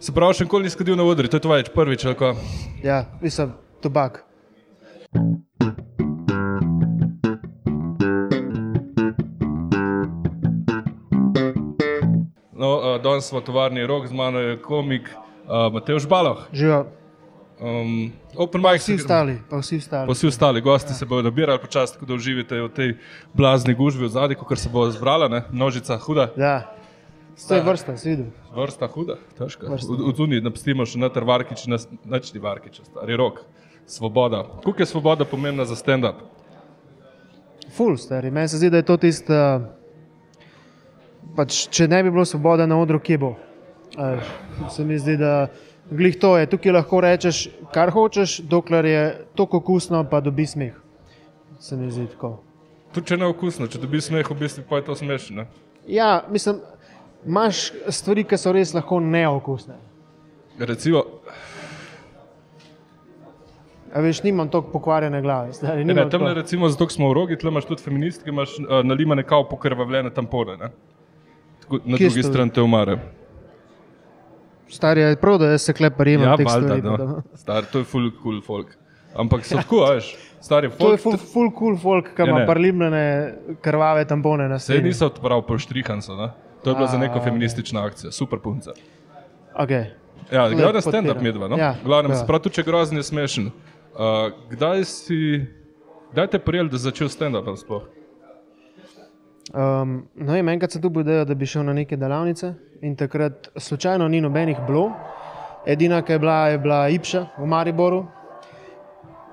Se 0.00 0.12
pravi, 0.14 0.36
še 0.38 0.46
nikoli 0.46 0.68
nisi 0.68 0.78
kadil 0.78 0.94
na 0.94 1.02
odri, 1.02 1.26
to 1.26 1.40
je 1.40 1.42
tvoje 1.42 1.64
prvič? 1.74 2.06
Ja, 2.86 3.04
mislim, 3.22 3.52
tobak. 3.82 4.22
No, 12.54 12.68
uh, 12.78 13.02
danes 13.02 13.26
smo 13.26 13.42
tovarni 13.42 13.86
rok, 13.86 14.06
z 14.06 14.14
mano 14.14 14.38
je 14.38 14.54
komik 14.62 15.10
uh, 15.10 15.66
Matej 15.74 16.06
Žbaloh. 16.06 16.46
Živijo 16.52 16.86
Um, 17.58 18.12
open 18.36 18.62
mic, 18.62 18.78
vsi 18.78 18.94
ostali, 18.94 19.32
pa 19.50 19.58
vsi 19.58 19.76
ostali. 19.82 20.06
Pa 20.06 20.14
vsi 20.14 20.26
ostali 20.26 20.60
gosti 20.60 20.94
se 20.94 21.06
bodo 21.06 21.22
nabirali 21.26 21.58
počasi, 21.58 21.92
tako 21.94 22.06
da 22.06 22.14
uživate 22.14 22.60
v 22.62 22.68
tej 22.70 22.92
blazni 23.34 23.74
gužvi 23.74 24.06
v 24.06 24.10
zadnji, 24.14 24.36
ker 24.48 24.58
se 24.58 24.70
bo 24.70 24.84
zbrala, 24.94 25.26
ne? 25.28 25.42
množica 25.50 25.98
huda. 25.98 26.28
Ja, 26.38 26.70
to 27.38 27.54
je 27.54 27.62
vrsta, 27.62 27.96
si 27.96 28.08
videl. 28.10 28.26
Vrsta 28.50 28.86
huda, 28.86 29.16
težka. 29.34 29.68
Vrsta. 29.68 29.92
V, 29.92 30.10
v 30.10 30.12
Tuni 30.12 30.40
napustimo 30.40 30.82
še 30.82 30.98
noter 30.98 31.22
Varkič, 31.22 31.66
nas- 31.66 31.86
načni 32.04 32.40
Varkič, 32.40 32.80
stari 32.84 33.16
rok. 33.16 33.44
Svoboda. 33.86 34.42
Koliko 34.60 34.82
je 34.82 34.86
svoboda 34.86 35.24
pomembna 35.24 35.64
za 35.64 35.72
stand-up? 35.72 36.18
Ful, 37.70 37.96
stari. 37.96 38.30
Meni 38.30 38.48
se 38.48 38.58
zdi, 38.58 38.70
da 38.70 38.76
je 38.76 38.84
to 38.84 38.96
tisto. 38.96 39.32
Pač, 41.36 41.68
če 41.68 41.86
ne 41.88 42.02
bi 42.02 42.10
bilo 42.10 42.24
svoboda 42.24 42.66
na 42.66 42.76
odru, 42.76 42.98
kje 42.98 43.18
bo? 43.18 43.30
Se 44.68 44.84
mi 44.84 44.98
zdi, 44.98 45.16
da 45.16 45.48
glih 45.88 46.16
to 46.16 46.34
je. 46.36 46.46
Tukaj 46.46 46.72
lahko 46.72 47.00
rečeš, 47.00 47.48
kar 47.72 47.90
hočeš, 47.90 48.40
dokler 48.40 48.84
je 48.84 49.02
to 49.34 49.46
okusno, 49.50 50.02
pa 50.04 50.20
dobi 50.20 50.46
smeh. 50.46 50.74
Se 51.58 51.76
mi 51.76 51.90
zdi 51.90 52.06
tako. 52.06 52.38
Tudi 52.92 53.06
če 53.06 53.16
ne 53.16 53.26
okusno, 53.26 53.66
če 53.66 53.78
dobiš 53.78 54.10
smeh, 54.10 54.26
v 54.26 54.36
bistvu 54.36 54.64
pa 54.68 54.80
je 54.80 54.84
to 54.84 54.94
smešno. 54.94 55.36
ne? 55.36 55.46
Ja, 55.86 56.24
mislim, 56.28 56.60
imaš 57.28 57.60
stvari, 57.90 58.24
ki 58.24 58.36
so 58.36 58.52
res 58.52 58.72
lahko 58.72 58.98
neokusne. 59.02 59.76
Recimo, 60.60 61.04
A 63.88 64.00
veš, 64.00 64.18
nimam 64.20 64.48
tako 64.48 64.68
pokvarjene 64.70 65.22
glave. 65.22 65.52
Stari, 65.52 65.80
ne, 65.82 65.94
tam 66.10 66.22
ne 66.22 66.34
recimo, 66.34 66.68
zato 66.68 66.88
smo 66.88 67.08
v 67.08 67.14
rogi, 67.14 67.38
tle 67.38 67.48
imaš 67.48 67.64
tudi 67.64 67.82
feministke, 67.82 68.28
imaš 68.28 68.50
uh, 68.58 68.82
nalimane 68.84 69.22
kao 69.22 69.46
pokrvavljene 69.48 70.10
tampone. 70.10 70.56
Ne? 70.56 70.68
Tako, 71.62 71.78
na 71.84 71.96
Kje 71.96 72.06
drugi 72.06 72.22
strani 72.22 72.52
te 72.52 72.60
umare. 72.60 72.98
Stari 74.68 75.00
je 75.00 75.16
prav, 75.16 75.38
da 75.38 75.58
se 75.58 75.72
kleparim. 75.72 76.20
Ja, 76.22 76.36
teh 76.36 76.46
valjda, 76.46 76.76
no. 76.76 76.96
da- 76.98 77.22
Star, 77.34 77.64
to 77.64 77.78
je 77.78 77.84
full 77.86 78.10
cool 78.22 78.42
folk. 78.42 78.76
Ampak 79.16 79.46
so 79.46 79.56
tako, 79.56 79.80
veš, 79.86 80.10
stari 80.40 80.68
To 80.76 80.92
je 80.92 80.98
folk. 80.98 81.00
full, 81.00 81.32
full 81.32 81.50
cool 81.58 81.78
folk, 81.78 82.12
ki 82.12 82.22
Ja, 82.22 82.26
ima 82.26 82.38
ne. 82.38 82.46
parlimljene 82.46 83.04
krvave 83.62 84.04
tampone 84.04 84.48
na 84.48 84.58
Se 84.58 84.74
sebi. 84.74 84.84
niso 84.84 85.06
odpravili 85.06 85.46
po 85.48 85.58
štrihancu, 85.58 86.12
ne? 86.14 86.28
To 86.64 86.70
je 86.70 86.74
bila 86.74 86.86
za 86.86 86.98
neko 86.98 87.18
A, 87.18 87.24
feministična 87.24 87.84
akcija, 87.84 88.12
super 88.12 88.38
punca. 88.42 88.72
Okay. 89.54 89.84
Ja, 90.32 90.48
gledaj 90.48 90.80
stand-up 90.80 90.92
podpiram. 90.92 91.22
medva, 91.22 91.48
no? 91.48 91.56
Ja, 91.56 91.74
Glavnem, 91.84 92.12
ja. 92.12 92.16
se 92.16 92.26
pravi, 92.26 92.42
tudi 92.42 92.54
če 92.54 92.62
grozen, 92.62 92.98
je 92.98 93.02
smešen. 93.02 93.46
Uh, 93.46 94.32
kdaj 94.50 94.84
si, 94.84 95.46
kdaj 96.12 96.26
te 96.26 96.38
prijel, 96.38 96.68
da 96.68 96.78
začel 96.78 97.08
stand-up 97.08 97.48
sploh? 97.56 97.86
Um, 99.54 100.02
no, 100.14 100.32
vem, 100.32 100.48
enkrat 100.48 100.72
sem 100.72 100.82
tu 100.82 100.90
bil, 100.92 101.06
da 101.24 101.34
bi 101.34 101.46
šel 101.48 101.64
na 101.64 101.72
neke 101.72 101.96
delavnice 101.96 102.52
in 102.84 102.96
takrat 102.96 103.48
slučajno 103.56 104.08
ni 104.08 104.20
nobenih 104.20 104.58
bilo. 104.66 104.90
Edina, 105.66 106.02
ki 106.02 106.12
je 106.12 106.18
bila, 106.18 106.36
je 106.48 106.58
bila 106.58 106.88
Ipša 106.88 107.26
v 107.38 107.46
Mariboru. 107.46 108.04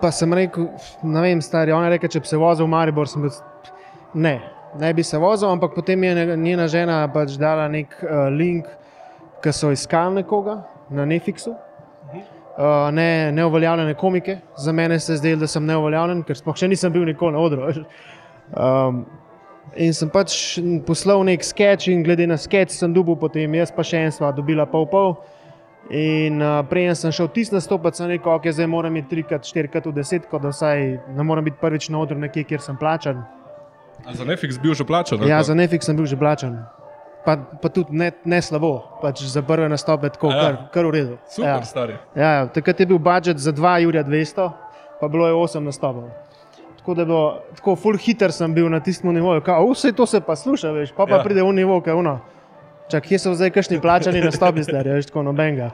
Pa 0.01 0.11
sem 0.11 0.33
rekel, 0.33 0.69
ne 1.03 1.21
vem, 1.21 1.41
stari, 1.41 1.71
ona 1.71 1.89
je 1.89 1.97
rekla, 1.97 2.09
če 2.15 2.19
bi 2.23 2.31
se 2.31 2.39
vozil 2.39 2.65
v 2.65 2.71
Maribor, 2.71 3.07
sem 3.07 3.23
bil, 3.23 3.31
ne, 4.13 4.39
ne 4.79 4.93
bi 4.93 5.03
se 5.03 5.17
vozil, 5.17 5.49
ampak 5.49 5.75
potem 5.75 6.03
je 6.03 6.37
njena 6.37 6.67
žena 6.67 7.03
pač 7.13 7.37
dala 7.39 7.67
nek 7.71 7.95
uh, 8.03 8.27
link, 8.31 8.65
ki 9.43 9.53
so 9.53 9.71
iskali 9.71 10.21
nekoga 10.21 10.61
na 10.89 11.05
Netflixu. 11.05 11.55
Uh, 12.55 12.87
ne, 12.95 13.31
neuveljavljene 13.35 13.93
komike, 13.99 14.37
za 14.57 14.71
mene 14.71 14.99
se 14.99 15.13
je 15.13 15.17
zdelo, 15.17 15.43
da 15.43 15.47
sem 15.47 15.65
neuveljavljen, 15.65 16.23
ker 16.23 16.39
sploh 16.39 16.55
še 16.55 16.69
nisem 16.71 16.93
bil 16.93 17.03
nikoli 17.07 17.35
na 17.35 17.43
odru. 17.43 17.85
Um, 18.55 19.05
In 19.75 19.91
sem 19.97 20.07
pač 20.13 20.59
poslal 20.87 21.23
nek 21.27 21.43
sketch, 21.43 21.89
in 21.91 22.03
glede 22.05 22.27
na 22.29 22.37
sketch 22.39 22.71
sem 22.71 22.93
dobil, 22.93 23.17
potem 23.19 23.57
jaz 23.57 23.73
pa 23.75 23.83
še 23.83 24.05
en 24.05 24.13
sva 24.13 24.29
dobila 24.31 24.63
pol 24.69 24.85
pol. 24.87 25.15
In 25.89 26.39
uh, 26.41 26.61
prej 26.69 26.93
sem 26.97 27.11
šel 27.13 27.27
tisti 27.33 27.57
nastopati, 27.57 27.99
sem 27.99 28.09
rekel, 28.09 28.31
ok, 28.37 28.47
zdaj 28.55 28.69
moram 28.71 28.95
iti 28.97 29.11
trikrat, 29.11 29.45
štirikrat 29.45 29.89
v 29.89 29.95
desetko, 29.97 30.39
da 30.39 30.53
vsaj 30.53 30.85
ne 31.17 31.25
morem 31.27 31.49
biti 31.49 31.59
prvič 31.61 31.89
na 31.93 31.99
odru 32.01 32.17
nekje, 32.21 32.45
kjer 32.49 32.63
sem 32.63 32.77
plačan. 32.79 33.25
A 34.05 34.13
za 34.13 34.23
Netflix 34.23 34.57
bil 34.57 34.73
že 34.73 34.83
plačan? 34.83 35.17
Ja, 35.23 35.41
za 35.41 35.53
Netflix 35.53 35.83
sem 35.83 35.95
bil 35.95 36.05
že 36.05 36.15
plačan. 36.15 36.61
Pa, 37.25 37.33
pa 37.37 37.67
tudi 37.67 37.89
ne, 37.89 38.13
ne 38.21 38.37
slabo, 38.37 39.01
pač 39.01 39.25
za 39.25 39.41
prve 39.41 39.65
nastope 39.65 40.09
tako, 40.09 40.29
Ja. 40.29 40.41
kar, 40.41 40.53
kar 40.69 40.83
v 40.85 40.91
redu. 40.91 41.15
Super, 41.25 41.57
ja. 41.57 41.65
stari. 41.65 41.95
Ja, 42.13 42.29
ja, 42.31 42.41
takrat 42.45 42.77
je 42.77 42.85
bil 42.85 43.01
budžet 43.01 43.41
za 43.41 43.49
2 43.49 43.81
Jurja 43.81 44.03
200, 44.03 44.53
pa 45.01 45.05
bilo 45.07 45.25
je 45.25 45.33
8 45.33 45.57
nastopov. 45.59 46.13
Tako 46.77 46.93
da 46.93 47.01
je 47.01 47.05
bilo, 47.05 47.23
tako 47.55 47.73
full 47.75 47.97
hiter 47.97 48.29
sem 48.29 48.53
bil 48.53 48.69
na 48.69 48.77
tistem 48.77 49.09
nivoju, 49.09 49.41
kao, 49.41 49.65
vse 49.65 49.89
to 49.89 50.05
se 50.05 50.21
pa 50.21 50.35
sluša, 50.35 50.69
veš, 50.69 50.93
pa, 50.93 51.05
pa 51.05 51.17
Ja. 51.17 51.23
pride 51.25 51.41
v 51.41 51.49
nivo, 51.51 51.81
kaj 51.81 51.93
uno. 51.95 52.19
Čak, 52.85 53.01
kje 53.03 53.17
so 53.17 53.33
zdaj 53.33 53.49
kakšni 53.49 53.81
plačani 53.81 54.21
nastopi, 54.21 54.61
stari, 54.61 54.89
veš, 54.91 55.09
tako 55.09 55.25
nobenega. 55.25 55.73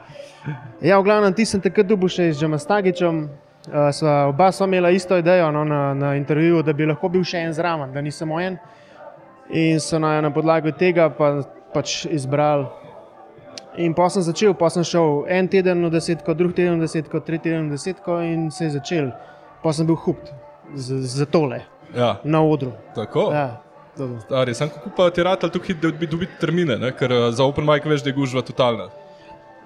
Ja, 0.80 0.96
v 0.96 1.04
glavnem, 1.04 1.36
ti 1.36 1.44
sem 1.44 1.60
takrat 1.60 1.84
dobil 1.84 2.08
še 2.08 2.32
z 2.32 2.40
Džamastagičem, 2.40 3.14
uh, 3.22 3.41
sva, 3.68 4.26
oba 4.28 4.52
sva 4.52 4.66
imela 4.66 4.90
isto 4.90 5.16
idejo 5.18 5.50
no, 5.52 5.64
na, 5.64 5.94
na 5.94 6.14
intervjuju, 6.16 6.62
da 6.62 6.72
bi 6.72 6.86
lahko 6.86 7.08
bil 7.08 7.24
še 7.24 7.44
en 7.46 7.52
zraven, 7.54 7.92
da 7.92 8.00
ni 8.00 8.10
samo 8.10 8.40
en. 8.40 8.58
In 9.50 9.80
so 9.80 9.98
na, 9.98 10.20
na 10.20 10.30
podlagi 10.30 10.72
tega 10.78 11.10
pa, 11.10 11.42
pač 11.74 12.04
izbrali 12.10 12.66
In 13.80 13.94
pa 13.96 14.08
sem 14.12 14.20
začel, 14.20 14.52
pa 14.52 14.68
sem 14.68 14.84
šel 14.84 15.24
en 15.32 15.46
teden 15.48 15.80
v 15.86 15.90
desetko, 15.94 16.34
drugi 16.36 16.60
teden 16.60 16.76
v 16.76 16.84
desetko, 16.84 17.22
tretji 17.24 17.48
teden 17.48 17.70
v 17.70 17.78
desetko 17.78 18.18
in 18.20 18.50
se 18.52 18.66
je 18.66 18.76
začel. 18.76 19.08
Pa 19.64 19.72
sem 19.72 19.88
bil 19.88 19.96
hupt 19.96 20.28
za, 20.76 21.24
tole 21.24 21.62
Ja, 21.96 22.20
na 22.24 22.42
odru. 22.44 22.72
tako. 22.94 23.30
Ja. 23.32 23.62
Stari, 24.20 24.54
sem 24.54 24.68
kako 24.68 24.90
pa 24.96 25.10
ti 25.10 25.22
rad 25.22 25.44
ali 25.44 25.52
tukaj, 25.52 25.76
da 25.80 25.90
bi 25.92 26.06
dobiti 26.06 26.36
termine, 26.40 26.78
ne? 26.78 26.92
ker 26.96 27.12
uh, 27.12 27.28
za 27.32 27.44
open 27.44 27.64
mic 27.64 27.84
veš, 27.84 28.04
da 28.04 28.08
je 28.08 28.16
gužva 28.16 28.42
totalna. 28.42 28.88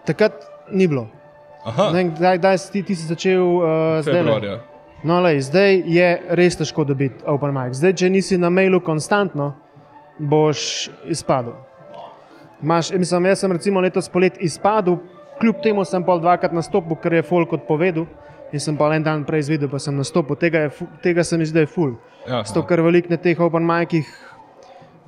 Takrat 0.07 0.33
ni 0.71 0.87
bilo. 0.87 1.07
Ne 1.93 2.05
Kdaj, 2.11 2.39
kdaj 2.39 2.59
si 2.59 2.73
ti, 2.73 2.83
ti 2.83 2.95
si 2.95 3.07
začel 3.07 3.43
uh, 3.43 3.63
zdaj? 4.03 4.15
februarja. 4.15 4.59
No, 5.05 5.21
lej, 5.21 5.41
zdaj 5.47 5.83
je 5.87 6.09
res 6.39 6.57
težko 6.57 6.85
dobiti 6.87 7.25
open 7.29 7.53
mic. 7.55 7.77
Zdaj, 7.79 7.93
če 8.01 8.11
nisi 8.11 8.39
na 8.41 8.51
mailu 8.51 8.81
konstantno, 8.81 9.53
boš 10.19 10.89
izpadel. 11.11 11.55
Maš, 12.63 12.91
mislim, 12.97 13.27
jaz 13.29 13.43
sem 13.45 13.53
recimo 13.53 13.83
letos 13.85 14.09
polet 14.09 14.39
izpadel, 14.41 14.97
kljub 15.41 15.61
temu 15.63 15.85
sem 15.85 16.05
pa 16.05 16.17
dvakrat 16.19 16.55
nastopil, 16.57 16.97
ker 17.03 17.19
je 17.19 17.27
folk 17.27 17.53
odpovedal. 17.59 18.07
In 18.55 18.63
sem 18.63 18.77
pa 18.79 18.93
en 18.95 19.03
dan 19.03 19.25
prej 19.27 19.43
izvedel, 19.43 19.69
pa 19.69 19.79
sem 19.83 19.97
nastopil. 19.99 20.39
Tega, 20.39 20.69
je, 20.69 20.87
tega 21.03 21.25
se 21.27 21.39
mi 21.39 21.45
zdi, 21.45 21.59
da 21.59 21.65
je 21.65 21.71
ful. 21.71 21.97
Ja, 22.29 22.45
Zato, 22.47 22.63
ker 22.67 22.81
veliko 22.87 23.11
na 23.11 23.19
teh 23.21 23.41
open 23.43 23.67
micih, 23.67 24.07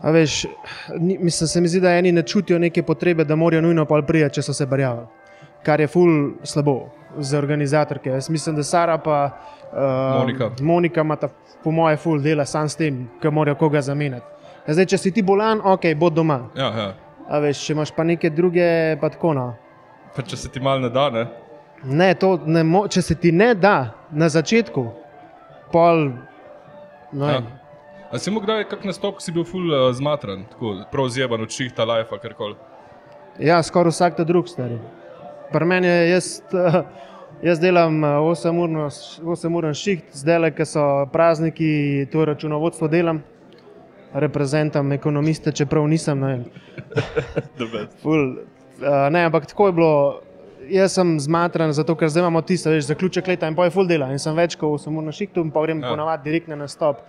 a 0.02 0.10
veš, 0.14 0.42
ni, 0.98 1.16
mislim, 1.22 1.48
se 1.48 1.60
mi 1.62 1.70
zdi, 1.70 1.80
da 1.80 1.94
eni 1.96 2.12
ne 2.12 2.22
čutijo 2.22 2.58
neke 2.58 2.82
potrebe, 2.82 3.24
da 3.24 3.38
morajo 3.38 3.62
nujno 3.62 3.86
pol 3.86 4.02
priti, 4.06 4.34
če 4.36 4.42
so 4.42 4.54
se 4.54 4.66
barjali. 4.66 5.06
Kar 5.62 5.80
je 5.80 5.86
ful 5.86 6.30
slabo 6.42 6.88
za 7.18 7.38
organizatorke. 7.38 8.10
Jaz 8.10 8.30
mislim, 8.30 8.56
da 8.56 8.62
Sara 8.62 8.98
pa 8.98 9.30
uh, 9.72 10.20
Monika. 10.20 10.50
Monika 10.60 11.00
ima 11.00 11.16
ta, 11.16 11.28
po 11.64 11.70
moje 11.70 11.96
ful 11.96 12.20
dela 12.22 12.44
sam 12.44 12.68
s 12.68 12.76
tem, 12.76 13.08
ker 13.22 13.30
morajo 13.30 13.54
koga 13.54 13.80
zamenjati. 13.82 14.26
Ja, 14.66 14.74
Zdaj, 14.74 14.86
če 14.86 14.98
si 14.98 15.10
ti 15.12 15.22
bolan, 15.22 15.60
ok, 15.64 15.86
bod 15.96 16.12
doma. 16.12 16.48
ja, 16.56 16.66
ja. 16.76 16.94
A 17.28 17.38
veš, 17.44 17.60
če 17.66 17.72
imaš 17.74 17.90
pa 17.92 18.04
neke 18.04 18.30
druge, 18.30 18.96
pa 19.00 19.10
tako 19.12 19.34
no. 19.36 19.46
Pa 20.16 20.22
če 20.24 20.36
se 20.36 20.48
ti 20.48 20.60
mal 20.60 20.80
ne 20.80 20.88
da, 20.88 21.10
ne? 21.12 21.26
Ne, 21.84 22.14
to 22.14 22.38
ne 22.46 22.62
mo 22.64 22.86
če 22.88 23.02
se 23.02 23.14
ti 23.14 23.32
ne 23.32 23.50
da 23.54 23.90
na 24.10 24.28
začetku, 24.28 24.86
pol. 25.72 26.08
No, 27.12 27.28
Ja. 27.28 27.42
A 28.08 28.16
si 28.18 28.30
mu 28.32 28.40
kdaj 28.40 28.64
kak 28.70 28.86
nastop, 28.88 29.18
ko 29.18 29.20
si 29.20 29.32
bil 29.32 29.44
full 29.44 29.68
uh, 29.68 29.90
zmatran, 29.92 30.46
tako 30.48 30.78
prav 30.92 31.08
zjeban 31.12 31.42
od 31.44 31.52
šihta, 31.52 31.84
life, 31.84 32.16
karkoli? 32.22 32.56
Ja, 33.38 33.60
skoraj 33.62 33.92
vsak 33.92 34.16
ta 34.16 34.24
drug 34.24 34.48
stari. 34.48 34.78
Pri 35.52 35.64
meni 35.64 35.86
je 35.86 36.10
jaz, 36.10 36.42
eh, 36.52 36.82
jaz 37.42 37.60
delam 37.60 38.02
8-uren 38.04 39.74
šiht, 39.74 40.10
zdaj 40.12 40.38
le, 40.38 40.50
ker 40.52 40.66
so 40.68 40.84
prazniki, 41.12 42.06
to 42.12 42.24
računovodstvo 42.28 42.88
delam, 42.88 43.22
reprezentam 44.12 44.92
ekonomiste, 44.92 45.52
čeprav 45.52 45.88
nisem. 45.88 46.20
Ne. 46.20 46.44
Ful, 48.02 48.34
uh, 48.80 49.08
ne, 49.12 49.24
ampak 49.24 49.46
tako 49.46 49.66
je 49.66 49.72
bilo. 49.72 49.92
Jaz 50.68 50.98
sem 50.98 51.14
zmatran, 51.20 51.72
zato 51.72 51.94
ker 51.96 52.10
zdaj 52.12 52.26
imamo 52.26 52.42
tisto, 52.44 52.68
veš, 52.68 52.90
zaključek 52.90 53.26
leta 53.30 53.48
in 53.48 53.54
pa 53.56 53.64
je 53.64 53.72
full 53.72 53.88
dela. 53.88 54.10
In 54.12 54.20
sem 54.20 54.36
več 54.36 54.52
kot 54.60 54.82
sem 54.82 54.92
na 55.00 55.14
šihtu 55.14 55.40
in 55.46 55.52
pa 55.54 55.62
grem 55.64 55.80
Ja. 55.80 55.88
ponavadi 55.94 56.28
direkt 56.28 56.48
na 56.48 56.58
nastop. 56.60 57.00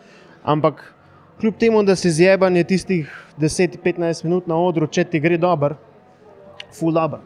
Ampak 0.47 0.79
kljub 1.41 1.57
temu, 1.59 1.83
da 1.83 1.95
si 1.95 2.11
zjeban, 2.11 2.55
je 2.55 2.63
tistih 2.63 3.11
10-15 3.37 4.23
minut 4.23 4.47
na 4.47 4.55
odru, 4.55 4.87
če 4.87 5.03
ti 5.03 5.19
gre 5.19 5.37
dobro, 5.37 5.75
full 6.71 6.95
dobro. 6.95 7.19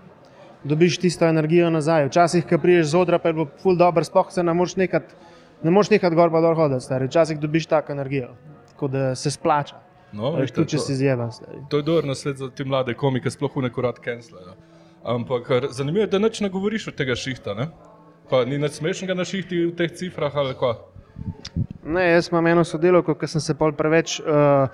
Dobiš 0.64 0.98
tisto 0.98 1.28
energijo 1.28 1.70
nazaj. 1.70 2.06
Včasih, 2.08 2.46
ko 2.48 2.58
priješ 2.58 2.94
z 2.94 2.96
odra, 2.96 3.20
pa 3.20 3.30
je 3.30 3.34
bilo 3.34 3.48
full 3.62 3.78
dobro, 3.78 4.04
sploh 4.04 4.32
se 4.32 4.44
ne 4.44 4.54
moreš 4.54 4.76
nekat, 4.80 5.16
ne 5.64 5.72
moreš 5.72 5.90
nekat 5.92 6.14
gor 6.16 6.32
pa 6.32 6.42
dol 6.42 6.56
hoditi, 6.56 6.86
stari. 6.86 7.08
Včasih 7.08 7.40
dobiš 7.40 7.66
tako 7.66 7.92
energijo, 7.92 8.30
tako 8.72 8.88
da 8.88 9.16
se 9.16 9.32
splača. 9.32 9.82
No, 10.14 10.36
vidite, 10.36 10.56
tudi 10.56 10.70
če 10.70 10.78
to- 10.78 10.84
si 10.84 10.96
stari. 10.96 11.60
To 11.70 11.78
je 11.78 11.84
dober 11.84 12.06
nasvet 12.06 12.38
za 12.38 12.50
te 12.50 12.64
mlade 12.64 12.94
komike, 12.94 13.30
sploh 13.30 13.56
v 13.56 13.62
neko 13.68 13.82
rad 13.82 14.00
cancelajo. 14.00 14.56
Ampak 15.04 15.52
zanimivo 15.72 16.04
je, 16.04 16.08
da 16.08 16.20
nič 16.20 16.40
ne 16.42 16.50
govoriš 16.50 16.88
od 16.88 16.96
tega 16.96 17.16
šihta. 17.16 17.54
Ne? 17.54 17.68
Pa, 18.30 18.46
ni 18.46 18.58
nič 18.58 18.80
smešnega 18.80 19.14
na 19.14 19.26
šihti 19.26 19.66
v 19.66 19.76
teh 19.76 19.92
cifrah 19.92 20.36
ali 20.36 20.56
kaj. 20.56 20.80
Ne, 21.84 22.06
jaz 22.12 22.30
imam 22.32 22.48
eno 22.48 22.64
sodelovko, 22.64 23.16
ki 23.16 23.28
sem 23.28 23.42
se 23.42 23.54
pol 23.54 23.74
preveč, 23.76 24.22
uh, 24.24 24.72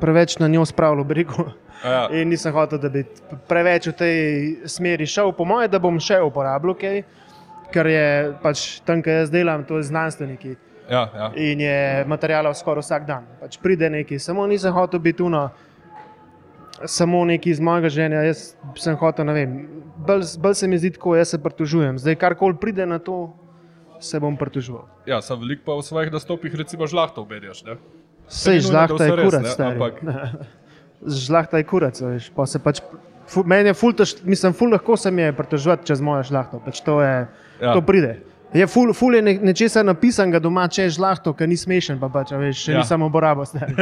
preveč 0.00 0.38
na 0.38 0.48
njo 0.48 0.64
spravil. 0.66 1.04
A 1.06 1.63
Ja. 1.84 2.08
In 2.16 2.28
nisem 2.32 2.52
hotel, 2.56 2.78
da 2.80 2.88
bi 2.88 3.02
preveč 3.48 3.90
v 3.90 3.92
tej 3.92 4.16
smeri 4.66 5.04
šel. 5.06 5.32
Po 5.36 5.44
mojem, 5.44 5.68
da 5.70 5.78
bom 5.78 5.98
še 6.00 6.16
uporabljal 6.24 6.76
kaj, 6.80 7.02
ker 7.74 7.86
je 7.86 8.06
pač 8.40 8.80
tam, 8.86 9.02
kjer 9.04 9.20
jaz 9.22 9.30
delam, 9.30 9.64
to 9.68 9.76
je 9.76 9.90
znanstveniki. 9.90 10.54
Ja, 10.88 11.02
ja. 11.12 11.26
In 11.36 11.60
je 11.60 12.04
materijalov 12.08 12.56
skoraj 12.56 12.84
vsak 12.84 13.06
dan. 13.08 13.28
Pač 13.40 13.58
pride 13.60 13.88
neki, 13.90 14.18
samo 14.18 14.46
nisem 14.46 14.72
hotel 14.72 15.00
biti 15.00 15.18
tuno. 15.20 15.50
Samo 16.84 17.22
neki 17.24 17.52
iz 17.54 17.60
mojega 17.62 17.88
življenja, 17.88 18.24
jaz 18.26 18.40
sem 18.82 18.96
hotel, 18.98 19.28
ne 19.28 19.34
vem, 19.36 19.52
bolj, 20.04 20.24
bolj 20.42 20.56
se 20.58 20.68
mi 20.68 20.76
zdi 20.76 20.90
tako, 20.96 21.14
jaz 21.14 21.30
se 21.30 21.38
pritožujem. 21.38 22.00
Zdaj, 22.02 22.16
karkoli 22.18 22.56
pride 22.60 22.86
na 22.86 22.98
to, 22.98 23.28
se 24.00 24.18
bom 24.20 24.34
pritoževal. 24.36 24.82
ja 25.06 25.20
sem 25.22 25.38
velik 25.38 25.62
pa 25.64 25.76
v 25.78 25.84
svojih 25.86 26.10
nastopih, 26.12 26.54
recimo, 26.54 26.86
žlahto 26.86 27.22
obedjaš. 27.22 27.62
Ne? 27.64 27.76
Sej 28.26 28.64
žlahta 28.66 29.04
je 29.04 29.16
res, 29.16 29.24
kurac, 29.24 29.48
ampak- 29.60 30.02
Žlahta 31.02 31.58
je 31.60 31.64
kurac, 31.68 31.98
veš. 32.00 32.30
Pa 32.36 32.46
pač, 32.62 32.80
fu, 33.26 33.42
meni 33.44 33.72
je 33.72 33.74
ful, 33.74 33.92
tež, 33.92 34.14
mislim, 34.24 34.54
ful 34.56 34.70
lahko 34.72 34.96
se 34.96 35.10
mi 35.10 35.22
je 35.22 35.32
pritoževati 35.36 35.86
čez 35.86 36.00
mojo 36.00 36.22
žlahto. 36.22 36.60
Pač 36.64 36.80
to, 36.80 37.00
je, 37.02 37.26
Ja. 37.60 37.72
to 37.74 37.82
pride. 37.82 38.20
Je 38.54 38.66
ful, 38.66 38.92
ful 38.94 39.14
je 39.14 39.22
ne, 39.22 39.34
nečesa 39.42 39.82
napisanega 39.82 40.38
doma, 40.38 40.68
če 40.70 40.86
je 40.86 40.94
žlahto, 40.96 41.32
ki 41.34 41.46
ni 41.46 41.56
smešen, 41.58 41.98
pa 41.98 42.08
pač, 42.08 42.30
veš, 42.32 42.56
še 42.68 42.72
Ja. 42.72 42.78
ni 42.78 42.84
samo 42.86 43.10
uporabo. 43.10 43.44
stari. 43.44 43.74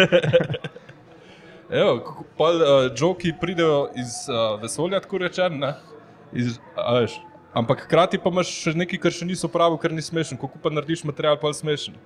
Evo, 1.72 2.24
pol 2.36 2.60
uh, 2.60 2.90
joki 2.92 3.32
pridejo 3.40 3.88
iz 3.96 4.26
uh, 4.28 4.60
vesolja, 4.60 5.00
tako 5.00 5.18
veš, 7.00 7.16
ampak 7.56 7.86
hkrati 7.86 8.18
pa 8.20 8.28
imaš 8.32 8.50
še 8.64 8.74
nekaj, 8.76 8.98
kar 9.00 9.12
še 9.12 9.24
niso 9.28 9.48
pravi, 9.48 9.78
ker 9.80 9.92
ni 9.92 10.04
smešen. 10.04 10.36
Kako 10.40 10.60
pa 10.60 10.72
narediš 10.72 11.04
material, 11.08 11.38
pa 11.40 11.48
je 11.48 11.60
smešen? 11.62 11.96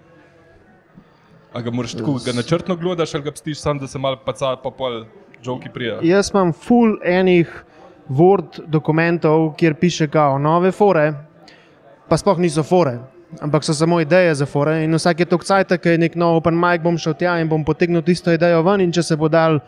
A 1.52 1.62
ga 1.62 1.70
moraš 1.70 1.94
tako, 1.96 2.18
ga 2.24 2.32
načrtno 2.36 2.76
gledaš 2.76 3.14
ali 3.14 3.24
ga 3.24 3.32
pstiš 3.32 3.60
sam, 3.60 3.78
da 3.78 3.86
se 3.86 3.98
malo 3.98 4.18
paca, 4.24 4.56
pa 4.62 4.70
pol 4.70 5.04
joki 5.44 5.70
prijajo. 5.72 6.00
Jaz 6.04 6.30
imam 6.34 6.52
ful 6.52 6.98
enih 7.04 7.64
Word 8.08 8.60
dokumentov, 8.66 9.54
kjer 9.56 9.74
piše 9.74 10.08
kao 10.08 10.38
nove 10.38 10.72
fore, 10.72 11.12
pa 12.08 12.16
sploh 12.16 12.38
niso 12.38 12.62
fore. 12.62 12.98
Ampak 13.40 13.64
so 13.64 13.74
samo 13.74 14.00
ideje 14.00 14.34
za 14.34 14.46
fore. 14.46 14.84
In 14.84 14.94
vsak 14.94 15.20
je 15.20 15.26
to 15.26 15.38
cajt, 15.38 15.74
ki 15.82 15.88
je 15.88 15.98
nek 15.98 16.14
nov 16.14 16.36
open 16.36 16.54
mic, 16.54 16.82
bom 16.82 16.98
šel 16.98 17.16
tja 17.18 17.34
in 17.42 17.48
bom 17.48 17.64
potegnil 17.64 18.02
tisto 18.02 18.32
idejo 18.32 18.62
ven. 18.62 18.80
In 18.80 18.92
če 18.94 19.02
se 19.02 19.16
bo 19.16 19.28
dal 19.28 19.58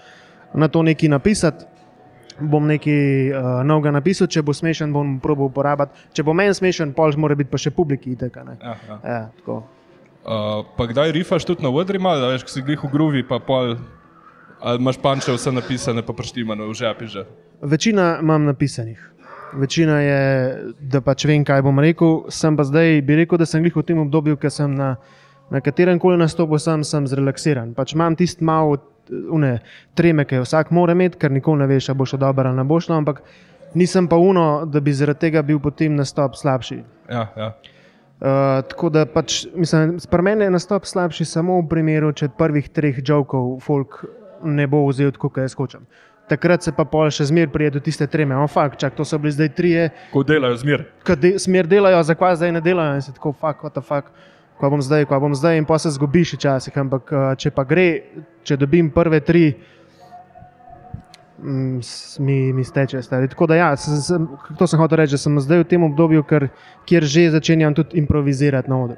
na 0.55 0.69
to 0.69 0.83
nekaj 0.83 1.11
napisati, 1.11 1.67
bom 2.39 2.67
nekaj 2.71 3.33
uh, 3.33 3.49
novega 3.67 3.91
napisal, 3.99 4.31
če 4.31 4.45
bo 4.47 4.55
smešen, 4.55 4.95
bom 4.95 5.19
probil 5.21 5.51
uporabiti. 5.51 6.07
Če 6.15 6.23
bo 6.23 6.37
meni 6.39 6.55
smešen, 6.55 6.95
pol 6.95 7.13
mora 7.19 7.35
biti 7.35 7.51
pa 7.51 7.59
še 7.59 7.75
publiki. 7.75 8.15
Itek, 8.15 8.39
a 8.39 8.47
ne. 8.47 8.57
Ja, 8.63 8.77
ja. 8.89 9.01
ja, 9.03 9.21
tako. 9.41 9.59
Uh, 10.29 10.67
pa 10.77 10.85
kdaj 10.87 11.13
rifaš 11.17 11.47
tudi 11.49 11.65
na 11.65 11.71
vodri, 11.73 11.99
malo, 11.99 12.21
da 12.21 12.29
veš, 12.29 12.43
ko 12.45 12.53
si 12.53 12.63
glih 12.63 12.83
v 12.85 12.91
gruvi, 12.93 13.23
pa 13.25 13.39
pol. 13.41 13.79
Ali 14.61 14.83
imaš 14.83 14.99
panče 15.01 15.33
vse 15.33 15.53
napisane, 15.55 16.03
pa 16.05 16.13
prštimane 16.13 16.67
v 16.67 16.75
žepi 16.75 17.07
že. 17.09 17.25
Večina 17.63 18.19
imam 18.21 18.45
napisanih. 18.45 18.99
Večina 19.57 20.01
je, 20.03 20.19
da 20.81 21.01
pač 21.01 21.25
vem, 21.25 21.47
kaj 21.47 21.63
bom 21.65 21.79
rekel. 21.81 22.27
Sem 22.29 22.59
pa 22.59 22.67
zdaj, 22.69 23.01
bi 23.07 23.17
rekel, 23.17 23.39
da 23.41 23.47
sem 23.47 23.63
glih 23.65 23.77
v 23.77 23.87
tem 23.87 24.03
obdobju, 24.03 24.37
ker 24.37 24.53
sem 24.53 24.75
na, 24.75 24.97
na 25.49 25.63
katerem 25.65 25.97
koli 26.03 26.21
nastopu 26.21 26.59
sem, 26.61 26.85
sem 26.85 27.07
zrelaksiran. 27.09 27.73
Pač 27.79 27.97
imam 27.97 28.19
tisti 28.19 28.45
malo 28.45 28.77
une, 29.09 29.59
treme, 29.97 30.27
ki 30.29 30.43
jo 30.43 30.45
vsak 30.45 30.75
mora 30.77 30.93
imeti, 30.93 31.17
ker 31.23 31.33
nikoli 31.33 31.63
ne 31.63 31.71
veš, 31.71 31.89
ali 31.89 31.99
bo 31.99 32.05
šlo 32.05 32.21
dobro 32.21 32.51
ali 32.51 32.61
ne 32.61 32.69
bo 32.69 32.81
šlo, 32.81 32.99
ampak 33.01 33.23
nisem 33.75 34.09
pa 34.09 34.17
uno, 34.17 34.67
da 34.67 34.81
bi 34.81 34.93
zaradi 34.93 35.25
tega 35.25 35.43
bil 35.43 35.61
potem 35.65 35.97
nastop 35.97 36.37
slabši. 36.37 36.83
Ja, 37.09 37.29
ja. 37.37 37.53
Uh, 38.19 38.65
tako 38.67 38.89
da 38.91 39.05
pač, 39.07 39.45
mislim, 39.55 39.97
pri 40.11 40.23
meni 40.27 40.45
je 40.45 40.51
nastop 40.51 40.87
slabši 40.91 41.25
samo 41.25 41.61
v 41.61 41.69
primeru, 41.71 42.11
če 42.13 42.27
prvih 42.35 42.67
treh 42.75 42.97
jokov 43.07 43.61
folk 43.63 44.01
ne 44.43 44.67
bo 44.67 44.81
vzel 44.89 45.13
kot 45.15 45.39
jaz 45.39 45.55
hočem. 45.55 45.85
Takrat 46.29 46.67
se 46.67 46.73
pa 46.75 46.85
pol 46.85 47.09
še 47.15 47.29
zmeraj 47.31 47.53
prije 47.55 47.71
do 47.79 47.81
tiste 47.81 48.07
treme. 48.11 48.37
O, 48.37 48.49
fakt, 48.51 48.77
čak, 48.83 48.97
to 48.99 49.07
so 49.07 49.17
bili 49.23 49.33
zdaj 49.33 49.49
trije, 49.55 49.85
Ko 50.13 50.25
delajo 50.27 50.59
zmer. 50.61 50.85
ki 51.07 51.17
de, 51.17 51.31
smer 51.39 51.71
delajo, 51.71 52.03
zakaj 52.05 52.37
zdaj 52.43 52.53
ne 52.53 52.61
delajo 52.61 52.99
in 52.99 53.07
se 53.07 53.15
tako, 53.15 53.33
fakt, 53.33 53.63
what 53.63 53.73
the 53.73 53.81
fuck. 53.81 54.11
Ko 54.59 54.69
bom 54.71 54.83
zdaj, 54.83 55.07
ko 55.07 55.21
bom 55.23 55.35
zdaj, 55.39 55.57
in 55.57 55.65
pa 55.65 55.79
se 55.79 55.95
zgubiš 55.95 56.35
včasih. 56.35 56.75
Ampak 56.75 57.13
uh, 57.15 57.31
če 57.39 57.55
pa 57.55 57.63
gre, 57.65 57.89
če 58.43 58.59
dobim 58.59 58.91
prve 58.91 59.23
tri, 59.23 59.55
mi, 62.19 62.53
mi 62.53 62.65
steče 62.65 63.03
stari. 63.03 63.29
Tako 63.29 63.47
da, 63.47 63.55
ja, 63.55 63.77
sem, 63.77 63.97
sem, 63.97 64.29
to 64.59 64.67
sem 64.67 64.81
hotel 64.81 64.99
reči, 64.99 65.15
da 65.15 65.19
sem 65.19 65.41
zdaj 65.41 65.59
v 65.59 65.69
tem 65.69 65.83
obdobju, 65.83 66.23
ker, 66.23 66.49
kjer 66.85 67.05
že 67.05 67.31
začenjam 67.31 67.75
tudi 67.75 67.99
improvizirati 67.99 68.71
na 68.71 68.83
odru. 68.85 68.97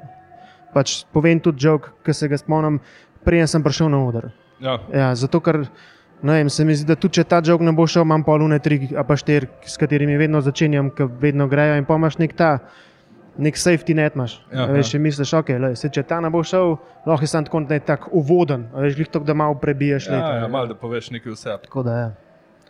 Pač 0.73 1.03
povem 1.11 1.39
tudi 1.39 1.65
jok, 1.67 1.91
ki 2.05 2.13
se 2.13 2.27
ga 2.27 2.37
spomnim, 2.37 2.79
preden 3.23 3.47
sem 3.47 3.63
prišel 3.63 3.89
na 3.91 3.99
oder. 4.07 4.29
Ja. 4.59 4.79
Ja, 4.93 5.09
zato, 5.15 5.39
ker 5.39 5.65
vem, 6.23 6.49
se 6.49 6.65
mi 6.65 6.75
zdi, 6.75 6.87
da 6.87 6.95
tudi 6.95 7.19
če 7.19 7.23
ta 7.27 7.41
jok 7.43 7.61
ne 7.61 7.73
bo 7.73 7.85
šel, 7.87 8.05
imam 8.07 8.23
polune 8.23 8.59
tri, 8.59 8.89
a 8.95 9.03
pa 9.03 9.17
štiri, 9.17 9.49
s 9.65 9.77
katerimi 9.77 10.17
vedno 10.17 10.41
začenjam, 10.41 10.89
ki 10.89 11.09
vedno 11.21 11.47
grejo 11.47 11.75
in 11.77 11.85
pa 11.85 11.97
imaš 11.99 12.17
nek 12.17 12.33
ta. 12.33 12.59
Nek 13.41 13.55
safety 13.55 13.95
net 13.95 14.15
imaš. 14.15 14.33
Ja, 14.51 14.65
Ja, 14.67 14.73
veš, 14.75 14.93
ja. 14.93 14.99
misliš, 14.99 15.29
okay, 15.33 15.55
lej, 15.55 15.75
se, 15.79 15.87
če 15.89 16.03
ta 16.03 16.19
ne 16.19 16.27
bo 16.29 16.41
šel, 16.43 16.75
lahko 17.07 17.23
je 17.23 17.27
sam 17.31 17.45
tako 17.45 18.09
uvoden, 18.11 18.67
a 18.75 18.83
veš, 18.83 18.95
glih 18.99 19.07
to, 19.07 19.19
da 19.23 19.33
malo 19.33 19.55
prebiješ 19.55 20.07
Ja, 20.07 20.13
leta. 20.13 20.33
ja, 20.35 20.47
malo 20.47 20.67
da 20.67 20.75
poveš 20.75 21.09
nekaj 21.11 21.31
vse. 21.31 21.55
Tako 21.63 21.83
da 21.83 21.95
je. 21.97 22.09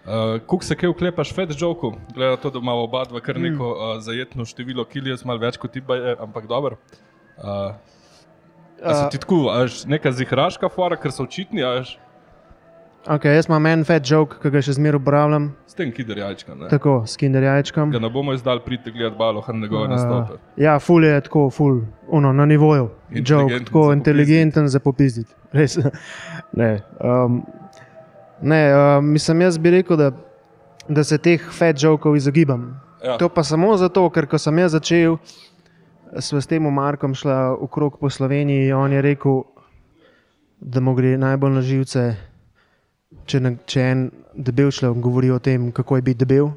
Uh, 0.01 0.39
Kuk 0.49 0.63
se 0.65 0.75
kaj 0.75 0.89
uklepaš, 0.89 1.33
fed 1.35 1.53
joku, 1.53 1.93
glede 2.13 2.31
na 2.31 2.37
to, 2.41 2.49
da 2.49 2.59
imamo 2.59 2.87
oba 2.87 3.03
dva 3.05 3.19
kar 3.21 3.37
neko 3.39 3.71
uh, 3.71 3.95
zajetno 4.01 4.45
število 4.49 4.85
kilij, 4.89 5.19
malo 5.29 5.43
več 5.43 5.59
kot 5.61 5.71
ti, 5.71 5.83
je, 5.85 6.15
ampak 6.19 6.47
dobro. 6.49 6.79
Uh, 7.37 7.75
a 8.81 8.95
se 8.97 9.03
ti 9.13 9.21
tako, 9.21 9.43
a 9.53 9.59
veš, 9.61 9.83
neka 9.85 10.11
zihraška 10.11 10.69
fora, 10.73 10.97
ker 10.97 11.13
so 11.13 11.27
očitni, 11.27 11.61
a 11.61 11.75
veš, 11.77 11.99
Okay, 13.07 13.33
jaz 13.33 13.47
imam 13.49 13.65
en 13.65 13.81
fat 13.85 14.05
joke, 14.05 14.37
ki 14.43 14.49
ga 14.53 14.59
še 14.61 14.75
zmeraj 14.77 14.99
uporabljam, 14.99 15.47
s 15.65 15.73
tem. 15.73 15.89
Ne? 15.89 16.67
tako 16.69 16.99
s 17.09 17.17
kinder 17.17 17.41
jajčkom. 17.41 17.89
Ga 17.95 18.01
ne 18.03 18.09
bomo 18.13 18.35
izdali 18.37 18.61
priti 18.61 18.91
gledati 18.93 19.17
balo, 19.17 19.41
har 19.41 19.55
njegove 19.57 19.87
nastope. 19.89 20.37
ja, 20.61 20.75
ful 20.79 21.03
je 21.03 21.21
tako, 21.25 21.47
ful, 21.49 21.79
ono, 22.07 22.33
na 22.33 22.45
nivoju. 22.45 22.91
Joke, 23.09 23.63
tako 23.65 23.87
inteligenten 23.93 24.69
za 24.69 24.79
popizditi. 24.79 25.33
Res. 25.51 25.79
ne, 26.61 26.69
um, 27.01 27.41
ne 28.41 28.61
um, 28.75 29.11
mislim, 29.13 29.41
jaz 29.41 29.57
bi 29.57 29.71
rekel, 29.71 29.97
da, 29.97 30.11
da 30.89 31.03
se 31.03 31.17
teh 31.17 31.41
fat 31.51 31.83
jokov 31.83 32.15
izogibam. 32.15 32.81
Ja. 33.03 33.17
To 33.17 33.29
pa 33.29 33.43
samo 33.43 33.77
zato, 33.77 34.09
ker 34.09 34.27
ko 34.29 34.37
sem 34.37 34.59
jaz 34.59 34.75
začel, 34.77 35.17
sva 36.19 36.41
s 36.41 36.49
tem 36.49 36.65
Markom 36.73 37.15
šla 37.15 37.55
okrog 37.59 37.97
po 37.99 38.09
Sloveniji, 38.09 38.73
on 38.73 38.93
je 38.93 39.01
rekel, 39.01 39.43
da 40.59 40.79
mu 40.79 40.93
gre 40.93 41.15
najbolj 41.17 41.55
na 41.55 41.61
živce, 41.65 42.03
če, 43.25 43.39
ne, 43.41 43.55
če 43.65 43.85
en 43.91 44.03
debel 44.35 44.69
človek 44.71 45.01
govori 45.01 45.31
o 45.31 45.39
tem, 45.39 45.71
kako 45.71 45.97
je 45.97 46.05
biti 46.11 46.25
debel. 46.25 46.51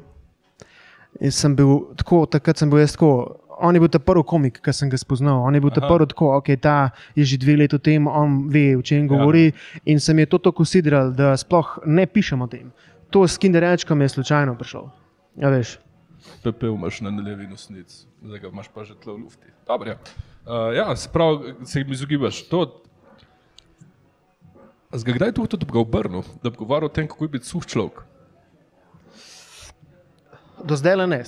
In 1.23 1.31
sem 1.31 1.55
bil 1.55 1.95
tako, 1.97 2.25
takrat 2.29 2.59
sem 2.59 2.69
bil 2.69 2.83
jaz 2.83 2.93
tako. 2.93 3.41
On 3.59 3.75
je 3.75 3.79
bil 3.79 3.89
ta 3.89 3.99
prvi 3.99 4.23
komik, 4.27 4.59
ki 4.63 4.73
sem 4.73 4.89
ga 4.91 4.97
spoznal. 4.97 5.43
On 5.45 5.55
je 5.55 5.61
bil 5.61 5.71
ta 5.71 5.83
Aha. 5.83 5.89
prvi 5.91 6.09
tako, 6.11 6.31
ok, 6.37 6.51
ta 6.61 6.91
je 7.15 7.23
že 7.23 7.37
dve 7.37 7.57
leti 7.63 7.75
v 7.75 7.81
tem, 7.81 8.07
on 8.07 8.47
ve, 8.51 8.75
o 8.77 8.81
čem 8.81 9.07
govori. 9.07 9.51
In 9.85 9.99
se 9.99 10.13
mi 10.13 10.21
je 10.25 10.31
to 10.35 10.37
tako 10.37 10.63
usidral, 10.63 11.11
da 11.11 11.35
sploh 11.37 11.79
ne 11.85 12.05
pišem 12.05 12.41
o 12.41 12.47
tem. 12.47 12.71
To 13.09 13.27
s 13.27 13.37
kinderjačkom 13.37 14.01
je 14.01 14.09
slučajno 14.09 14.55
prišel. 14.55 14.89
Ja, 15.39 15.49
veš. 15.49 15.79
Pepel 16.43 16.73
imaš 16.73 17.01
na 17.05 17.09
levi 17.09 17.47
nosnic, 17.47 18.05
zdaj 18.23 18.39
ga 18.39 18.47
imaš 18.49 18.67
pa 18.73 18.83
že 18.83 18.95
tle 18.97 19.13
v 19.13 19.27
lufti. 19.27 19.47
Dobro, 19.67 19.93
ja. 19.93 19.97
Uh, 20.45 20.73
ja, 20.73 20.95
se 20.95 21.09
pravi, 21.09 21.53
se 21.65 21.79
jim 21.79 21.91
izogibaš. 21.91 22.41
To, 22.49 22.81
A 24.95 24.97
Zga 24.97 25.11
kdaj 25.11 25.33
to 25.35 25.43
tudi 25.43 25.67
ga 25.67 25.81
obrnil, 25.81 26.23
da 26.39 26.47
bi 26.49 26.55
govoril 26.55 26.87
o 26.87 26.93
tem, 26.93 27.07
kako 27.07 27.25
je 27.25 27.31
biti 27.35 27.49
suh 27.49 27.65
človek? 27.67 28.05
Do 30.65 30.75
zdaj 30.75 30.95
le 30.95 31.07
ne. 31.07 31.19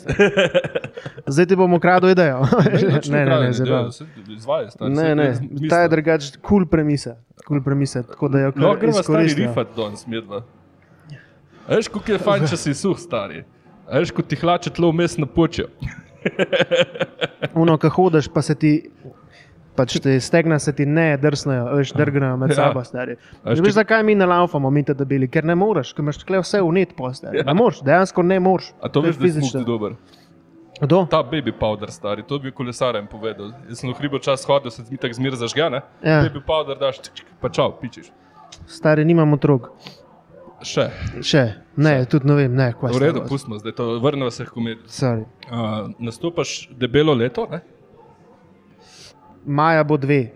Zdaj 1.33 1.45
ti 1.45 1.55
bomo 1.55 1.79
kradli 1.79 2.11
idejo. 2.11 2.41
ne, 3.11 3.25
ne, 3.25 3.39
ne, 3.39 3.53
zabav. 3.53 3.89
Izvaja, 4.37 4.69
stari. 4.71 4.93
ne, 4.93 5.15
ne. 5.15 5.27
Ta 5.69 5.81
je 5.85 5.89
drugač 5.89 6.29
kul 6.37 6.41
cool 6.49 6.65
premisa. 6.65 7.15
Cool 7.47 7.61
premisa, 7.63 8.03
tako 8.03 8.27
da 8.27 8.39
jo 8.39 8.51
Lahko 8.55 8.71
kar 8.73 8.79
gremo 8.79 8.93
stari 8.93 9.03
izkoristijo. 9.03 9.47
rifat 9.47 9.67
danes, 9.77 10.07
medva. 10.07 10.41
Veš, 11.67 11.87
kako 11.87 12.11
je 12.11 12.17
fajn, 12.17 12.47
če 12.47 12.57
si 12.57 12.73
suh, 12.73 12.97
stari. 12.99 13.43
Veš, 13.91 14.11
ko 14.11 14.23
ti 14.23 14.35
hlače 14.35 14.73
tlo 14.73 14.91
vmes 14.91 15.17
napočijo. 15.17 15.67
Uno, 17.55 17.77
ko 17.77 17.89
hodiš, 17.89 18.27
pa 18.33 18.41
se 18.41 18.55
ti. 18.55 18.73
Pač 19.77 19.99
te 20.01 20.15
stegna 20.19 20.57
se 20.59 20.73
ti 20.73 20.85
ne 20.89 21.11
drsnejo, 21.21 21.67
veš, 21.77 21.91
drgnejo 21.93 22.37
med 22.41 22.49
Ja. 22.55 22.55
sabo, 22.55 22.81
stari. 22.83 23.13
A 23.43 23.53
veš, 23.53 23.75
zakaj 23.75 24.01
mi 24.03 24.15
ne 24.17 24.25
laufamo, 24.25 24.71
mi 24.73 24.81
te 24.83 24.95
debeli? 24.97 25.27
Ker 25.29 25.45
ne 25.45 25.55
moreš, 25.55 25.91
ker 25.93 26.01
imaš 26.01 26.17
tukaj 26.23 26.41
vse 26.41 26.61
unet 26.65 26.95
postati. 26.97 27.43
Ne 27.45 27.53
moreš, 27.53 27.83
dejansko 27.85 28.25
ne 28.25 28.39
moreš. 28.41 28.71
A 28.81 28.89
to 28.89 29.03
je 29.05 29.11
veš, 29.11 29.19
je 29.19 29.21
fizično. 29.21 29.61
dober. 29.63 29.93
Kdo? 30.77 31.03
Ta 31.09 31.23
baby 31.23 31.53
powder, 31.53 31.89
stari, 31.89 32.21
to 32.21 32.37
bi 32.39 32.51
kolesarjem 32.53 33.07
povedal. 33.09 33.53
Jaz 33.69 33.79
sem 33.81 33.89
v 33.89 33.95
hribo 33.97 34.19
čas 34.21 34.43
hodil, 34.45 34.69
se 34.69 34.83
mi 34.89 34.97
tako 34.97 35.13
zmer 35.13 35.37
zažgane. 35.37 35.81
Ja. 36.05 36.19
Baby 36.25 36.41
powder 36.45 36.77
daš, 36.77 36.99
čik, 37.01 37.13
čik, 37.21 37.31
pa 37.41 37.49
čau, 37.49 37.71
pičiš. 37.81 38.11
Stari, 38.69 39.05
nimam 39.05 39.33
otrok. 39.33 39.71
Še. 40.61 40.87
Še, 41.21 41.41
ne, 41.77 41.95
tudi 42.09 42.25
ne 42.29 42.33
vem, 42.33 42.53
ne, 42.57 42.71
kaj 42.73 42.89
V 42.89 42.97
se 42.97 43.01
redu, 43.03 43.21
pustimo, 43.29 43.57
zdaj 43.61 43.73
to 43.77 43.85
vrnemo 44.01 44.29
se 44.33 44.45
k 44.45 44.53
komediji. 44.53 44.89
Sorry. 44.89 45.25
Uh, 45.49 45.89
nastopaš 46.01 46.69
debelo 46.73 47.13
leto, 47.13 47.45
ne? 47.51 47.61
Maja 49.47 49.83
bo 49.87 49.95
dve. 49.97 50.27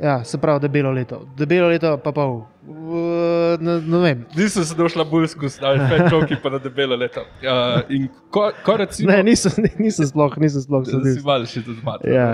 Ja, 0.00 0.24
se 0.24 0.36
pravi, 0.40 0.60
debelo 0.60 0.90
leto. 0.92 1.22
Debelo 1.36 1.68
leto 1.68 1.94
pa 2.04 2.12
pol. 2.12 2.42
Uh, 2.66 3.56
ne, 3.60 3.78
ne 3.80 3.98
vem. 4.02 4.24
Nisem 4.36 4.64
se 4.64 4.74
došla 4.76 5.04
bolj 5.08 5.30
skozi, 5.32 5.60
ali 5.64 5.80
pa 5.88 6.08
čovki 6.10 6.36
pa 6.42 6.50
na 6.52 6.58
debelo 6.60 6.96
leto. 6.96 7.22
Uh, 7.40 8.08
ko, 8.30 8.50
ko 8.64 8.76
recimo, 8.76 9.12
Ne, 9.12 9.22
nisem, 9.24 9.52
nisem 9.78 10.08
sploh, 10.10 10.36
nisem 10.40 10.66
sploh 10.66 10.84
da 10.84 10.90
si 10.90 11.14
sedel. 11.14 11.24
malo 11.24 11.48
še 11.48 11.62
tudi 11.64 11.80
malo. 11.84 12.04
Ja. 12.04 12.28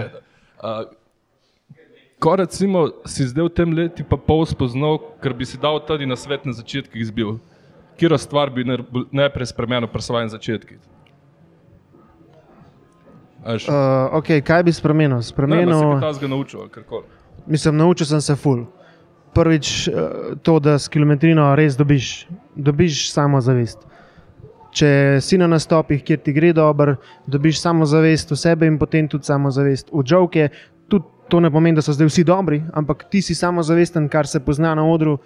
Uh, 0.59 0.91
ko 2.23 2.37
recimo 2.39 2.87
si 3.07 3.27
zdaj 3.31 3.47
v 3.47 3.55
tem 3.55 3.71
letu 3.75 4.07
pa 4.07 4.19
pol 4.19 4.43
spoznal, 4.47 4.99
ker 5.23 5.35
bi 5.35 5.47
si 5.47 5.59
dal 5.59 5.79
tudi 5.87 6.07
na 6.07 6.19
svet 6.19 6.47
na 6.47 6.55
začetkih 6.55 6.99
izbil, 7.03 7.37
kjer 7.99 8.15
stvar 8.19 8.51
bi 8.51 8.67
najprej 8.67 9.51
spremenil 9.55 9.91
pri 9.91 10.03
svojih 10.03 10.31
začetkih. 10.35 10.79
Uh, 13.43 14.15
okay, 14.15 14.39
kaj 14.43 14.63
bi 14.63 14.73
spremenil? 14.73 15.19
ne, 15.19 15.27
Spremenil, 15.27 15.81
kaj 15.99 16.01
tazga 16.01 16.29
naučil, 16.31 16.61
ali 16.61 16.71
karkoli. 16.71 17.05
mislim, 17.47 17.77
naučil 17.77 18.07
sem 18.07 18.21
se 18.21 18.37
ful. 18.37 18.65
Prvič 19.35 19.89
uh, 19.89 19.95
to, 20.43 20.59
da 20.61 20.79
s 20.79 20.89
kilometrino 20.89 21.55
res 21.57 21.77
dobiš, 21.77 22.29
dobiš 22.55 23.09
samozavest. 23.11 23.79
Če 24.73 25.19
si 25.21 25.37
na 25.39 25.49
nastopih, 25.51 26.05
kjer 26.05 26.21
ti 26.25 26.33
gre 26.33 26.53
dobro, 26.57 26.95
dobiš 27.27 27.59
samozavest 27.61 28.31
v 28.31 28.37
sebe 28.37 28.67
in 28.67 28.79
potem 28.79 29.09
tudi 29.09 29.27
samozavest 29.27 29.91
v 29.93 30.05
žovke. 30.07 30.49
Tudi 30.89 31.05
to 31.29 31.41
ne 31.41 31.51
pomeni, 31.51 31.77
da 31.77 31.83
so 31.83 31.93
zdaj 31.93 32.09
vsi 32.09 32.25
dobri, 32.25 32.63
ampak 32.73 33.09
ti 33.11 33.21
si 33.23 33.35
samozavesten, 33.35 34.09
kar 34.09 34.27
se 34.27 34.41
pozna 34.41 34.75
na 34.75 34.87
odru 34.87 35.19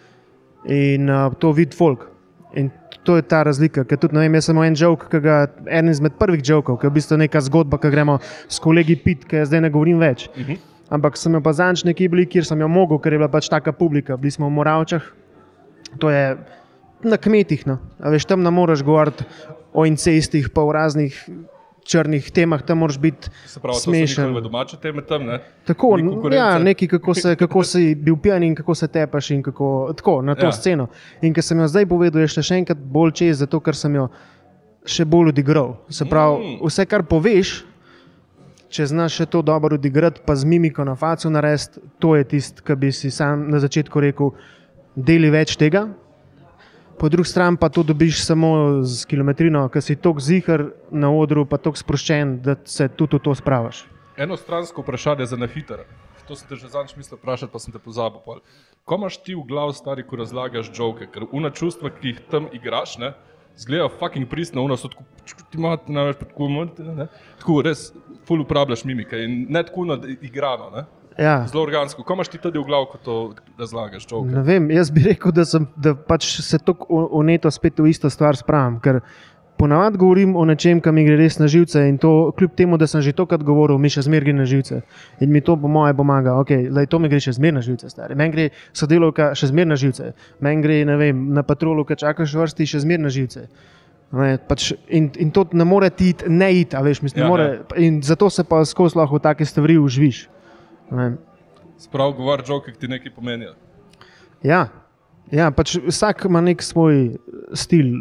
in 0.64 1.11
uh, 1.11 1.35
to 1.38 1.52
vidi 1.52 1.76
folk. 1.76 2.08
In 2.56 2.70
to 3.06 3.16
je 3.16 3.22
ta 3.22 3.42
razlika. 3.46 3.84
Ker 3.86 4.00
tudi, 4.02 4.18
vem, 4.18 4.34
jaz 4.38 4.48
sem 4.50 4.62
en 4.66 4.78
žovk, 4.78 5.06
ki 5.12 5.20
ga 5.22 5.36
en 5.78 5.92
izmed 5.92 6.16
prvih 6.18 6.42
žovkov, 6.44 6.80
ki 6.80 6.88
je 6.88 6.90
v 6.90 6.96
bistvu 6.98 7.18
neka 7.22 7.42
zgodba, 7.46 7.78
ki 7.78 7.92
gremo 7.94 8.18
s 8.22 8.58
kolegi 8.62 8.98
pit, 8.98 9.25
ki 9.30 9.44
zdaj 9.46 9.62
ne 9.64 9.70
govorim 9.70 10.02
več. 10.02 10.26
Uh 10.34 10.48
-huh. 10.48 10.58
Ampak 10.90 11.16
sem 11.18 11.34
jo 11.34 11.40
pa 11.42 11.52
zanč 11.52 11.84
nekje 11.84 12.08
bili, 12.08 12.26
kjer 12.26 12.44
sem 12.44 12.60
jo 12.60 12.68
mogel, 12.68 12.98
ker 12.98 13.12
je 13.12 13.18
bila 13.18 13.28
pač 13.28 13.48
taka 13.48 13.72
publika. 13.72 14.16
Bili 14.16 14.30
smo 14.30 14.46
v 14.46 14.54
Moravčah, 14.58 15.02
to 15.98 16.10
je 16.10 16.36
na 17.02 17.16
kmetih. 17.16 17.66
No. 17.66 17.78
A 18.00 18.10
veš, 18.10 18.25
tam 18.25 18.42
ne 18.42 18.50
moreš 18.50 18.82
govoriti 18.82 19.25
o 19.72 19.86
incestih, 19.86 20.50
pa 20.50 20.62
o 20.62 20.72
raznih 20.72 21.28
črnih 21.87 22.31
temah, 22.35 22.62
tam 22.62 22.78
moraš 22.78 22.99
biti 22.99 23.31
pravi, 23.62 23.78
smešen. 23.81 24.25
njihove 24.25 24.40
domače 24.40 24.76
teme 24.83 25.02
tam, 25.07 25.25
ne? 25.26 25.38
Tako, 25.64 25.99
ja, 26.33 26.59
nekaj, 26.59 26.88
kako, 26.88 27.14
se, 27.14 27.37
kako 27.37 27.62
si 27.64 27.95
bil 27.95 28.16
pijan 28.16 28.43
in 28.43 28.55
kako 28.55 28.75
se 28.75 28.88
tepaš, 28.88 29.31
in 29.31 29.43
kako, 29.43 29.93
tako, 29.97 30.23
na 30.23 30.35
to 30.35 30.47
ja. 30.47 30.52
sceno. 30.52 30.88
In 31.23 31.35
ker 31.35 31.45
sem 31.45 31.59
jo 31.59 31.69
zdaj 31.69 31.87
povedal, 31.87 32.21
je 32.21 32.28
šla 32.28 32.43
še 32.43 32.59
enkrat 32.59 32.78
bolj 32.78 33.12
čez, 33.12 33.38
zato 33.38 33.61
ker 33.61 33.75
sem 33.78 33.95
jo 33.95 34.09
še 34.87 35.05
bolj 35.05 35.33
odigral. 35.35 35.76
Se 35.88 36.05
pravi, 36.05 36.37
Mm. 36.37 36.66
vse, 36.66 36.87
kar 36.87 37.02
poveš, 37.02 37.64
če 38.69 38.87
znaš 38.87 39.21
še 39.21 39.26
to 39.26 39.43
dobro 39.43 39.75
odigrati, 39.75 40.21
pa 40.26 40.35
z 40.35 40.45
mimiko 40.45 40.85
na 40.85 40.95
facu 40.95 41.31
narediti, 41.31 41.81
to 41.99 42.16
je 42.16 42.25
tisto, 42.25 42.62
kar 42.66 42.76
bi 42.76 42.93
si 42.93 43.11
sam 43.11 43.47
na 43.50 43.59
začetku 43.59 44.00
rekel, 44.00 44.31
deli 44.97 45.31
več 45.31 45.57
tega. 45.57 45.87
Po 46.99 47.09
drugi 47.09 47.29
strani 47.29 47.57
pa 47.61 47.69
to 47.69 47.83
dobiš 47.83 48.25
samo 48.25 48.83
z 48.83 49.05
kilometrino, 49.05 49.69
ker 49.69 49.83
si 49.83 49.97
tako 49.97 50.21
zihar 50.21 50.71
na 50.91 51.11
odru, 51.12 51.45
pa 51.45 51.59
tako 51.61 51.76
sproščen, 51.76 52.38
da 52.41 52.57
se 52.65 52.88
tudi 52.88 53.19
v 53.19 53.25
to 53.26 53.35
spravaš. 53.37 53.85
Eno 54.17 54.37
stransko 54.37 54.81
vprašanje 54.81 55.26
za 55.26 55.37
na 55.37 55.47
hitro. 55.47 55.85
To 56.26 56.35
sem 56.35 56.49
te 56.49 56.57
že 56.57 56.69
zadnjič 56.73 56.97
mislil 56.97 57.21
vprašati, 57.21 57.53
pa 57.53 57.59
sem 57.59 57.73
te 57.73 57.79
pozabil. 57.79 58.21
pol. 58.25 58.41
Ko 58.85 58.97
imaš 58.97 59.21
ti 59.23 59.35
v 59.35 59.45
glavu 59.47 59.73
stari, 59.73 60.03
ko 60.03 60.17
razlagaš 60.17 60.73
žoke, 60.73 61.07
ker 61.07 61.29
una 61.33 61.50
čustva, 61.50 61.91
ki 61.91 62.09
jih 62.09 62.21
tam 62.31 62.49
igraš, 62.53 62.97
ne, 62.99 63.12
zgledajo 63.57 63.93
fucking 64.00 64.29
pristno, 64.29 64.65
una 64.65 64.76
so 64.76 64.88
tako, 64.88 65.05
ti 65.50 65.59
imaš 65.59 65.87
na 65.87 66.09
več, 66.09 66.19
tako, 66.19 66.49
ne, 66.49 67.07
tako 67.38 67.61
res, 67.62 67.93
full 68.26 68.43
uporabljaš 68.43 68.85
mimike 68.85 69.21
in 69.23 69.47
ne 69.50 69.62
tako 69.62 69.85
na 69.85 70.00
igrano, 70.21 70.71
ne, 70.75 70.87
Ja. 71.18 71.46
zelo 71.49 71.62
organsko. 71.64 72.02
Ko 72.04 72.14
imaš 72.14 72.28
ti 72.28 72.38
tudi 72.38 72.58
v 72.58 72.64
glavu, 72.68 72.90
ko 72.92 72.99
to 72.99 73.14
razlagaš 73.58 74.04
žoke? 74.08 74.28
Ne 74.28 74.42
vem, 74.44 74.68
jaz 74.70 74.90
bi 74.92 75.06
rekel, 75.06 75.32
da, 75.32 75.46
sem, 75.49 75.64
da 75.76 75.94
pač 75.96 76.28
se 76.44 76.58
tako 76.61 77.08
uneto 77.16 77.50
spet 77.50 77.80
v 77.80 77.88
isto 77.88 78.11
stvar 78.12 78.37
spravim. 78.37 78.76
Ker 78.85 79.00
ponavadi 79.56 79.96
govorim 79.99 80.37
o 80.37 80.44
nečem, 80.44 80.80
kar 80.85 80.92
mi 80.92 81.06
gre 81.06 81.16
res 81.16 81.38
na 81.40 81.49
živce 81.49 81.87
in 81.88 81.96
to, 81.99 82.32
kljub 82.37 82.52
temu, 82.56 82.76
da 82.76 82.87
sem 82.87 83.00
že 83.00 83.14
tokrat 83.16 83.42
govoril, 83.42 83.78
mi 83.80 83.88
še 83.88 84.04
zmeraj 84.04 84.28
gre 84.28 84.35
na 84.37 84.44
živce. 84.49 84.82
In 85.25 85.32
mi 85.32 85.40
to 85.40 85.56
po 85.56 85.68
moje 85.68 85.96
pomaga. 85.96 86.37
Okay, 86.44 86.68
lej, 86.68 86.90
to 86.92 87.00
mi 87.00 87.08
gre 87.08 87.20
še 87.23 87.32
zmeraj 87.38 87.56
na 87.56 87.64
živce, 87.64 87.90
stari. 87.90 88.18
Meni 88.18 88.37
gre 88.37 88.46
sodelovka 88.76 89.32
še 89.32 89.50
zmeraj 89.54 89.73
na 89.73 89.80
živce. 89.80 90.12
Meni 90.44 90.62
gre 90.62 90.85
vem, 91.00 91.25
na 91.32 91.46
patrolu, 91.46 91.88
ki 91.88 91.96
čakaš 92.04 92.37
v 92.37 92.44
vrsti, 92.44 92.68
še 92.76 92.85
zmeraj 92.85 93.04
na 93.08 93.14
živce. 93.16 93.49
Ne, 94.16 94.37
pač, 94.38 94.70
in, 94.87 95.08
in 95.18 95.32
to 95.35 95.49
ne 95.56 95.64
more 95.66 95.88
ti 95.90 96.12
ne 96.30 96.52
iti, 96.61 96.78
veš, 96.78 97.02
mislim, 97.02 97.25
Ja, 97.25 97.26
ja, 97.26 97.30
more, 97.30 97.46
in 97.75 97.99
zato 98.06 98.30
se 98.30 98.44
pa 98.46 98.61
skozi 98.64 99.00
lahko 99.00 99.18
take 99.18 99.44
stvari 99.44 99.80
užviš. 99.82 100.36
Sprav 101.78 102.14
govor 102.16 102.43
žoke, 102.47 102.73
ki 102.73 102.78
ti 102.78 102.88
nekaj 102.88 103.12
pomenijo. 103.14 103.55
Ja, 104.45 104.69
ja 105.33 105.50
pač 105.50 105.76
vsak 105.83 106.25
ima 106.28 106.40
nek 106.40 106.62
svoj 106.62 107.16
stil, 107.55 107.93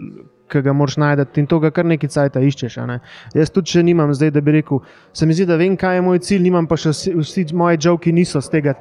ki 0.51 0.61
ga 0.61 0.73
moraš 0.77 0.97
najti 1.01 1.41
in 1.41 1.47
to 1.49 1.59
kar 1.63 1.85
nekaj 1.85 2.11
cajt 2.13 2.37
iščeš. 2.37 2.77
Ne? 2.87 2.99
Jaz 3.33 3.51
tudi, 3.53 3.73
če 3.73 3.83
nimam 3.83 4.13
zdaj, 4.13 4.31
da 4.35 4.43
bi 4.45 4.59
rekel, 4.59 4.83
se 5.13 5.25
mi 5.25 5.33
zdi, 5.33 5.47
da 5.49 5.57
vem, 5.57 5.77
kaj 5.77 5.97
je 5.97 6.05
moj 6.05 6.21
cilj, 6.21 6.43
nimam 6.45 6.69
pa 6.69 6.77
še 6.77 6.93
vsi, 6.93 7.15
vsi 7.17 7.47
moji 7.57 7.81
žoki 7.87 8.13
niso 8.13 8.41
z 8.41 8.53
tega, 8.53 8.75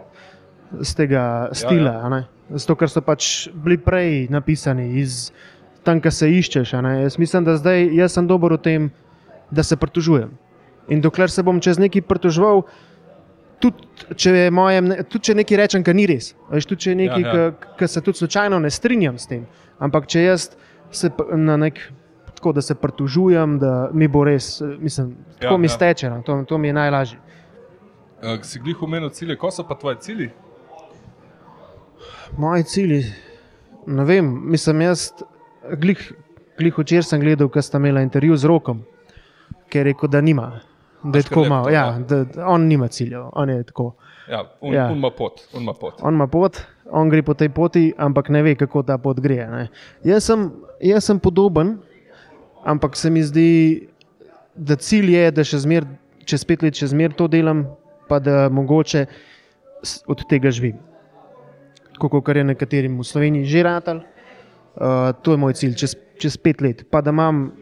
z 0.81 0.95
tega 1.01 1.25
stila. 1.57 1.97
Ja, 2.03 2.13
ja. 2.21 2.23
Zato, 2.61 2.77
ker 2.77 2.93
so 2.93 3.01
pač 3.01 3.49
bili 3.65 3.79
prej 3.81 4.27
napisani 4.33 4.91
iz 5.01 5.33
tam, 5.85 6.01
kjer 6.05 6.13
se 6.13 6.29
iščeš. 6.29 6.75
Jaz 6.77 7.19
mislim, 7.21 7.47
da 7.49 7.57
zdaj 7.57 7.89
jaz 7.97 8.17
sem 8.19 8.29
dober 8.29 8.59
v 8.59 8.61
tem, 8.61 8.91
da 9.51 9.65
se 9.65 9.77
pritožujem. 9.81 10.33
In 10.93 11.01
dokler 11.01 11.33
se 11.33 11.43
bom 11.43 11.61
čez 11.65 11.81
neki 11.81 12.03
pritoževal, 12.05 12.67
tudi 13.65 13.89
če, 14.17 14.31
je 14.33 14.51
moje, 14.53 14.81
mne- 14.81 15.03
tudi 15.05 15.25
če 15.25 15.35
nekaj 15.35 15.57
rečem, 15.57 15.83
kar 15.83 15.95
ni 15.95 16.07
res. 16.07 16.31
Veš, 16.51 16.67
tudi 16.67 16.81
če 16.81 16.91
je 16.91 16.97
nekaj, 16.97 17.23
Ja, 17.23 17.35
ja, 17.39 17.51
ki 17.75 17.89
se 17.89 18.01
tudi 18.01 18.19
slučajno 18.19 18.59
ne 18.59 18.71
strinjam 18.71 19.17
s 19.17 19.27
tem. 19.27 19.47
Ampak 19.79 20.07
če 20.07 20.23
jaz 20.23 20.51
se 20.93 21.11
na 21.35 21.57
nek. 21.59 21.81
Tako 22.35 22.53
da 22.53 22.61
se 22.61 22.75
pritožujem, 22.77 23.55
da 23.59 23.71
mi 23.91 24.05
bo 24.07 24.25
res, 24.25 24.47
mislim, 24.79 25.15
tako 25.39 25.55
Ja, 25.55 25.59
mi 25.59 25.65
ja. 25.65 25.71
steče, 25.71 26.11
no, 26.11 26.19
to, 26.21 26.43
to 26.45 26.59
mi 26.59 26.69
je 26.69 26.75
najlažje. 26.75 27.19
Uh, 28.19 28.37
si 28.43 28.61
glih 28.61 28.83
omenil 28.83 29.09
cilje, 29.11 29.37
ko 29.37 29.49
so 29.51 29.65
pa 29.65 29.75
tvoji 29.75 29.97
cilji? 29.99 30.27
Moji 32.37 32.63
cilji, 32.65 33.01
ne 33.87 34.05
vem, 34.05 34.29
mislim, 34.47 34.81
jaz, 34.83 35.07
glih, 35.73 36.03
glih 36.59 36.77
včeraj 36.77 37.03
sem 37.05 37.21
gledal, 37.21 37.49
ko 37.49 37.63
sta 37.63 37.79
imela 37.79 38.03
intervju 38.03 38.37
z 38.37 38.45
rokom, 38.45 38.83
ki 39.69 39.79
je 39.79 39.85
rekel, 39.85 40.09
da 40.09 40.21
nima. 40.21 40.51
Da 41.05 41.19
je 41.19 41.23
tako 41.23 41.45
malo. 41.45 41.71
Ja, 41.71 41.99
da, 42.09 42.25
on 42.47 42.67
nima 42.67 42.89
ciljev, 42.89 43.29
on 43.33 43.51
je 43.51 43.63
tako. 43.63 43.95
Ja, 44.31 44.45
on, 44.61 44.73
Ja. 44.75 44.87
on 44.87 44.97
ima 44.97 45.11
pot, 45.11 45.41
on 45.53 45.63
ima 45.63 45.73
pot. 45.73 45.95
On 46.03 46.15
ima 46.15 46.27
pot, 46.27 46.61
on 46.91 47.09
gre 47.09 47.23
po 47.23 47.35
tej 47.35 47.49
poti, 47.49 47.93
ampak 47.99 48.29
ne 48.29 48.43
ve, 48.43 48.55
kako 48.55 48.83
ta 48.83 48.99
pot 48.99 49.21
gre. 49.21 49.47
Ne. 49.47 49.69
Jaz 50.05 50.25
sem, 50.25 50.51
jaz 50.81 51.05
sem 51.05 51.19
podoben, 51.21 51.79
ampak 52.65 52.97
se 52.97 53.11
mi 53.11 53.23
zdi, 53.23 53.89
da 54.55 54.77
cilj 54.77 55.13
je, 55.13 55.31
da 55.31 55.45
še 55.45 55.61
zmer, 55.67 55.85
čez 56.25 56.45
pet 56.49 56.63
let 56.65 56.75
še 56.75 56.89
zmeraj 56.95 57.19
to 57.19 57.29
delam, 57.29 57.67
pa 58.09 58.19
da 58.19 58.49
mogoče 58.49 59.05
od 60.09 60.25
tega 60.29 60.51
živim. 60.51 60.79
Tako 61.95 62.09
kot 62.21 62.37
je 62.37 62.45
nekaterim 62.45 62.97
v 62.99 63.05
Sloveniji 63.05 63.45
že 63.45 63.63
ratal. 63.63 64.01
Uh, 64.75 65.13
to 65.23 65.37
je 65.37 65.39
moj 65.39 65.53
cilj, 65.55 65.77
čez, 65.79 65.93
čez 66.19 66.37
pet 66.41 66.65
let. 66.65 66.83
Pa 66.91 67.05
da 67.05 67.13
imam 67.13 67.53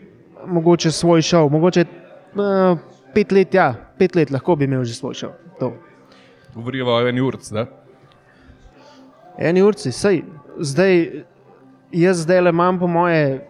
mogoče 0.46 0.90
svoj 0.90 1.20
šov, 1.22 1.50
mogoče 1.52 1.84
uh, 1.84 2.78
pet 3.14 3.32
let, 3.32 3.54
ja, 3.54 3.74
pet 3.98 4.16
let 4.16 4.30
lahko 4.30 4.56
bi 4.56 4.64
imel 4.64 4.84
že 4.84 4.94
svoj 4.94 5.14
šov. 5.14 5.32
To. 5.60 5.72
Govorijo 6.54 6.88
o 6.88 7.00
eni 7.08 7.20
urci, 7.20 7.54
ne? 7.54 7.66
Eni 9.38 9.62
urci, 9.62 9.92
sej, 9.92 10.22
zdaj, 10.60 11.24
jaz 11.92 12.24
zdaj 12.26 12.40
le 12.40 12.52
imam, 12.52 12.78
po 12.78 12.86
moje, 12.86 13.48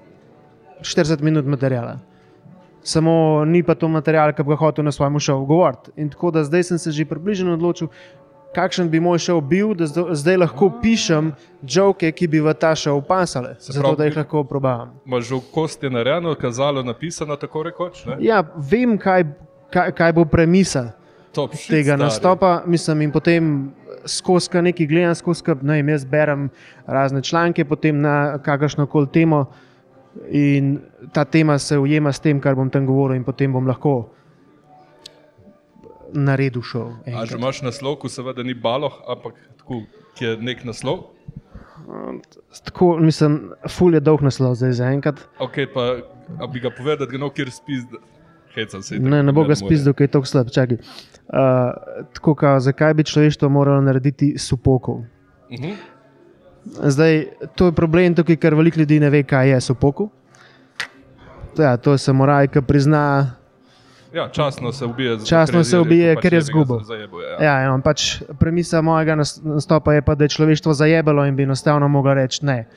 40 0.82 1.22
minut 1.22 1.46
materijala. 1.46 1.98
Samo 2.82 3.44
ni 3.44 3.62
pa 3.62 3.74
to 3.74 3.88
material, 3.88 4.32
ki 4.34 4.42
bi 4.42 4.54
ga 4.54 4.58
hotel 4.58 4.84
na 4.84 4.92
svojem 4.92 5.18
šovu 5.20 5.46
govoriti. 5.46 5.90
In 5.96 6.10
tako 6.10 6.30
da 6.30 6.44
zdaj 6.44 6.62
sem 6.62 6.78
se 6.78 6.90
že 6.90 7.04
približno 7.06 7.54
odločil, 7.54 7.88
kakšen 8.54 8.90
bi 8.90 9.00
moj 9.00 9.18
šov 9.18 9.40
bil, 9.48 9.74
da 9.74 9.86
zdaj, 9.86 10.36
lahko 10.36 10.68
pišem 10.82 11.32
žoke, 11.62 12.10
ki 12.12 12.28
bi 12.28 12.40
v 12.40 12.54
ta 12.54 12.74
šov 12.76 13.02
pasale, 13.08 13.54
Se 13.58 13.72
zato 13.72 13.82
pravi, 13.82 13.96
da 13.96 14.04
jih 14.04 14.16
lahko 14.16 14.44
probavam. 14.44 14.92
Že 15.06 15.34
v 15.34 15.42
kosti 15.54 15.90
narejeno, 15.90 16.34
kazalo, 16.34 16.82
napisano, 16.82 17.36
tako 17.36 17.62
rekoč. 17.62 18.04
Ne? 18.06 18.16
Ja, 18.20 18.42
vem, 18.56 18.98
kaj, 18.98 19.24
kaj, 19.72 19.92
kaj 19.96 20.12
bo 20.16 20.24
premisel. 20.28 20.92
Top 21.32 21.54
shit, 21.56 21.70
tega 21.70 21.94
stari. 21.94 22.02
nastopa, 22.02 22.62
mislim, 22.68 23.06
in 23.06 23.12
potem 23.12 23.52
skozi 24.06 24.50
kaj 24.52 24.62
nekaj 24.68 24.86
gledam, 24.86 25.14
skozi 25.16 25.54
ne 25.62 25.78
vem, 25.78 25.92
jaz 25.94 26.04
berem 26.04 26.48
razne 26.86 27.22
članke, 27.22 27.64
potem 27.64 28.00
na 28.00 28.38
kakršno 28.44 28.86
koli 28.86 29.08
temo 29.12 29.46
in 30.28 30.80
ta 31.12 31.24
tema 31.24 31.58
se 31.58 31.78
ujema 31.78 32.12
s 32.12 32.20
tem, 32.20 32.40
kar 32.40 32.54
bom 32.54 32.70
tam 32.70 32.86
govoril, 32.86 33.16
in 33.16 33.24
potem 33.24 33.52
bom 33.52 33.66
lahko 33.66 34.10
naredil 36.12 36.62
šov. 36.62 36.92
A 37.06 37.08
že 37.08 37.12
enkrat. 37.12 37.38
imaš 37.40 37.62
naslov, 37.62 37.96
ko 37.96 38.08
seveda 38.08 38.44
ni 38.44 38.54
baloh, 38.54 38.92
ampak 39.08 39.38
tako, 39.58 39.82
ki 40.18 40.24
je 40.24 40.36
nek 40.36 40.64
naslov. 40.68 41.08
Tako, 42.64 42.96
mislim, 43.00 43.52
ful 43.68 43.94
je 43.94 44.00
dolg 44.00 44.22
naslov 44.22 44.54
zdaj 44.60 44.72
za 44.78 44.90
enkrat. 44.92 45.22
Okay, 45.40 45.66
pa, 45.66 46.04
bi 46.52 46.60
ga 46.60 46.70
povedal, 46.70 47.06
da 47.06 47.10
ga 47.10 47.18
no 47.18 47.30
kjer 47.32 47.50
spis. 47.50 47.88
Hecam 48.54 48.82
se. 48.82 48.98
Ne, 48.98 49.22
ne 49.22 49.32
bo 49.32 49.44
ga 49.44 49.54
spizdel, 49.54 49.94
ker 49.94 50.04
je 50.04 50.12
tako 50.12 50.26
slab. 50.26 50.50
Čakaj. 50.50 50.76
Uh, 50.76 51.72
tako, 52.12 52.34
kao, 52.34 52.60
zakaj 52.60 52.94
bi 52.94 53.04
človeštvo 53.04 53.48
moralo 53.48 53.80
narediti 53.80 54.38
supokov? 54.38 54.94
Uh 54.94 55.04
-huh. 55.50 55.76
Zdaj, 56.64 57.26
to 57.54 57.66
je 57.66 57.72
problem 57.72 58.14
tukaj, 58.14 58.36
ker 58.36 58.54
veliko 58.54 58.80
ljudi 58.80 59.00
ne 59.00 59.10
ve, 59.10 59.22
kaj 59.22 59.50
je 59.50 59.60
supokov. 59.60 60.08
Ja, 61.58 61.76
to 61.76 61.92
je 61.92 61.98
samuraj, 61.98 62.48
ki 62.48 62.62
prizna. 62.62 63.30
Ja, 64.12 64.28
časno 64.28 64.72
se 64.72 64.84
ubije, 64.84 65.18
Časno 65.26 65.64
se 65.64 65.78
ubije, 65.78 66.14
pač 66.14 66.22
ker 66.22 66.34
je 66.34 66.40
zajebo, 66.40 66.78
Ja. 67.20 67.44
Ja, 67.44 67.60
ja, 67.60 67.78
pač 67.84 68.22
premisa 68.38 68.80
mojega 68.80 69.14
nas- 69.14 69.40
nastopa 69.44 69.94
je 69.94 70.02
pa, 70.02 70.14
da 70.14 70.24
je 70.24 70.28
človeštvo 70.28 70.72
zajebalo 70.74 71.26
in 71.26 71.36
bi 71.36 71.42
enostavno 71.42 71.88
mogel 71.88 72.14
reči 72.14 72.44
ne. 72.44 72.68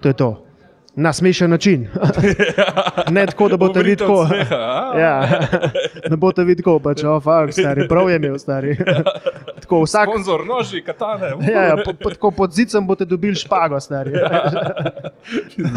To 0.00 0.08
je 0.08 0.12
to. 0.12 0.47
Na 0.96 1.12
smešen 1.12 1.50
način. 1.50 1.88
ne 3.10 3.26
tako, 3.26 3.48
da 3.48 3.56
boste 3.56 3.78
videli 3.78 3.96
tako. 3.96 4.26
Ja, 5.00 5.40
ne 6.10 6.16
boste 6.16 6.44
videli 6.44 6.62
tako, 6.62 6.78
pač, 6.78 7.04
oh, 7.04 7.22
fuck, 7.22 7.52
stari, 7.52 7.88
prav 7.88 8.10
je 8.10 8.16
imel, 8.16 8.38
stari. 8.38 8.76
tako, 9.62 9.82
vsak, 9.82 10.08
Sponzor, 10.08 10.46
noži, 10.46 10.82
katane. 10.82 11.32
ja, 11.52 11.62
ja, 11.62 11.76
po, 11.84 11.92
po, 11.92 12.10
tako 12.10 12.30
pod 12.30 12.52
zicem 12.52 12.86
boste 12.86 13.04
dobili 13.04 13.34
špago, 13.34 13.80
stari. 13.80 14.10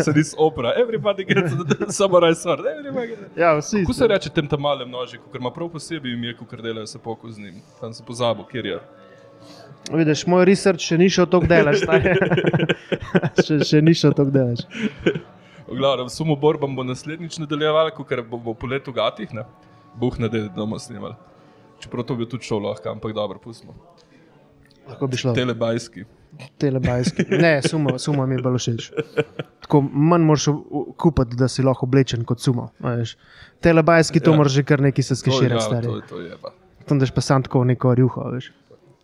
Se 0.04 0.12
nis 0.16 0.34
opera. 0.38 0.74
Everybody 0.78 1.26
gets 1.28 1.98
samurai 1.98 2.34
sword. 2.34 2.64
Everybody 2.80 3.08
gets... 3.08 3.38
ja, 3.38 3.54
vsi. 3.58 3.82
Kako 3.82 3.94
se 3.94 4.08
reče 4.08 4.30
tem 4.30 4.48
tam 4.48 4.62
malem 4.62 4.90
noži, 4.90 5.20
ker 5.32 5.42
ima 5.42 5.52
prav 5.52 5.70
posebej 5.70 6.14
ime, 6.14 6.34
ko 6.38 6.46
delajo 6.56 6.88
se 6.88 7.00
poko 7.00 7.32
z 7.32 7.40
njim. 7.40 7.62
Tam 7.82 7.94
se 7.94 8.04
pozabo, 8.08 8.44
kjer 8.44 8.66
je. 8.66 8.80
Vidiš, 9.90 10.26
moj 10.30 10.46
research 10.46 10.86
še 10.86 10.98
ni 11.02 11.10
šel 11.10 11.26
tako 11.26 11.50
delaš. 11.50 11.82
še, 13.46 13.58
še 13.66 13.82
ni 13.82 13.96
šel 13.98 14.14
tako 14.14 14.32
delaš. 14.32 14.62
V 15.66 15.78
glavnem, 15.80 16.10
sumo 16.12 16.36
borbam 16.36 16.76
bo 16.76 16.84
naslednjič 16.84 17.40
nadaljeval, 17.42 17.90
ker 18.06 18.22
bomo 18.24 18.54
po 18.54 18.68
letu 18.68 18.94
gatih, 18.94 19.34
ne? 19.34 19.46
Buh 19.98 20.16
ne 20.20 20.30
da 20.30 20.46
doma 20.54 20.78
snimali. 20.80 21.16
Čeprav 21.82 22.06
to 22.06 22.16
bi 22.16 22.28
tudi 22.30 22.46
šlo 22.46 22.60
lahko, 22.62 22.92
ampak 22.92 23.16
dobro, 23.18 23.40
pustimo. 23.42 23.74
Lahko 24.88 25.08
bi 25.08 25.18
šlo. 25.18 25.34
Telebajski. 25.34 26.06
Telebajski. 26.58 27.26
Ne, 27.36 27.58
sumo, 27.64 27.98
sumo 28.00 28.24
mi 28.26 28.38
je 28.38 28.44
bolj 28.44 28.60
všeč. 28.60 28.86
Tako 29.66 29.82
manj 29.84 30.24
moraš 30.24 30.46
kupiti, 30.98 31.36
da 31.36 31.50
si 31.50 31.66
lahko 31.66 31.86
oblečen 31.86 32.24
kot 32.24 32.40
sumo. 32.40 32.70
veš. 32.80 33.16
Telebajski 33.60 34.20
to 34.20 34.32
Ja. 34.32 34.38
moraš 34.38 34.54
že 34.54 34.64
kar 34.64 34.82
nekaj 34.82 35.04
se 35.04 35.16
skeširati, 35.16 35.76
ja, 35.76 35.82
to, 35.82 36.00
to 36.08 36.22
je 36.22 36.38
pa. 36.42 36.54
Tam 36.86 37.00
daš 37.00 37.12
pa 37.12 37.22
sam 37.22 37.44
tako 37.44 37.64
neko 37.64 37.96
rjuho, 37.96 38.30
veš. 38.32 38.52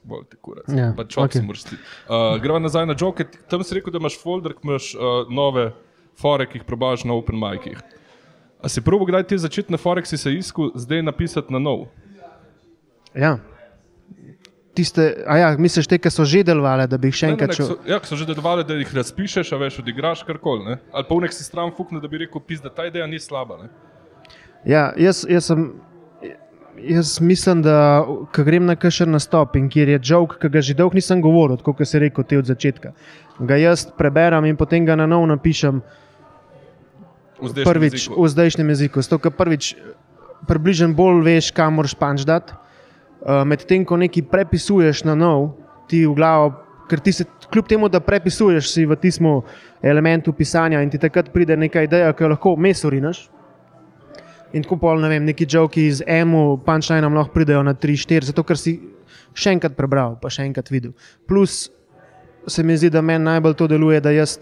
Bolj 0.07 0.23
ti 0.31 0.37
kurac. 0.41 0.69
Ja, 0.71 0.93
Pa 0.95 1.03
čop 1.03 1.25
okej. 1.27 1.41
si 1.41 1.45
moraš 1.45 1.65
ti. 1.67 1.75
Uh, 2.07 2.37
greva 2.39 2.61
nazaj 2.63 2.87
na 2.87 2.95
joke. 2.95 3.25
Tam 3.51 3.63
si 3.67 3.75
rekel, 3.75 3.91
da 3.91 3.99
imaš 3.99 4.15
folder, 4.21 4.55
ki 4.55 4.63
imaš 4.63 4.93
uh, 4.95 5.27
nove 5.27 5.67
fore, 6.17 6.47
ki 6.47 6.61
jih 6.61 6.65
probaš 6.65 7.03
na 7.03 7.13
open 7.17 7.35
micih. 7.35 7.81
A 8.63 8.71
si 8.71 8.81
prvo 8.81 9.05
kdaj 9.05 9.27
te 9.29 9.37
začetne 9.37 9.77
fore, 9.77 10.01
si 10.07 10.17
se 10.17 10.31
iskal, 10.33 10.71
zdaj 10.79 11.03
napisati 11.05 11.53
na 11.53 11.59
nov? 11.59 11.85
Ja. 13.13 13.35
Tiste, 14.77 15.23
a 15.25 15.37
ja, 15.37 15.47
misliš 15.57 15.87
te, 15.89 15.97
ki 15.97 16.09
so 16.13 16.21
že 16.25 16.43
delovali, 16.45 16.85
da 16.89 16.97
bi 17.01 17.09
jih 17.09 17.15
še 17.17 17.27
Ne, 17.27 17.33
enkrat 17.33 17.57
so, 17.57 17.77
ja, 17.89 17.97
ki 17.97 18.09
so 18.11 18.17
že 18.19 18.27
delovali, 18.29 18.61
da 18.65 18.75
jih 18.77 18.91
razpišeš, 18.93 19.51
a 19.53 19.57
veš, 19.57 19.79
odigraš 19.81 20.21
karkoli. 20.27 20.65
ne. 20.69 20.75
Ali 20.93 21.05
pa 21.09 21.17
v 21.17 21.23
nek 21.25 21.33
si 21.33 21.41
stran 21.45 21.73
fukne, 21.73 21.97
da 22.01 22.07
bi 22.07 22.21
rekel, 22.21 22.41
pis, 22.45 22.61
da 22.61 22.69
ta 22.69 22.85
ideja 22.85 23.07
ni 23.09 23.17
slaba. 23.19 23.57
Ne? 23.63 23.69
Ja, 24.69 24.91
jaz, 24.97 25.23
jaz, 25.25 25.49
sem, 25.49 25.63
jaz 26.81 27.22
mislim, 27.22 27.62
da 27.62 28.05
ko 28.36 28.43
grem 28.43 28.65
na 28.65 28.75
kakšen 28.75 29.12
nastop 29.12 29.55
in 29.55 29.69
kjer 29.69 29.89
je 29.89 30.00
žog, 30.03 30.38
ki 30.41 30.50
ga 30.50 30.62
že 30.62 30.75
dolgo 30.77 30.96
nisem 30.96 31.22
govoril, 31.22 31.57
kot 31.57 31.81
si 31.86 32.00
rekel, 32.00 32.24
te 32.24 32.38
od 32.38 32.46
začetka. 32.46 32.93
Ga 33.39 33.57
jaz 33.57 33.88
preberem 33.98 34.46
in 34.46 34.57
potem 34.57 34.86
ga 34.86 34.96
na 34.96 35.07
novo 35.07 35.25
napišem. 35.25 35.81
V 37.38 37.50
zdajšnjem 37.50 37.74
prvič 37.74 37.93
jeziku. 37.93 38.22
v 38.22 38.29
zdajšnjem 38.34 38.69
jeziku. 38.69 39.01
Zato, 39.01 39.19
ker 39.22 39.31
prvič 39.31 39.75
približno 40.48 40.93
bolj 40.98 41.22
veš, 41.25 41.51
kam 41.51 41.77
moraš 41.77 41.93
panč 41.93 42.25
dati. 42.25 42.53
Uh, 43.21 43.43
Medtem 43.45 43.86
ko 43.86 43.97
nekaj 43.97 44.25
prepisuješ 44.30 45.04
na 45.06 45.15
nov, 45.17 45.58
ti 45.89 46.06
v 46.06 46.13
glavo, 46.13 46.54
ker 46.89 47.01
ti 47.01 47.12
se 47.12 47.25
kljub 47.51 47.67
temu, 47.67 47.89
da 47.89 47.99
prepisuješ 47.99 48.69
si 48.69 48.86
v 48.86 48.95
tistem 48.95 49.41
elementu 49.82 50.34
pisanja 50.34 50.82
in 50.82 50.89
ti 50.89 50.97
takrat 50.97 51.30
pride 51.34 51.58
neka 51.58 51.84
ideja, 51.86 52.13
ki 52.13 52.23
jo 52.23 52.30
lahko 52.34 52.56
vmes 52.56 52.86
urinaš. 52.86 53.28
In 54.55 54.63
tako 54.63 54.77
pol, 54.79 55.01
ne 55.03 55.10
vem, 55.12 55.25
neki 55.27 55.47
žoki 55.49 55.88
iz 55.88 56.01
emu, 56.07 56.57
punchline 56.65 57.07
lahko 57.12 57.33
pridejo 57.33 57.63
na 57.63 57.73
3-4, 57.73 58.29
zato 58.29 58.43
ker 58.47 58.60
si 58.60 58.77
še 59.36 59.51
enkrat 59.57 59.75
prebral, 59.75 60.15
pa 60.21 60.31
še 60.31 60.45
enkrat 60.47 60.71
videl. 60.71 60.93
Plus 61.27 61.67
se 62.47 62.63
mi 62.63 62.77
zdi, 62.77 62.89
da 62.89 63.03
meni 63.03 63.27
najbolj 63.27 63.57
to 63.60 63.67
deluje, 63.67 63.99
da 64.01 64.13
jaz 64.15 64.39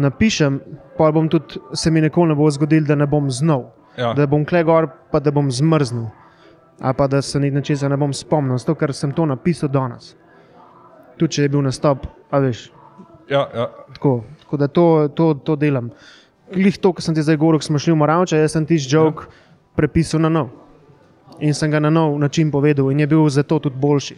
napišem, 0.00 0.58
pa 0.98 1.10
bom 1.12 1.28
tudi, 1.28 1.60
se 1.76 1.90
mi 1.90 2.00
nikoli 2.00 2.32
ne 2.32 2.38
bo 2.38 2.48
zgodilo, 2.50 2.86
da 2.88 2.96
ne 2.98 3.06
bom 3.06 3.30
znal. 3.30 3.68
Ja. 3.98 4.14
Da 4.16 4.26
bom 4.26 4.44
kle 4.48 4.64
gor, 4.66 4.88
pa 5.12 5.20
da 5.20 5.30
bom 5.30 5.50
zmrznil. 5.52 6.08
Ali 6.80 6.98
pa 6.98 7.06
da 7.06 7.20
se 7.22 7.38
nič 7.40 7.54
nečesa 7.54 7.88
ne 7.88 7.96
bom 8.00 8.12
spomnil, 8.12 8.58
zato 8.58 8.74
ker 8.74 8.94
sem 8.94 9.12
to 9.14 9.26
napisal 9.26 9.68
danes. 9.70 10.14
Tudi 11.18 11.36
če 11.36 11.44
je 11.44 11.52
bil 11.52 11.62
nastop, 11.62 12.08
a 12.30 12.40
veš. 12.42 12.66
Ja, 13.30 13.46
ja. 13.54 13.68
Tako, 13.94 14.24
tako 14.42 14.56
da 14.56 14.68
to, 14.68 14.86
to, 15.14 15.34
to 15.46 15.56
delam. 15.56 15.92
Glih 16.52 16.76
to, 16.78 16.92
kar 16.92 17.02
sem 17.02 17.14
ti 17.16 17.22
zdaj 17.24 17.38
govoril, 17.40 17.60
smo 17.64 17.78
šli 17.80 17.94
v 17.94 18.00
Moravče, 18.02 18.36
jaz 18.36 18.52
sem 18.52 18.66
tisti 18.68 18.92
jok 18.94 19.24
ja. 19.24 19.30
prepisal 19.76 20.20
na 20.20 20.28
nov. 20.28 20.50
In 21.40 21.54
sem 21.56 21.70
ga 21.70 21.80
na 21.80 21.90
nov 21.90 22.18
način 22.20 22.50
povedal, 22.50 22.90
in 22.92 23.00
je 23.00 23.06
bil 23.06 23.28
zato 23.32 23.58
tudi 23.58 23.80
boljši. 23.80 24.16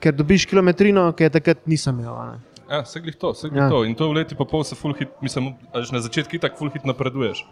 Ker 0.00 0.12
dobiš 0.14 0.44
kilometrino, 0.46 1.08
ki 1.16 1.24
je 1.24 1.30
takrat 1.38 1.66
nisem 1.66 1.98
imel. 1.98 2.36
Ja, 2.68 2.82
vse 2.84 3.00
glih 3.00 3.16
to, 3.16 3.32
vse 3.32 3.48
glih 3.48 3.62
Ja. 3.62 3.68
to. 3.70 3.84
In 3.84 3.94
to 3.94 4.08
v 4.08 4.20
leti 4.20 4.36
pa 4.36 4.44
pol 4.44 4.64
se 4.64 4.74
full 4.74 4.94
hit, 4.94 5.08
mislim, 5.22 5.54
na 5.72 6.00
začetku 6.00 6.38
tako 6.38 6.56
full 6.58 6.70
hit 6.70 6.84
napreduješ. 6.84 7.44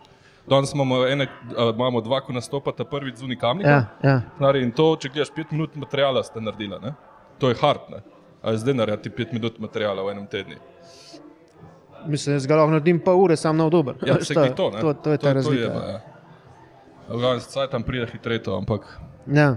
Danes 0.49 0.75
imamo, 0.75 1.07
ene, 1.07 1.29
imamo 1.75 2.01
dva, 2.01 2.21
ko 2.21 2.33
nastopata 2.33 2.85
prvič 2.85 3.17
z 3.17 3.23
unikamnikom. 3.23 3.71
Ja, 3.71 3.87
ja. 4.03 4.23
Znari, 4.39 4.63
in 4.63 4.73
to, 4.73 4.97
če 4.99 5.09
gledaš 5.09 5.31
pet 5.35 5.53
minut 5.53 5.77
materijala, 5.77 6.23
ste 6.23 6.41
naredili. 6.41 6.79
Ne? 6.83 6.95
To 7.39 7.49
je 7.49 7.55
hard. 7.61 7.87
Ne? 7.91 8.03
A 8.43 8.51
je 8.51 8.59
zdaj 8.59 8.75
narediti 8.75 9.11
pet 9.11 9.33
minut 9.33 9.59
materijala 9.63 10.03
v 10.03 10.17
enem 10.17 10.27
tednu. 10.27 10.59
Mislim, 12.07 12.39
da 12.39 12.47
ga 12.47 12.57
lahko 12.57 12.71
naredim 12.71 13.01
pol 13.01 13.21
ure, 13.25 13.37
sam 13.37 13.57
na 13.57 13.69
dober. 13.69 13.95
Ja, 14.07 14.17
vse 14.21 14.35
to- 14.37 14.49
to. 14.57 14.71
To, 14.81 14.95
to 14.95 15.13
je 15.13 15.19
ta 15.19 15.33
razlika. 15.33 15.73
To 15.73 15.85
je, 15.87 15.93
ja. 15.93 16.01
V 17.09 17.19
glavnem, 17.19 17.41
zdaj 17.41 17.69
tam 17.71 17.83
pride 17.83 18.07
hitreje 18.13 18.43
to, 18.43 18.57
ampak 18.57 18.87
ja. 19.27 19.57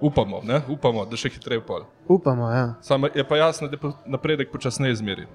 upamo, 0.00 0.40
ne? 0.44 0.60
upamo, 0.68 1.04
da 1.04 1.16
še 1.16 1.28
hitreje 1.28 1.60
pol. 1.60 1.84
Upamo, 2.08 2.50
ja. 2.50 2.74
Samo 2.80 3.10
je 3.14 3.24
pa 3.28 3.36
jasno, 3.36 3.68
da 3.68 3.92
napredek 4.06 4.52
počasneje 4.52 4.92
izmeri. 4.92 5.26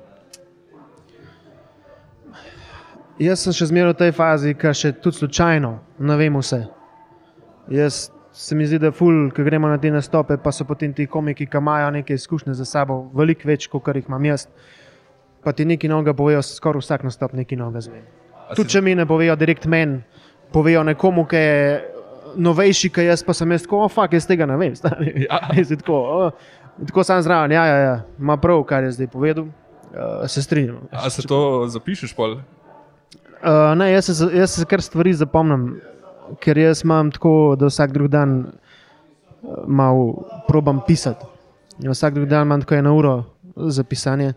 Jaz 3.22 3.44
sem 3.46 3.54
še 3.54 3.70
zmeraj 3.70 3.94
v 3.94 3.98
tej 4.00 4.12
fazi, 4.18 4.56
ki 4.58 4.72
še 4.74 4.90
tudi 4.98 5.20
slučajno 5.22 5.70
ne 6.02 6.16
vem 6.18 6.34
vse. 6.40 6.64
Jaz 7.70 8.08
se 8.34 8.56
mi 8.58 8.66
zdi, 8.66 8.80
da 8.82 8.90
ful, 8.92 9.30
ko 9.30 9.44
gremo 9.46 9.70
na 9.70 9.78
te 9.78 9.92
nastope, 9.94 10.40
pa 10.42 10.52
so 10.52 10.66
potem 10.66 10.94
ti 10.94 11.06
komiki, 11.06 11.46
ki 11.46 11.60
imajo 11.62 11.92
neke 11.94 12.18
izkušnje 12.18 12.56
za 12.58 12.66
sabo, 12.66 13.04
veliko 13.14 13.46
več, 13.46 13.68
kot 13.70 13.94
jih 13.94 14.10
imam 14.10 14.26
jaz. 14.26 14.48
Pa 15.44 15.52
ti 15.52 15.66
nekaj 15.68 15.90
novega 15.92 16.14
povejo, 16.16 16.42
skoraj 16.46 16.84
vsak 16.84 17.04
nastop 17.04 17.34
nekaj 17.36 17.58
novega 17.60 17.82
zvem. 17.84 18.04
A 18.50 18.56
Tudi 18.56 18.76
če 18.76 18.82
mi 18.82 18.96
ne 18.96 19.06
povejo 19.08 19.36
direkt 19.40 19.66
meni, 19.68 20.02
povejo 20.54 20.84
nekomu, 20.88 21.26
ki 21.28 21.42
je 21.42 21.60
novejši, 22.36 22.90
kot 22.94 23.06
jaz, 23.08 23.24
pa 23.26 23.36
sem 23.38 23.52
jaz 23.52 23.66
tako, 23.66 23.84
oh, 23.86 23.92
fuck, 23.92 24.14
jaz 24.16 24.28
tega 24.30 24.48
ne 24.50 24.58
vem. 24.60 24.76
stari." 24.80 25.26
Ja. 25.26 25.42
Tako, 25.84 26.00
oh, 26.00 26.32
tako 26.88 27.04
sam 27.04 27.22
zraven, 27.22 27.52
ja, 27.52 27.66
ja, 27.66 27.78
ja, 27.78 27.96
ima 28.20 28.38
prav, 28.38 28.64
kar 28.64 28.84
je 28.84 28.92
zdaj 28.92 29.08
povedal, 29.14 29.46
uh, 29.46 30.26
se 30.28 30.42
strinjam. 30.42 30.88
A 30.92 31.10
se 31.10 31.22
to 31.28 31.68
zapišeš 31.70 32.16
pol? 32.18 32.40
Uh, 33.44 33.76
ne, 33.78 33.92
jaz 33.92 34.10
se, 34.10 34.30
jaz 34.34 34.56
se 34.56 34.66
kar 34.66 34.82
stvari 34.82 35.14
zapomnim, 35.14 35.76
ker 36.42 36.58
jaz 36.58 36.82
imam 36.84 37.12
tako, 37.12 37.56
da 37.60 37.70
vsak 37.70 37.94
drug 37.94 38.10
dan 38.10 38.40
uh, 38.40 39.64
malo 39.68 40.26
probam 40.48 40.82
pisati. 40.88 41.26
Vsak 41.84 42.14
drug 42.14 42.28
dan 42.30 42.48
imam 42.48 42.62
tako 42.62 42.76
eno 42.76 42.96
uro 42.98 43.16
za 43.56 43.84
pisanje. 43.84 44.34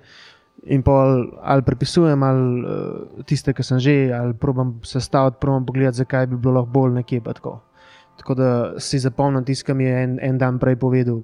In 0.66 0.83
pol 0.83 1.31
ali 1.46 1.62
prepisujem, 1.62 2.22
ali 2.26 2.62
uh, 2.66 3.22
tiste, 3.26 3.55
ki 3.55 3.62
sem 3.62 3.79
že, 3.79 4.11
ali 4.11 4.35
probam 4.35 4.81
sestaviti, 4.83 5.38
probam 5.40 5.66
pogledati, 5.66 6.02
zakaj 6.02 6.26
bi 6.26 6.37
bilo 6.37 6.59
lahko 6.59 6.72
bolj 6.74 6.92
nekje. 6.98 7.20
Tako. 7.22 7.61
tako 8.16 8.35
da 8.35 8.48
si 8.81 8.98
zapomnim 8.98 9.44
tisto, 9.44 9.66
kar 9.66 9.76
mi 9.79 9.85
je 9.85 10.02
en, 10.02 10.18
en 10.22 10.38
dan 10.38 10.59
prej 10.59 10.76
povedal, 10.76 11.22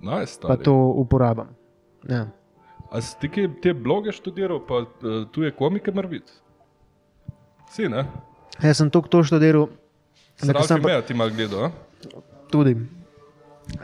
Nice, 0.00 0.40
pa 0.42 0.56
to 0.56 0.74
uporabljam. 0.74 1.54
Ja. 2.08 2.26
A 2.90 3.00
si 3.00 3.16
ti 3.20 3.48
te 3.62 3.74
bloge 3.74 4.12
študiral, 4.12 4.60
pa 4.66 4.82
uh, 4.82 5.24
tuje 5.30 5.50
komike 5.54 5.92
mora 5.92 6.08
biti? 6.08 6.32
Si, 7.70 7.88
ne? 7.88 8.04
Jaz 8.62 8.78
sem 8.78 8.90
to 8.90 9.02
študiral, 9.22 9.68
da 10.42 10.62
sem 10.62 10.82
pa- 10.82 10.88
meja 10.88 11.02
ti 11.02 11.14
mal 11.14 11.30
gledal, 11.30 11.64
a? 11.64 11.70
Tudi. 12.50 12.76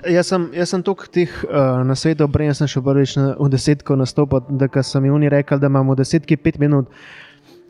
Jaz 0.06 0.28
sem, 0.30 0.44
jaz 0.54 0.70
sem 0.70 0.82
toliko 0.82 1.08
teh 1.10 1.32
uh, 1.48 1.82
na 1.86 1.96
svetu, 1.98 2.28
prej 2.30 2.54
sem 2.54 2.70
šel 2.70 2.84
prvič 2.86 3.16
na, 3.18 3.32
v 3.38 3.48
desetko 3.50 3.96
nastopati, 3.98 4.54
da 4.54 4.68
mi 5.00 5.10
oni 5.10 5.28
rekli, 5.28 5.58
da 5.58 5.66
imam 5.66 5.90
v 5.90 5.98
desetki 5.98 6.36
pet 6.36 6.58
minut. 6.58 6.90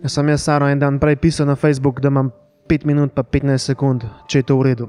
Sem 0.07 0.29
jaz 0.29 0.45
Saro 0.45 0.69
en 0.69 0.79
dan 0.79 0.99
prej 0.99 1.17
pisal 1.17 1.47
na 1.47 1.57
Facebook, 1.57 2.01
da 2.01 2.09
imam 2.09 2.31
5 2.69 2.87
minut 2.87 3.13
pa 3.15 3.23
15 3.23 3.59
sekund, 3.59 4.05
če 4.29 4.43
je 4.43 4.47
to 4.49 4.57
v 4.59 4.63
redu. 4.63 4.89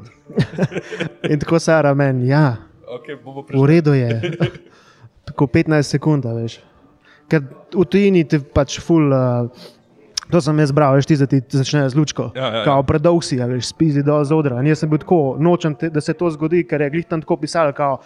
In 1.32 1.40
tako 1.40 1.60
Sara 1.60 1.94
meni, 1.94 2.28
ja, 2.30 2.58
Okay, 2.94 3.18
v 3.54 3.66
redu 3.66 3.94
je. 3.94 4.22
Tako 5.26 5.48
15 5.48 5.82
sekund, 5.82 6.26
veš. 6.26 6.60
Ker 7.26 7.42
v 7.74 7.86
tujini 7.90 8.22
ti 8.28 8.38
pač 8.38 8.78
ful. 8.84 9.10
Uh, 9.10 9.50
To 10.34 10.42
sem 10.42 10.58
jaz 10.64 10.72
bral, 10.74 10.96
veš, 10.98 11.06
ti 11.06 11.16
za 11.20 11.28
ti 11.30 11.44
začnejo 11.46 11.90
z 11.94 11.96
lučko. 12.00 12.32
Ja, 12.34 12.42
ja, 12.48 12.58
ja. 12.58 12.66
Kao 12.66 12.82
predolg 12.84 13.22
si, 13.22 13.38
a 13.38 13.46
veš, 13.46 13.68
spizi 13.70 14.02
dol 14.02 14.24
z 14.26 14.34
odra. 14.34 14.58
In 14.64 14.72
jaz 14.72 14.82
sem 14.82 14.90
bil 14.90 14.98
tako, 15.04 15.36
nočem, 15.38 15.76
te, 15.78 15.92
da 15.94 16.02
se 16.02 16.16
to 16.18 16.32
zgodi, 16.34 16.64
ker 16.66 16.82
je 16.82 16.90
glih 16.90 17.06
tam 17.06 17.22
tako 17.22 17.38
pisal, 17.44 17.70
kao, 17.78 18.00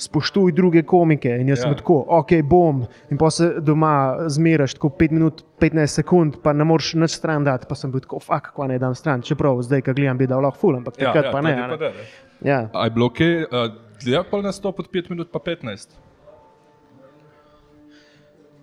spoštuj 0.00 0.54
druge 0.56 0.82
komike. 0.88 1.28
In 1.28 1.52
jaz 1.52 1.60
ja. 1.60 1.62
sem 1.68 1.74
Ja. 1.74 1.78
tako, 1.82 1.98
ok, 2.08 2.32
bom. 2.48 2.80
In 3.12 3.20
pa 3.20 3.28
se 3.30 3.50
doma 3.60 3.92
zmeraš 4.32 4.74
tako 4.78 4.88
5 4.98 5.12
minut, 5.12 5.44
15 5.60 6.00
sekund, 6.00 6.40
pa 6.42 6.52
ne 6.56 6.64
moreš 6.64 6.94
nič 6.98 7.18
stran 7.20 7.44
dati. 7.44 7.68
Pa 7.68 7.76
sem 7.76 7.92
bil 7.92 8.00
tako, 8.00 8.22
fuck, 8.24 8.48
kva 8.56 8.66
ne 8.72 8.78
dam 8.80 8.96
stran. 8.96 9.20
Čeprav 9.22 9.60
zdaj, 9.62 9.84
ko 9.84 9.92
gledam, 9.94 10.18
bi 10.18 10.26
dal 10.26 10.40
lahko 10.42 10.58
ful, 10.64 10.80
ampak 10.80 10.96
Ja, 10.98 11.12
takrat 11.12 11.28
ja, 11.28 11.32
pa 11.36 11.44
ne. 11.44 11.52
a 11.52 11.68
pa 11.68 11.76
ne. 11.76 11.76
da, 11.84 11.92
ne. 11.92 12.08
Ja. 12.48 12.58
A 12.72 12.88
je 12.88 12.96
bilo 12.96 13.10
kaj, 13.12 13.44
uh, 13.44 13.76
dlje 14.02 14.24
pa 14.30 14.40
nastop 14.42 14.80
od 14.80 14.88
5 14.88 15.12
minut 15.12 15.30
pa 15.32 15.38
15? 15.38 16.00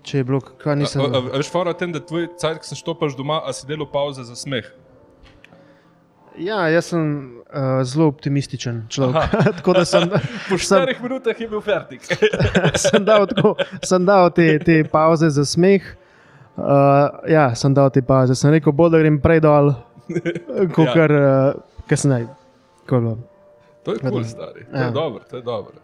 Če 0.04 0.18
je 0.18 0.24
bilo, 0.26 0.40
kaj 0.42 0.76
nisem. 0.80 1.02
A 1.06 1.20
Veš, 1.38 1.50
fora 1.54 1.74
tem, 1.78 1.92
da 1.94 2.00
tvoj 2.02 2.28
cajt, 2.42 2.62
ko 2.64 2.66
se 2.66 2.76
štopaš 2.80 3.14
doma, 3.18 3.42
a 3.46 3.54
si 3.54 3.68
delal 3.70 3.86
pauze 3.92 4.24
za 4.26 4.36
smeh. 4.36 4.66
Ja, 6.40 6.64
jaz 6.72 6.88
sem 6.94 7.02
uh, 7.44 7.82
zelo 7.84 8.08
optimističen 8.08 8.86
človek. 8.90 9.30
tako 9.60 9.74
da 9.74 9.86
sem, 9.86 10.08
Po 10.50 10.58
sem, 10.58 10.86
4 10.88 10.96
minutah 11.04 11.36
je 11.42 11.48
bil 11.52 11.62
fertik. 11.62 12.08
sem 12.88 13.04
dal, 13.06 13.28
tako, 13.28 13.56
sem 13.84 14.06
dal 14.08 14.32
te, 14.34 14.56
te 14.64 14.80
pauze 14.88 15.30
za 15.30 15.46
smeh. 15.46 15.84
Uh, 16.56 17.12
ja, 17.30 17.52
sem 17.56 17.74
dal 17.76 17.92
te 17.94 18.02
pauze. 18.02 18.36
Sem 18.36 18.52
rekel, 18.56 18.74
bolj 18.74 18.96
da 18.96 19.04
grem 19.04 19.20
prej 19.22 19.44
dol, 19.44 19.74
kot 20.74 20.88
Ja. 20.88 20.94
kar 20.96 21.12
uh, 21.12 21.28
kasneje. 21.92 22.30
Tako 22.86 22.96
je 22.96 23.02
bilo. 23.02 23.18
To 23.84 23.94
je 23.94 24.00
kul, 24.00 24.10
cool, 24.12 24.24
stari. 24.26 24.66
To 24.66 24.78
je 24.78 24.84
Ja. 24.88 24.92
dobro, 24.96 25.22
to 25.30 25.36
je 25.38 25.44
dobro. 25.46 25.78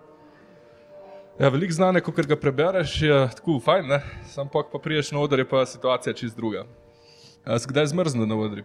Ja, 1.40 1.50
veliko 1.50 1.74
znane, 1.74 2.02
ko 2.02 2.12
ga 2.12 2.36
prebereš, 2.36 3.02
je 3.02 3.18
tako 3.36 3.60
fajn, 3.62 3.88
ne? 3.88 4.00
sam 4.26 4.48
pa, 4.50 4.64
pa 4.72 4.80
priješ 4.80 5.12
na 5.12 5.20
oder, 5.20 5.40
je 5.40 5.46
pa 5.50 5.66
situacija 5.66 6.14
čist 6.14 6.38
druga. 6.38 6.64
Si 7.46 7.70
kdaj 7.70 7.92
zmrznil 7.94 8.26
na 8.26 8.36
odri? 8.36 8.64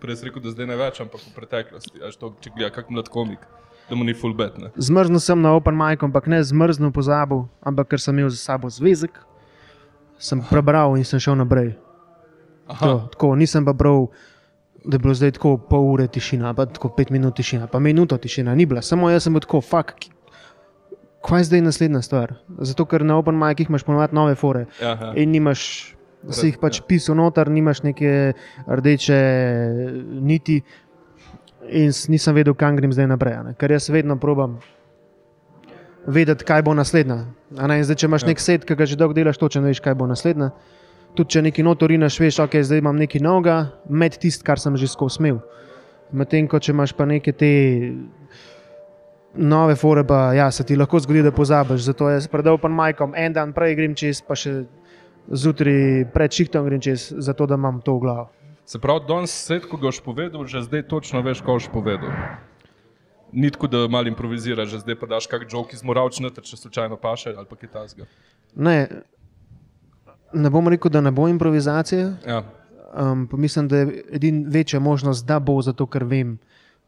Prej 0.00 0.16
si 0.16 0.24
rekel, 0.26 0.42
da 0.42 0.50
zdaj 0.50 0.66
ne 0.66 0.78
več, 0.80 1.00
ampak 1.04 1.20
v 1.20 1.34
preteklosti. 1.36 2.00
A 2.00 2.08
to, 2.16 2.32
če 2.40 2.54
gleda, 2.56 2.72
kak 2.72 2.88
mlad 2.90 3.10
komik, 3.12 3.44
da 3.90 3.98
mu 3.98 4.06
ni 4.08 4.14
full 4.16 4.32
bet. 4.34 4.56
Ne? 4.58 4.72
Zmrznil 4.80 5.20
sem 5.20 5.44
na 5.44 5.52
Open 5.58 5.76
Mic, 5.76 6.00
ampak 6.02 6.30
ne 6.32 6.40
zmrznil 6.40 6.90
pozabil, 6.96 7.44
ampak 7.60 7.92
ker 7.92 8.00
sem 8.00 8.16
imel 8.16 8.32
za 8.32 8.40
sabo 8.40 8.72
zvezek, 8.72 9.20
sem 10.16 10.40
prebral 10.48 10.96
in 10.96 11.04
sem 11.04 11.20
šel 11.20 11.36
naprej. 11.36 11.74
To, 12.80 12.96
tako, 13.12 13.34
nisem 13.36 13.68
pa 13.68 13.76
bral, 13.76 14.08
da 14.88 14.96
je 14.96 15.04
bilo 15.04 15.12
zdaj 15.14 15.36
tako 15.36 15.58
pol 15.68 15.84
ure 15.92 16.08
tišina, 16.08 16.56
pa 16.56 16.64
tako 16.64 16.94
pet 16.96 17.12
minut 17.12 17.36
tišina, 17.36 17.68
pa 17.68 17.78
minuto 17.78 18.16
tišina, 18.16 18.56
ni 18.56 18.64
bila. 18.66 18.80
Samo 18.80 19.12
jaz 19.12 19.28
sem 19.28 19.36
bil 19.36 19.44
tako, 19.44 19.60
fuck, 19.60 20.08
kaj 21.22 21.40
je 21.40 21.48
zdaj 21.50 21.64
naslednja 21.64 22.02
stvar? 22.02 22.34
Zato, 22.58 22.86
ker 22.86 23.04
na 23.06 23.16
Open 23.18 23.38
Micih 23.38 23.70
imaš 23.70 23.86
ponovadi 23.86 24.14
nove 24.18 24.34
fore 24.34 24.66
ja. 24.80 25.12
in 25.16 25.30
nimaš. 25.30 25.94
Si 26.30 26.52
jih 26.52 26.58
pač 26.62 26.76
ja. 26.78 26.84
pisal 26.86 27.16
noter, 27.18 27.48
nimaš 27.50 27.80
neke 27.82 28.10
rdeče 28.70 29.16
niti, 30.22 30.60
in 31.66 31.90
nisem 32.08 32.36
vedel, 32.36 32.54
kam 32.54 32.76
grem 32.78 32.92
zdaj 32.94 33.08
naprej. 33.10 33.40
Ne? 33.42 33.54
Ker 33.58 33.74
jaz 33.74 33.88
vedno 33.90 34.14
probam 34.22 34.60
vedeti, 36.06 36.44
kaj 36.44 36.62
bo 36.66 36.74
naslednja. 36.74 37.24
Zdaj, 37.50 37.96
če 37.96 38.06
imaš 38.06 38.22
Ja. 38.22 38.28
nek 38.28 38.40
set, 38.40 38.64
ki 38.64 38.74
ga 38.74 38.86
že 38.86 38.96
dolgo 38.96 39.14
delaš, 39.14 39.38
točno 39.38 39.62
veš, 39.62 39.80
kaj 39.80 39.94
bo 39.94 40.06
naslednja. 40.06 40.50
Tudi 41.14 41.30
če 41.30 41.42
neki 41.42 41.62
notorinaš, 41.62 42.20
veš, 42.20 42.38
ok, 42.40 42.62
zdaj 42.62 42.78
imam 42.78 42.96
nekaj 42.96 43.20
novega, 43.20 43.72
med 43.88 44.16
tisto, 44.18 44.44
kar 44.44 44.58
sem 44.58 44.76
že 44.76 44.88
skozi 44.88 45.16
smel. 45.16 45.42
Medtem 46.12 46.48
ko 46.48 46.58
če 46.58 46.72
imaš 46.72 46.92
pa 46.92 47.04
neke 47.04 47.32
te 47.32 47.50
nove 49.34 49.76
fore, 49.76 50.04
pa 50.04 50.32
ja, 50.34 50.50
se 50.50 50.64
ti 50.64 50.76
lahko 50.76 51.00
zgodi, 51.00 51.22
da 51.22 51.32
pozabiš. 51.32 51.88
Zato 51.88 52.10
jaz 52.10 52.28
predal 52.28 52.58
pa 52.58 52.68
majkom, 52.68 53.14
en 53.16 53.32
dan 53.32 53.52
prej 53.52 53.74
grem 53.78 53.94
čez, 53.96 54.20
pa 54.24 54.36
še 54.36 54.64
zjutraj 55.28 56.06
pred 56.12 56.32
šihtom 56.32 56.66
grem 56.68 56.80
čez, 56.80 57.12
zato 57.16 57.46
da 57.46 57.58
imam 57.60 57.80
to 57.80 57.96
v 57.96 58.06
glavu. 58.06 58.28
Se 58.66 58.78
pravi, 58.78 59.04
danes 59.08 59.32
svet, 59.34 59.66
ko 59.66 59.76
ga 59.76 59.90
boš 59.90 60.00
povedal, 60.04 60.46
že 60.46 60.62
zdaj 60.68 60.86
točno 60.88 61.22
veš, 61.22 61.42
kaj 61.42 61.58
boš 61.58 61.68
povedal. 61.72 62.12
Ni 63.32 63.50
tako, 63.50 63.66
da 63.66 63.88
malo 63.88 64.08
improviziraš, 64.12 64.68
že 64.68 64.82
zdaj 64.84 64.96
pa 65.00 65.08
daš 65.08 65.26
kak 65.26 65.48
jok 65.48 65.72
iz 65.72 65.82
moravčne, 65.82 66.30
če 66.30 66.56
slučajno 66.56 67.00
paše 67.00 67.32
ali 67.32 67.48
pa 67.48 67.56
kaj 67.56 67.72
tasga. 67.72 68.06
Ne, 68.54 69.02
ne 70.32 70.50
bom 70.52 70.68
rekel, 70.68 70.92
da 70.92 71.00
ne 71.00 71.10
bo 71.10 71.28
improvizacije. 71.28 72.12
Ja. 72.28 72.42
Um, 72.92 73.24
mislim, 73.32 73.68
da 73.68 73.76
je 73.76 74.02
edina 74.12 74.44
večja 74.52 74.80
možnost, 74.80 75.26
da 75.26 75.40
bo, 75.40 75.56
zato 75.62 75.86
ker 75.86 76.04
vem, 76.04 76.36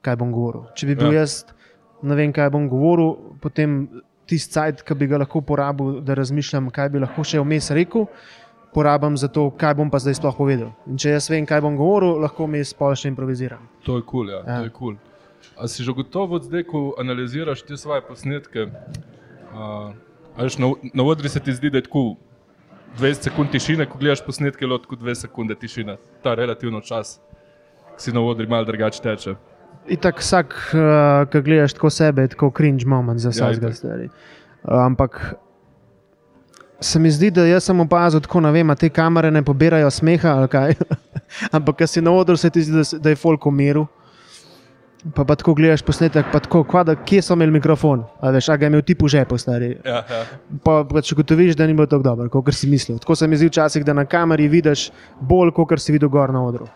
kaj 0.05 0.19
bom 0.21 0.33
govoril. 0.33 0.69
Če 0.77 0.87
bi 0.87 0.97
bil 1.01 1.15
ja. 1.17 1.25
jaz, 1.25 1.47
ne 2.05 2.17
vem, 2.19 2.33
kaj 2.35 2.51
bom 2.55 2.69
govoril, 2.69 3.15
potem 3.43 3.85
tisti 4.29 4.55
cajt, 4.57 4.83
ki 4.87 4.97
bi 4.99 5.09
ga 5.11 5.21
lahko 5.23 5.43
porabil, 5.45 6.01
da 6.05 6.17
razmišljam, 6.19 6.71
kaj 6.75 6.91
bi 6.95 7.03
lahko 7.05 7.25
še 7.27 7.43
vmes 7.43 7.71
rekel, 7.77 8.07
porabim 8.75 9.17
za 9.21 9.29
to, 9.29 9.49
kaj 9.61 9.77
bom 9.79 9.91
pa 9.91 10.01
zdaj 10.03 10.19
sploh 10.19 10.37
povedal. 10.37 10.73
In 10.91 10.99
če 11.01 11.15
jaz 11.15 11.29
vem, 11.31 11.47
kaj 11.47 11.63
bom 11.65 11.77
govoril, 11.79 12.19
lahko 12.25 12.49
vmes 12.49 12.75
pa 12.77 12.93
še 12.99 13.13
improviziram. 13.13 13.63
To 13.87 14.01
je 14.01 14.07
kul, 14.07 14.27
cool, 14.27 14.33
ja. 14.35 14.41
Ja. 14.43 14.59
To 14.63 14.69
je 14.69 14.75
cool. 14.79 14.97
A 15.61 15.69
si 15.71 15.85
že 15.87 15.93
gotovo 15.95 16.41
zdaj, 16.43 16.67
ko 16.67 16.95
analiziraš 16.99 17.63
te 17.63 17.77
svoje 17.79 18.03
posnetke, 18.03 18.67
a, 19.55 19.93
veš, 20.41 20.59
na, 20.59 20.73
na 20.91 21.07
odri 21.07 21.31
se 21.31 21.41
ti 21.41 21.55
zdi, 21.55 21.71
da 21.71 21.79
je 21.79 21.87
tako 21.87 22.17
20 22.99 23.29
sekund 23.29 23.51
tišine, 23.55 23.87
ko 23.91 23.99
gledaš 23.99 24.25
posnetke, 24.27 24.67
tako 24.67 24.99
2 24.99 25.15
sekunde 25.15 25.55
tišine. 25.55 25.97
Ta 26.23 26.35
relativno 26.35 26.81
čas, 26.81 27.21
ki 27.95 28.09
si 28.09 28.15
na 28.15 28.25
odri 28.25 28.49
malo 28.51 28.67
drugače 28.67 29.03
teče. 29.03 29.37
In 29.89 30.01
tako 30.01 30.23
vsak, 30.25 30.55
uh, 30.73 31.29
ki 31.29 31.41
gledaš 31.45 31.75
tako 31.77 31.91
sebe, 31.91 32.23
je 32.25 32.29
tako 32.33 32.51
cringe 32.57 32.87
moment 32.87 33.21
za 33.21 33.29
Ja, 33.29 33.33
vsakega 33.33 33.67
itak. 33.67 33.77
stvari. 33.77 34.09
Uh, 34.65 34.79
ampak 34.87 35.35
se 36.81 36.99
mi 36.99 37.11
zdi, 37.11 37.31
da 37.31 37.45
jaz 37.47 37.65
sem 37.65 37.81
opazil, 37.81 38.21
tako 38.21 38.41
ne 38.41 38.53
vem, 38.53 38.75
te 38.77 38.89
kamere 38.89 39.31
ne 39.31 39.43
pobirajo 39.45 39.91
smeha 39.91 40.29
ali 40.39 40.49
kaj. 40.49 40.75
ampak, 41.57 41.79
ko 41.79 41.87
si 41.87 42.01
na 42.01 42.13
odru, 42.13 42.37
se 42.37 42.51
ti 42.51 42.63
zdi, 42.63 42.73
da, 42.73 42.99
da 42.99 43.13
je 43.13 43.17
folk 43.21 43.47
umiru. 43.47 43.87
Pa, 45.15 45.25
pa 45.25 45.35
tako 45.37 45.53
gledaš 45.55 45.83
posnetek, 45.85 46.31
pa 46.33 46.41
tako, 46.41 46.63
kva, 46.65 46.81
da, 46.89 46.95
kje 46.97 47.21
so 47.23 47.37
imeli 47.37 47.53
mikrofon, 47.53 48.07
a 48.25 48.31
veš, 48.33 48.49
a 48.49 48.57
ga 48.57 48.65
je 48.65 48.73
imel 48.73 48.83
ti 48.83 48.95
po 48.97 49.09
žepu, 49.09 49.37
stari. 49.39 49.75
Ja, 49.85 50.01
ja. 50.01 50.23
Pa, 50.65 50.79
pa 50.89 51.03
če 51.05 51.19
gotoviš, 51.19 51.59
da 51.61 51.67
ni 51.69 51.77
bilo 51.77 51.85
tako 51.87 52.07
dobro, 52.07 52.29
kot 52.33 52.55
si 52.57 52.71
mislil. 52.73 52.97
Tako 52.99 53.17
se 53.21 53.29
mi 53.29 53.37
zdi 53.37 53.51
včasih, 53.53 53.85
da 53.85 53.93
na 53.93 54.07
kameri 54.09 54.49
vidiš 54.49 54.89
bolj, 55.21 55.53
kot 55.53 55.77
si 55.77 55.93
videl 55.93 56.09
gor 56.09 56.33
na 56.33 56.41
odru. 56.41 56.71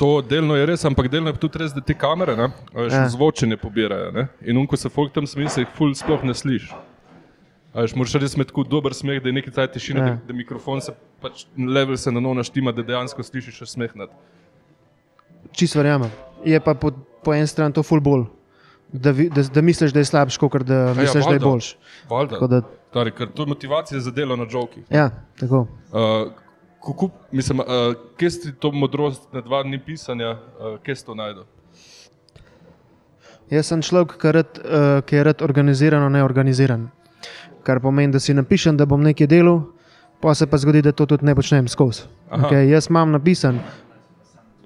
To 0.00 0.22
delno 0.22 0.56
je 0.56 0.64
res, 0.64 0.80
ampak 0.82 1.08
delno 1.08 1.28
je 1.28 1.36
tudi 1.36 1.58
res, 1.58 1.72
da 1.72 1.82
te 1.82 1.92
kamere 1.94 2.32
ne, 2.34 2.46
Ja. 2.86 3.04
zvoče 3.06 3.46
ne 3.46 3.56
pobirajo. 3.56 4.12
Ne? 4.12 4.28
In 4.42 4.56
unko 4.56 4.76
se 4.76 4.88
folk 4.88 5.12
tam 5.12 5.26
smeji, 5.26 5.48
se 5.50 5.60
jih 5.60 5.68
ful 5.70 5.92
sploh 5.94 6.24
ne 6.24 6.32
sliši. 6.34 6.72
A 7.70 7.82
Veš, 7.82 7.92
moraš 7.94 8.14
res 8.14 8.34
imeti 8.34 8.48
tako 8.48 8.64
dober 8.64 8.92
smeh, 8.92 9.20
da 9.20 9.28
je 9.28 9.32
nekaj 9.34 9.52
taj 9.52 9.68
tišine, 9.68 10.00
Ja. 10.00 10.14
da, 10.16 10.26
da 10.26 10.32
mikrofon 10.32 10.80
se 10.80 10.90
pač 11.20 11.44
level 11.54 11.96
se 11.96 12.10
na 12.10 12.18
novo 12.18 12.34
naštima, 12.34 12.72
da 12.72 12.82
dejansko 12.82 13.22
slišiš 13.22 13.54
še 13.54 13.66
smeh. 13.68 13.92
Nad. 13.94 14.08
Čisto 15.52 15.78
verjamem. 15.78 16.10
Je 16.44 16.58
pa 16.58 16.74
po, 16.74 16.90
po 17.22 17.34
eni 17.34 17.46
strani 17.46 17.72
to 17.72 17.82
full 17.82 18.00
bolj. 18.00 18.24
Da, 18.90 19.12
vi- 19.12 19.28
da, 19.28 19.42
da 19.44 19.60
misliš, 19.62 19.92
da 19.92 20.00
je 20.00 20.04
slabš, 20.06 20.38
kot 20.38 20.64
da 20.64 20.94
misliš, 20.94 21.24
da 21.24 21.32
je 21.32 21.38
boljš. 21.40 21.76
Valjda. 22.08 22.32
Tako 22.32 22.46
Da, 22.48 22.60
Tari, 22.90 23.12
ker 23.12 23.28
to 23.28 23.42
je 23.42 23.46
motivacija 23.48 24.00
za 24.00 24.10
delo 24.10 24.34
na 24.34 24.48
žoki. 24.48 24.82
ja, 24.90 25.10
tako. 25.38 25.68
Uh, 25.92 26.32
kako, 26.84 27.10
mislim, 27.32 27.60
uh, 27.60 27.94
kje 28.16 28.30
si 28.30 28.52
to 28.58 28.72
modrost 28.72 29.32
na 29.32 29.40
dva 29.40 29.62
dni 29.62 29.80
pisanja, 29.84 30.30
uh, 30.30 30.78
kje 30.84 30.96
si 30.96 31.06
to 31.06 31.14
najdel? 31.14 31.44
Jaz 33.50 33.66
sem 33.66 33.82
človek, 33.82 34.14
ki, 34.20 34.32
rad, 34.32 34.58
uh, 34.62 35.02
ki 35.04 35.16
je 35.16 35.24
rad 35.24 35.42
organizirano 35.42 36.08
neorganiziran. 36.08 36.88
Kar 37.62 37.80
pomeni, 37.80 38.12
da 38.12 38.20
si 38.20 38.34
napišem, 38.34 38.76
da 38.76 38.86
bom 38.86 39.02
nekaj 39.02 39.26
delal, 39.26 39.64
pa 40.20 40.34
se 40.34 40.46
pa 40.46 40.56
zgodi, 40.56 40.82
da 40.82 40.92
to 40.92 41.06
tudi 41.06 41.26
ne 41.26 41.34
počnem 41.34 41.68
skozi. 41.68 42.06
Okay, 42.30 42.70
jaz 42.70 42.86
imam 42.90 43.10
napisan 43.10 43.58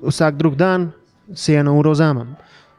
vsak 0.04 0.36
drug 0.36 0.56
dan, 0.56 0.92
si 1.34 1.54
eno 1.54 1.78
uro 1.78 1.90
vzamem. 1.90 2.36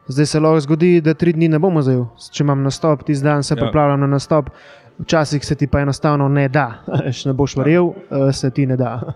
Zdaj 0.07 0.25
se 0.25 0.39
lahko 0.39 0.59
zgodi, 0.59 1.01
da 1.01 1.13
tri 1.13 1.33
dni 1.33 1.49
ne 1.49 1.59
bom 1.59 1.77
vzel. 1.81 2.05
Če 2.31 2.43
imam 2.43 2.61
nastop, 2.63 3.03
tisti 3.07 3.25
dan 3.25 3.43
se 3.43 3.53
Ja. 3.53 3.57
ja. 3.57 3.65
pripravljam 3.65 3.99
na 3.99 4.07
nastop, 4.07 4.49
včasih 4.99 5.45
se 5.45 5.55
ti 5.55 5.67
pa 5.67 5.79
enostavno 5.79 6.27
ne 6.29 6.47
da. 6.49 6.83
Veš, 7.05 7.25
ne 7.25 7.33
boš 7.33 7.55
verjel, 7.57 7.89
eh, 8.11 8.31
se 8.33 8.51
ti 8.51 8.65
ne 8.65 8.77
da. 8.77 9.13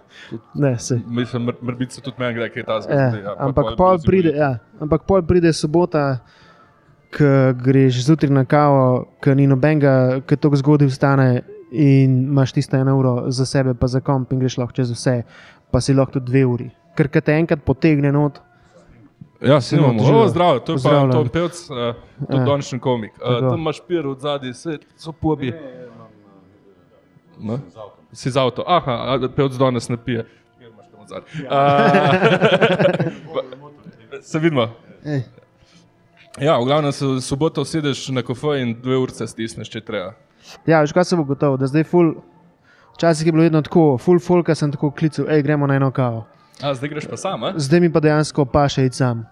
Ne, 0.54 0.78
se. 0.80 1.00
Mislim, 1.08 1.44
mr, 1.46 1.54
mrbice 1.62 1.96
se 1.96 2.02
tudi 2.02 2.16
meni, 2.20 2.34
kdaj 2.36 2.50
kaj 2.50 2.64
ta 2.64 2.74
Ja, 2.74 2.82
zgodi. 2.82 3.24
ampak, 3.38 3.66
pol 3.78 3.98
pride, 4.06 4.34
ja, 4.36 4.58
ampak 4.80 5.04
pol 5.08 5.24
pride 5.24 5.54
sobota, 5.54 6.18
ko 7.18 7.54
greš 7.64 8.06
zjutraj 8.06 8.32
na 8.32 8.46
kavo, 8.46 9.06
ko 9.24 9.34
ni 9.34 9.48
nobenega, 9.48 10.22
ki 10.28 10.38
to 10.38 10.52
zgodaj 10.56 10.88
vstane 10.92 11.42
in 11.72 12.24
imaš 12.30 12.54
tisto 12.54 12.78
eno 12.78 12.98
uro 12.98 13.32
za 13.32 13.46
sebe, 13.46 13.74
pa 13.74 13.88
za 13.88 14.02
komp 14.02 14.32
in 14.34 14.40
greš 14.40 14.58
lahko 14.58 14.74
čez 14.74 14.92
vse, 14.92 15.24
pa 15.72 15.82
si 15.82 15.94
lahko 15.94 16.20
tudi 16.20 16.32
dve 16.32 16.46
uri. 16.46 16.70
Ker 16.98 17.08
te 17.08 17.34
enkrat 17.34 17.64
potegne 17.66 18.12
not, 18.12 18.42
Ja, 19.42 19.62
Sino, 19.62 19.82
snimamo. 19.82 20.00
živijo. 20.00 20.22
O, 20.22 20.28
zdravo, 20.28 20.60
to 20.60 20.72
je 20.74 20.78
pa. 20.84 21.12
Tom 21.12 21.28
Pevc, 21.30 21.70
uh, 21.70 21.78
tudi 22.20 22.38
Ja. 22.38 22.46
dončni 22.46 22.80
komik. 22.80 23.12
Uh, 23.14 23.40
tam 23.42 23.60
imaš 23.60 23.82
pir 23.88 24.08
od 24.08 24.20
zadaj, 24.20 24.52
vse 24.52 24.78
so 24.96 25.12
pobi. 25.12 25.54
Si 28.12 28.32
z 28.32 28.38
avto. 28.38 28.64
Aha, 28.68 28.92
a 28.92 29.30
Pevc 29.30 29.54
danes 29.54 29.90
ne 29.90 29.98
pije. 29.98 30.26
Zadaj? 31.08 31.24
Uh, 31.42 31.52
se 34.22 34.40
vidimo. 34.40 34.68
Ej. 35.06 35.22
Ja, 36.40 36.60
v 36.60 36.66
glavnem 36.66 36.92
se 36.92 37.06
soboto 37.22 37.62
usedeš 37.62 38.10
na 38.10 38.22
kofe 38.22 38.60
in 38.62 38.76
dve 38.82 38.98
urce 38.98 39.28
stisneš, 39.28 39.70
če 39.70 39.82
treba. 39.82 40.14
Ja, 40.66 40.82
veš, 40.82 40.92
kaj 40.92 41.04
se 41.04 41.16
bo 41.16 41.24
gotovo, 41.24 41.58
da 41.58 41.68
zdaj 41.68 41.84
ful. 41.84 42.14
Včasih 42.94 43.26
je 43.26 43.32
bilo 43.32 43.44
vedno 43.44 43.62
tako, 43.62 43.98
full 43.98 44.20
folk, 44.20 44.50
sem 44.54 44.72
tako 44.72 44.92
klical, 44.92 45.26
hej, 45.28 45.42
gremo 45.42 45.68
na 45.68 45.76
eno 45.76 45.92
kavo. 45.92 46.26
A, 46.62 46.74
zdaj 46.76 46.90
greš 46.90 47.08
pa 47.08 47.18
sam, 47.18 47.44
a? 47.44 47.54
Zdaj 47.56 47.80
mi 47.80 47.92
pa 47.92 48.00
dejansko 48.04 48.46
paše 48.46 48.86
iti 48.86 49.00
sam. 49.00 49.24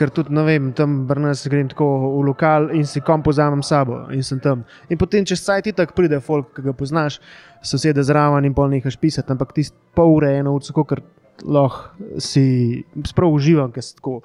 Ker 0.00 0.08
tudi, 0.08 0.32
ne 0.32 0.42
vem, 0.46 0.70
tam 0.72 1.02
brnes 1.06 1.44
grem 1.52 1.68
tako 1.68 1.86
v 2.16 2.22
lokal 2.24 2.70
in 2.72 2.86
si 2.88 3.02
kom 3.04 3.20
pozamem 3.22 3.60
sabo 3.62 4.06
in 4.08 4.24
sem 4.24 4.40
tam. 4.40 4.64
In 4.88 4.96
potem 4.96 5.26
čez 5.28 5.44
cajt 5.44 5.68
ti 5.68 5.72
tako 5.76 5.92
pride 5.98 6.20
folk, 6.24 6.54
ki 6.56 6.64
ga 6.64 6.72
poznaš, 6.72 7.20
sosede 7.60 8.00
zraven 8.00 8.48
in 8.48 8.56
pol 8.56 8.72
nehaš 8.72 8.96
pisati, 8.96 9.28
ampak 9.28 9.52
ti 9.52 9.66
pol 9.92 10.16
ure, 10.16 10.32
eno 10.40 10.56
uro, 10.56 10.84
ker 10.88 11.04
lahko 11.44 12.16
si 12.16 12.80
sprav 13.04 13.36
uživam, 13.36 13.72
ker 13.72 13.84
si 13.84 13.94
tako. 14.00 14.22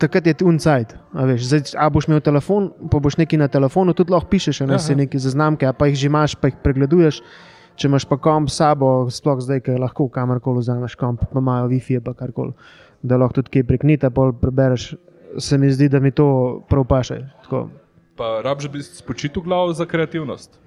Takrat 0.00 0.26
je 0.26 0.38
ti 0.38 0.46
uncajt. 0.46 0.94
A, 1.12 1.26
veš, 1.28 1.42
zdaj, 1.50 1.74
a 1.76 1.90
boš 1.92 2.06
imel 2.08 2.22
telefon, 2.24 2.70
pa 2.88 3.02
boš 3.02 3.18
nekaj 3.20 3.42
na 3.42 3.50
telefonu, 3.52 3.92
tudi 3.92 4.14
lahko 4.14 4.30
pišeš, 4.30 4.62
ne 4.70 4.78
si 4.80 4.94
neki 4.96 5.18
zaznamke, 5.18 5.66
pa 5.76 5.90
jih 5.90 5.98
že 5.98 6.06
imaš, 6.08 6.38
pa 6.40 6.48
jih 6.48 6.62
pregleduješ. 6.62 7.20
Če 7.80 7.88
imaš 7.88 8.04
pa 8.04 8.18
komp 8.20 8.50
s 8.52 8.58
sabo, 8.60 9.08
sploh 9.08 9.38
zdaj, 9.40 9.62
ki 9.64 9.78
lahko 9.80 10.04
kamorkoli 10.12 10.60
vzameš 10.60 10.98
komp, 11.00 11.22
pa 11.30 11.40
imajo 11.40 11.70
Wi-Fi, 11.70 12.02
pa 12.04 12.12
karkoli, 12.12 12.52
da 13.00 13.16
lahko 13.16 13.38
tudi 13.38 13.54
kaj 13.54 13.64
preknita, 13.70 14.10
pol 14.12 14.34
prebereš. 14.36 14.90
Se 15.40 15.56
mi 15.56 15.70
zdi, 15.72 15.88
da 15.88 16.00
mi 16.02 16.10
to 16.12 16.26
prav 16.68 16.84
paše. 16.90 17.16
Tako. 17.44 17.62
Pa 18.20 18.40
rabiš 18.44 18.68
biti 18.68 18.84
spočitu 18.98 19.40
glavo 19.40 19.72
za 19.72 19.86
kreativnost. 19.88 20.58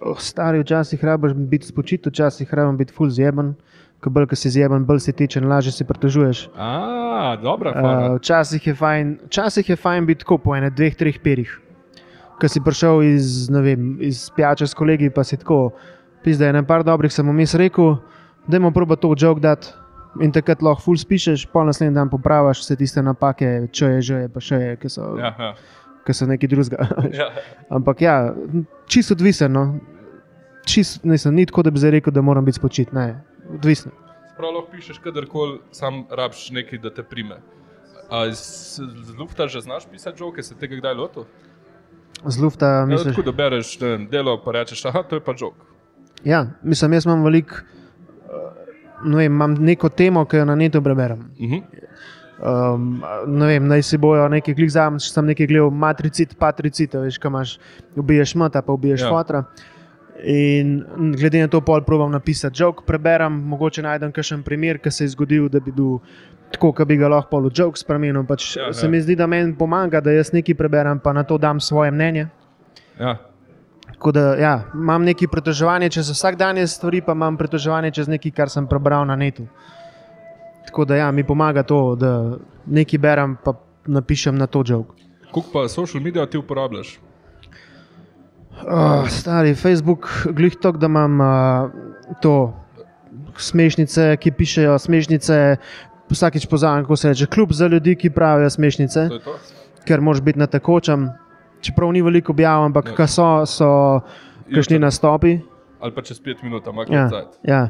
Oh, 0.00 0.18
stari 0.18 0.64
včasih 0.64 1.04
rabiš 1.04 1.36
biti 1.36 1.70
spočit, 1.70 2.08
včasih 2.10 2.54
rabiš 2.54 2.78
biti 2.78 2.96
full 2.96 3.12
zjeben. 3.14 3.54
Ko 4.02 4.10
bolj 4.10 4.26
ko 4.32 4.36
si 4.36 4.50
zjeben, 4.50 4.82
bolj 4.88 5.04
si 5.06 5.14
tečen, 5.14 5.46
lažje 5.48 5.72
se 5.72 5.84
pritožuješ. 5.86 6.48
A, 6.56 7.36
dobra, 7.42 7.70
Uh, 7.76 8.16
včasih, 8.18 8.66
je 8.66 8.74
fajn, 8.74 9.18
včasih 9.30 9.70
je 9.70 9.76
fajn 9.76 10.06
biti 10.06 10.24
tako 10.24 10.38
po 10.38 10.56
ene, 10.56 10.70
dveh, 10.70 10.98
treh 10.98 11.22
perih. 11.22 11.54
Ko 12.40 12.48
si 12.52 12.60
prišel 12.60 13.02
iz, 13.02 13.48
ne 13.48 13.62
vem, 13.64 13.96
iz 14.04 14.26
pijače 14.36 14.66
s 14.66 14.76
kolegi, 14.76 15.08
pa 15.10 15.24
si 15.24 15.38
tako, 15.40 15.70
pizda 16.24 16.50
je 16.50 16.58
en 16.58 16.66
par 16.68 16.84
dobrih, 16.84 17.12
sem 17.12 17.28
vmes 17.28 17.54
rekel, 17.56 17.96
da 18.46 18.58
imamo 18.60 18.74
proba 18.76 18.96
to 18.96 19.14
jog 19.16 19.40
dati. 19.40 19.72
In 20.20 20.32
takrat 20.32 20.62
lahko 20.64 20.80
full 20.80 21.00
spišeš, 21.00 21.46
pol 21.52 21.66
naslednji 21.68 21.94
dan 21.94 22.08
popraviš 22.08 22.62
vse 22.62 22.76
tiste 22.80 23.02
napake, 23.04 23.68
če 23.72 23.90
je 23.96 24.02
že, 24.02 24.20
pa 24.32 24.40
še 24.40 24.60
je, 24.62 24.76
ki 24.80 24.88
so, 24.92 25.10
ja. 25.20 25.32
Ja, 25.36 25.50
ki 26.06 26.16
so 26.16 26.28
neki 26.28 26.48
drugega. 26.48 26.88
Ja. 27.20 27.28
Ampak 27.68 28.00
ja, 28.00 28.16
čisto 28.88 29.16
odvisen. 29.16 29.52
No. 29.52 29.66
Čist, 30.66 31.04
nisem, 31.04 31.34
ni 31.36 31.44
tako, 31.46 31.66
da 31.66 31.70
bi 31.70 31.82
zdaj 31.82 31.98
rekel, 31.98 32.14
da 32.16 32.24
moram 32.24 32.44
biti 32.44 32.58
spočit. 32.58 32.92
Ne, 32.96 33.20
odvisno. 33.54 33.92
Prav 34.36 34.56
lahko 34.56 34.72
pišeš 34.72 34.98
kadarkoli, 35.04 35.60
sam 35.72 36.04
rabiš 36.10 36.48
nekaj, 36.56 36.80
da 36.80 36.92
te 36.96 37.04
prime. 37.04 37.38
A 38.10 38.26
iz 38.30 38.40
z 38.78 39.18
lufta 39.18 39.48
že 39.50 39.60
znaš 39.60 39.86
pisati 39.90 40.18
žoke, 40.18 40.42
se 40.42 40.54
tega 40.54 40.78
kdaj 40.78 40.94
lotil? 40.94 41.24
Z 42.24 42.38
lufta 42.40 42.66
Ja, 42.66 42.86
misliš. 42.86 43.14
tako 43.16 43.22
da 43.22 43.32
bereš 43.32 43.78
delo, 44.10 44.38
pa 44.44 44.52
rečeš, 44.52 44.84
aha, 44.84 45.02
to 45.02 45.16
je 45.16 45.20
pa 45.20 45.32
žok. 45.36 45.54
Ja, 46.24 46.46
mislim, 46.62 46.92
jaz 46.92 47.04
imam 47.06 47.24
veliko. 47.24 47.56
Ne 49.04 49.16
vem, 49.16 49.32
imam 49.32 49.54
neko 49.54 49.88
temo, 49.88 50.24
ki 50.24 50.36
jo 50.36 50.44
na 50.44 50.54
netu 50.56 50.82
preberem. 50.82 51.18
Uh 51.38 51.50
-huh. 51.50 51.62
Um, 52.36 53.02
ne 53.26 53.46
vem, 53.46 53.66
naj 53.68 53.82
si 53.82 53.96
bojo 53.98 54.28
neki 54.28 54.54
klik 54.54 54.70
za 54.70 54.90
če 55.00 55.12
sem 55.12 55.26
nekaj 55.26 55.46
gledal, 55.46 55.70
matricit, 55.70 56.34
patricit, 56.38 56.94
veš, 56.94 57.18
kam 57.18 57.32
imaš, 57.32 57.58
ubiješ 57.96 58.34
mata, 58.34 58.62
pa 58.62 58.72
ubiješ 58.72 59.00
Ja. 59.00 59.06
ja. 59.06 59.10
fotra. 59.12 59.44
In 60.24 60.84
glede 61.16 61.40
na 61.40 61.48
to, 61.48 61.60
pol 61.60 61.82
probujem 61.84 62.12
napisati 62.12 62.62
jok, 62.62 62.84
preberem, 62.86 63.32
mogoče 63.32 63.82
najdem 63.82 64.12
kakšen 64.12 64.42
primer, 64.42 64.78
ki 64.78 64.90
se 64.90 65.04
je 65.04 65.08
zgodil, 65.12 65.48
da 65.48 65.60
bi 65.60 65.72
bil 65.72 65.98
tako, 66.52 66.72
da 66.78 66.84
bi 66.84 66.96
ga 66.96 67.08
lahko 67.08 67.30
pol 67.30 67.48
v 67.48 67.52
jok 67.54 67.78
spremenil. 67.78 68.24
Pač 68.26 68.56
Ja, 68.56 68.62
ja, 68.62 68.66
ja. 68.66 68.72
se 68.72 68.88
mi 68.88 69.00
zdi, 69.00 69.16
da 69.16 69.26
meni 69.26 69.54
pomaga, 69.58 70.00
da 70.00 70.14
jaz 70.14 70.32
nekaj 70.32 70.54
preberem, 70.54 70.98
pa 70.98 71.12
na 71.12 71.22
to 71.24 71.38
dam 71.38 71.60
svoje 71.60 71.90
mnenje. 71.90 72.28
ja. 73.00 73.16
Tako 73.96 74.12
da 74.12 74.34
ja, 74.34 74.64
imam 74.74 75.04
neki 75.04 75.26
pritoževanje 75.26 75.88
čez 75.90 76.10
vsakdanje 76.10 76.66
stvari, 76.66 77.00
pa 77.00 77.12
imam 77.12 77.36
pritoževanje 77.36 77.90
čez 77.90 78.08
nekaj, 78.08 78.30
kar 78.30 78.50
sem 78.50 78.66
prebral 78.66 79.06
na 79.06 79.16
netu. 79.16 79.46
Tako 80.66 80.84
da 80.84 80.96
ja, 80.96 81.10
mi 81.10 81.24
pomaga 81.24 81.62
to, 81.62 81.94
da 81.96 82.36
nekaj 82.66 82.98
berem, 82.98 83.36
pa 83.44 83.54
napišem 83.86 84.36
na 84.36 84.46
to 84.46 84.64
žog. 84.64 84.94
Koliko 85.32 85.50
pa 85.52 85.68
social 85.68 86.02
medija 86.02 86.26
ti 86.26 86.38
uporabljaš? 86.38 86.98
Oh, 88.62 89.04
stari 89.08 89.54
Facebook, 89.54 90.08
glih 90.32 90.56
to, 90.56 90.72
da 90.72 90.86
imam 90.86 91.20
uh, 91.20 91.70
to 92.20 92.54
smešnice, 93.36 94.16
ki 94.16 94.30
pišejo 94.32 94.78
smešnice. 94.78 95.56
Vsakič 96.06 96.46
pozavem, 96.46 96.84
kako 96.84 96.96
se 96.96 97.08
reče, 97.08 97.26
klub 97.26 97.52
za 97.52 97.66
ljudi, 97.66 97.96
ki 97.96 98.10
pravijo 98.10 98.50
smešnice, 98.50 99.08
To 99.08 99.14
je 99.14 99.20
to? 99.20 99.34
ker 99.84 100.00
moraš 100.00 100.20
biti 100.22 100.38
na 100.38 100.46
tekočem. 100.46 101.08
Čeprav 101.60 101.92
ni 101.92 102.02
veliko 102.02 102.32
objav, 102.32 102.62
ampak 102.64 102.86
Ja. 102.88 102.94
ja. 102.98 103.06
so, 103.06 103.46
so 103.46 104.00
kakšni 104.44 104.74
Jutri. 104.74 104.78
nastopi. 104.78 105.38
Ali 105.80 105.92
pa 105.94 106.02
čez 106.02 106.20
pet 106.20 106.42
minut, 106.42 106.66
ampak 106.68 106.88
Ja, 106.90 107.10
ja. 107.12 107.24
ja. 107.42 107.68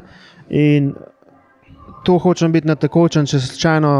In 0.49 0.93
to 2.05 2.17
hočem 2.17 2.51
biti 2.51 2.67
na 2.67 2.75
tekočem, 2.75 3.25
če 3.25 3.39
slučajno 3.39 3.91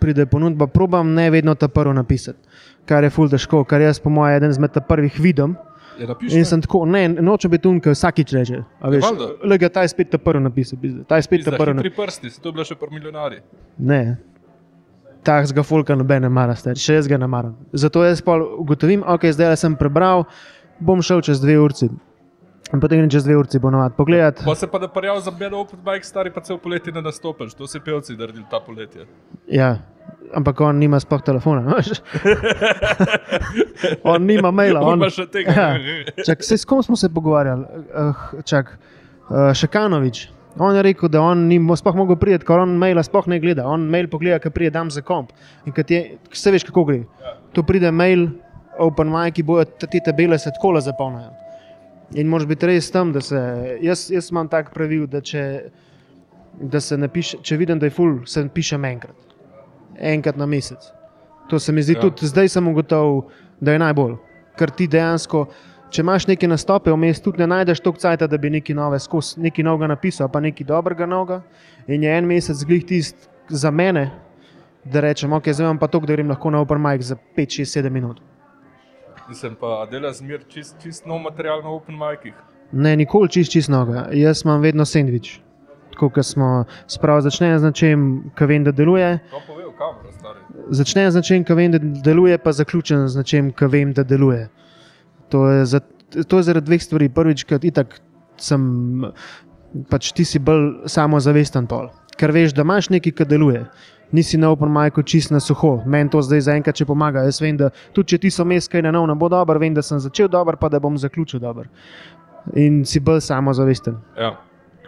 pride 0.00 0.26
ponudba, 0.26 0.66
probam 0.66 1.14
ne 1.14 1.30
vedno 1.30 1.54
ta 1.54 1.68
prvo 1.68 1.92
napisati, 1.92 2.38
kar 2.86 3.04
je 3.04 3.10
ful 3.10 3.28
težko, 3.28 3.64
kar 3.64 3.80
jaz 3.80 3.98
po 3.98 4.10
mojem 4.10 4.36
eden 4.36 4.50
izmed 4.50 4.76
prvih 4.88 5.20
vidim. 5.20 5.56
Napiš, 6.08 6.32
In 6.34 6.44
sem 6.44 6.60
tako, 6.60 6.84
ne, 6.86 7.08
noče 7.08 7.48
biti 7.48 7.68
unka, 7.68 7.90
vsakič 7.94 8.32
reče. 8.32 8.62
Le 9.44 9.58
ga 9.58 9.68
ta 9.68 9.82
je 9.82 9.88
spet 9.88 10.10
ta 10.10 10.18
prvo 10.18 10.40
napisal, 10.40 10.78
ta 11.08 11.16
je 11.16 11.22
spet 11.22 11.44
ta 11.44 11.54
hitri 11.56 11.74
napisal. 11.74 12.04
prsti, 12.04 12.30
si 12.30 12.40
to 12.42 12.52
bila 12.52 12.64
še 12.64 12.74
pri 12.76 12.90
milijonarji. 12.92 13.40
Ne. 13.78 14.16
Takega 15.26 15.62
folka 15.66 15.96
noben 15.96 16.22
ne 16.22 16.28
mara, 16.28 16.54
stari, 16.54 16.78
še 16.78 17.00
jaz 17.00 17.08
ga 17.08 17.18
ne 17.18 17.26
maram. 17.26 17.56
Zato 17.72 18.04
jaz 18.04 18.20
pa 18.22 18.36
ugotovim, 18.38 19.02
ok, 19.02 19.24
zdaj 19.34 19.56
sem 19.56 19.74
prebral, 19.76 20.24
bom 20.78 21.02
šel 21.02 21.22
čez 21.26 21.40
dve 21.42 21.56
urci. 21.58 21.88
In 22.74 22.80
potem 22.82 22.98
grem 22.98 23.10
čez 23.10 23.24
dve 23.24 23.36
urci 23.38 23.60
ponovadi 23.62 23.94
pogledat. 23.96 24.40
Pa 24.44 24.54
se 24.58 24.66
pa 24.66 24.78
da 24.82 24.88
parjal 24.90 25.20
za 25.22 25.30
belo 25.30 25.60
open 25.62 25.78
bike, 25.84 26.06
stari 26.06 26.32
pa 26.34 26.42
cel 26.42 26.58
poletje 26.58 26.92
ne 26.92 27.02
nastopiš, 27.02 27.54
to 27.54 27.66
si 27.70 27.80
pevci 27.80 28.16
naredili 28.18 28.44
ta 28.50 28.58
poletje. 28.60 29.06
Ja, 29.46 29.76
ampak 30.34 30.60
on 30.60 30.80
nima 30.82 30.98
sploh 31.00 31.22
telefona. 31.22 31.78
on 34.12 34.26
nima 34.26 34.50
maila. 34.50 34.82
On 34.82 34.98
pa 35.00 35.10
še 35.14 35.28
tega. 35.30 35.54
Ja. 35.54 35.68
Čak, 36.26 36.42
sej, 36.42 36.64
s 36.64 36.66
kom 36.66 36.82
smo 36.82 36.98
se 36.98 37.12
pogovarjali? 37.12 37.86
Uh, 37.86 38.26
čak, 38.42 38.74
uh, 39.28 39.52
Šakanovič. 39.54 40.26
On 40.58 40.74
je 40.74 40.82
rekel, 40.82 41.10
da 41.12 41.20
on 41.20 41.46
ni 41.50 41.60
sploh 41.76 41.94
mogel 41.94 42.16
priti, 42.18 42.46
ker 42.48 42.64
on 42.64 42.74
maila 42.80 43.04
sploh 43.06 43.28
ne 43.30 43.38
gleda. 43.38 43.68
On 43.68 43.82
mail 43.92 44.08
pogleda, 44.10 44.40
ki 44.42 44.50
pride 44.50 44.74
dam 44.74 44.90
za 44.90 45.04
komp. 45.06 45.30
In 45.68 45.76
je, 45.76 46.02
vse 46.32 46.50
veš, 46.50 46.66
kako 46.72 46.86
gre. 46.88 47.02
Tu 47.52 47.62
pride 47.62 47.92
mail, 47.92 48.30
open 48.80 49.12
mic, 49.12 49.36
ki 49.36 49.44
bojo 49.46 49.68
te 49.86 50.00
tabele 50.02 50.38
se 50.40 50.50
tako 50.50 50.80
zapolnijo. 50.80 51.45
In 52.14 52.28
moraš 52.28 52.46
biti 52.46 52.66
res 52.66 52.90
tam, 52.90 53.12
da 53.12 53.20
se. 53.20 53.38
Jaz, 53.82 54.10
jaz 54.10 54.30
imam 54.30 54.48
tak 54.48 54.70
pravil, 54.74 55.06
da 55.10 55.20
če, 55.20 55.42
da 56.60 56.80
se 56.80 56.96
napiše, 56.96 57.40
če 57.42 57.56
vidim, 57.58 57.78
da 57.82 57.86
je 57.86 57.94
full, 57.96 58.20
se 58.26 58.44
pišem 58.54 58.84
enkrat. 58.84 59.16
Enkrat 59.98 60.36
na 60.36 60.46
mesec. 60.46 60.92
To 61.50 61.58
se 61.58 61.72
mi 61.72 61.82
zdi 61.82 61.94
Ja. 61.94 62.00
tudi 62.00 62.26
zdaj 62.26 62.48
sem 62.48 62.68
ugotovil, 62.68 63.22
da 63.60 63.72
je 63.72 63.78
najbolj. 63.78 64.16
Ker 64.58 64.70
ti 64.70 64.86
dejansko, 64.86 65.46
če 65.90 66.02
imaš 66.02 66.26
neke 66.26 66.48
nastope, 66.48 66.90
vmes 66.90 67.20
tudi 67.20 67.38
ne 67.38 67.46
najdeš 67.46 67.80
toliko 67.80 68.00
časa, 68.00 68.26
da 68.26 68.38
bi 68.38 68.50
nekaj 68.50 68.74
nove 68.76 68.98
skozi, 68.98 69.40
nekaj 69.40 69.64
novega 69.64 69.86
napisal, 69.86 70.28
pa 70.28 70.40
nekaj 70.40 70.66
dobrega 70.66 71.06
novega. 71.06 71.42
In 71.86 72.02
je 72.02 72.18
en 72.18 72.26
mesec 72.26 72.64
glih 72.64 72.84
tist 72.84 73.28
za 73.48 73.70
mene, 73.70 74.10
da 74.84 75.00
rečem, 75.00 75.32
ok, 75.32 75.50
zdaj 75.52 75.64
imam 75.66 75.78
pa 75.78 75.86
to, 75.86 76.00
da 76.00 76.14
grem 76.14 76.28
lahko 76.28 76.50
na 76.50 76.60
open 76.60 76.80
mic 76.82 77.02
za 77.02 77.16
5, 77.36 77.60
6, 77.62 77.82
7 77.82 77.90
minut. 77.90 78.20
Nisem 79.28 79.56
pa 79.58 79.86
delal 79.90 80.14
zmer 80.14 80.44
čist, 80.48 80.76
čist 80.82 81.06
nov 81.06 81.18
material 81.24 81.62
na 81.62 81.72
open 81.74 81.98
micih. 81.98 82.34
Ne, 82.72 82.96
nikoli 82.96 83.28
čist, 83.28 83.50
čist 83.52 83.70
noga. 83.70 84.06
Jaz 84.14 84.44
imam 84.44 84.62
vedno 84.62 84.84
sendvič. 84.86 85.40
Tako 85.94 86.10
kot 86.14 86.26
smo 86.28 86.64
spravo 86.92 87.24
začnejo 87.24 87.58
z 87.58 87.70
nečem, 87.70 88.00
ki 88.36 88.46
vem, 88.46 88.64
da 88.66 88.72
deluje, 88.76 89.16
začnejo 90.70 91.10
z 91.10 91.22
nečem, 91.22 91.44
ki 91.46 91.56
vem, 91.56 91.72
da 91.72 91.80
deluje, 91.80 92.38
pa 92.38 92.52
zaključim 92.52 93.06
z 93.08 93.22
nečem, 93.22 93.50
ki 93.56 93.70
vem, 93.72 93.94
da 93.96 94.04
deluje. 94.04 94.48
To 95.32 95.46
je, 95.48 95.64
za, 95.66 95.80
to 96.28 96.38
je 96.38 96.46
zaradi 96.50 96.68
dveh 96.68 96.82
stvari. 96.82 97.08
Prvič, 97.08 97.46
ker 97.48 97.64
itak 97.64 97.98
sem, 98.36 99.08
pač 99.90 100.12
ti 100.12 100.26
si 100.28 100.38
bolj 100.38 100.86
samozavesten 100.92 101.66
pol, 101.70 101.88
ker 102.20 102.34
veš, 102.34 102.54
da 102.54 102.66
imaš 102.66 102.92
nekaj, 102.92 103.16
kar 103.16 103.30
deluje. 103.30 103.64
Nisi 104.12 104.38
na 104.38 104.50
open 104.50 104.70
micu 104.70 105.02
čist 105.02 105.30
na 105.30 105.40
suho. 105.40 105.80
Meni 105.86 106.10
to 106.10 106.22
zdaj 106.22 106.44
zaenkrat, 106.46 106.76
če 106.78 106.86
pomaga. 106.86 107.24
Jaz 107.26 107.40
vem, 107.42 107.56
da 107.58 107.72
tudi 107.92 108.14
če 108.14 108.20
ti 108.22 108.30
so 108.30 108.44
mes 108.46 108.68
kaj 108.70 108.84
na 108.86 108.92
nov, 108.94 109.08
ne 109.10 109.16
bo 109.18 109.28
dobro, 109.28 109.58
vem, 109.58 109.74
da 109.74 109.82
sem 109.82 109.98
začel 110.02 110.28
dobro, 110.30 110.56
pa 110.60 110.70
da 110.70 110.80
bom 110.80 110.98
zaključil 110.98 111.42
dobro. 111.42 111.66
In 112.54 112.84
si 112.86 113.02
bolj 113.02 113.24
samozavesten. 113.26 113.98
Ja. 114.18 114.36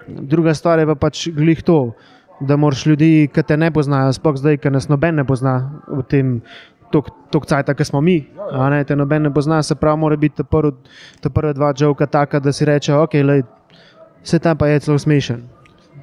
Druga 0.07 0.55
stvar 0.55 0.79
je 0.79 0.87
pa 0.87 0.95
pač 0.95 1.27
glih 1.35 1.63
to, 1.67 1.93
da 2.41 2.57
moraš 2.57 2.87
ljudi, 2.87 3.29
ki 3.35 3.43
te 3.43 3.57
ne 3.57 3.71
poznajo, 3.75 4.13
sploh 4.15 4.39
zdaj, 4.39 4.61
ki 4.63 4.71
nas 4.71 4.87
noben 4.89 5.19
ne 5.19 5.27
pozna 5.27 5.59
v 5.89 6.05
tem. 6.09 6.39
Tok 6.89 7.45
cajt, 7.45 7.69
ki 7.77 7.85
smo 7.85 8.01
mi, 8.01 8.23
ne, 8.73 8.79
te 8.89 8.97
noben 8.97 9.27
ne 9.27 9.31
pozna, 9.35 9.59
se 9.63 9.75
pravi, 9.77 10.01
mora 10.01 10.17
biti 10.17 10.39
ta 10.39 10.45
prvi, 10.49 10.73
ta 11.21 11.29
prva 11.29 11.53
dva 11.53 11.75
žoka 11.77 12.07
taka, 12.09 12.41
da 12.41 12.53
si 12.53 12.65
reče, 12.65 12.95
ok, 12.97 13.17
lej, 13.29 13.43
vse 14.25 14.39
tam 14.41 14.57
pa 14.57 14.71
je 14.71 14.81
celo 14.87 14.97
smešen. 14.97 15.43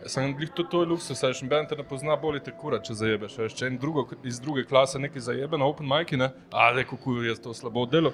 Sem 0.05 0.35
glih 0.37 0.49
to, 0.53 0.63
to 0.63 0.83
je 0.83 0.87
luksus, 0.91 1.17
saj 1.17 1.33
še 1.33 1.45
noben 1.47 1.65
te 1.65 1.75
ne 1.75 1.83
pozna, 1.83 2.13
bolje 2.21 2.43
te 2.45 2.51
kura, 2.53 2.77
če 2.77 2.93
zajebeš. 2.93 3.37
Veš, 3.41 3.55
če 3.57 3.67
en 3.71 3.77
drugo, 3.81 4.03
iz 4.23 4.37
druge 4.39 4.61
klase 4.69 4.99
nekaj 5.01 5.23
zajebe 5.31 5.57
na 5.57 5.65
open 5.65 5.87
mic, 5.89 6.11
ne, 6.13 6.27
ali 6.53 6.83
kako 6.85 7.23
je 7.25 7.33
to 7.41 7.53
slabo 7.57 7.87
delo. 7.89 8.11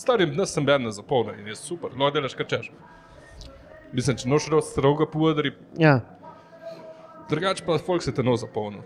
Starim 0.00 0.32
dnes 0.32 0.50
sem 0.56 0.64
ben 0.66 0.82
ne 0.82 0.90
zapolnil 0.90 1.36
in 1.42 1.50
je 1.52 1.56
super, 1.60 1.92
no 1.96 2.08
delaš 2.10 2.32
kar 2.34 2.48
češ. 2.48 2.70
Mislim, 3.92 4.16
če 4.16 4.28
noš 4.32 4.48
rost 4.50 4.72
stroga 4.72 5.06
povodari, 5.06 5.52
Ja, 5.78 6.00
drugače 7.28 7.64
pa 7.66 7.78
folk 7.78 8.02
se 8.02 8.14
te 8.14 8.22
no 8.22 8.36
zapolnil. 8.36 8.80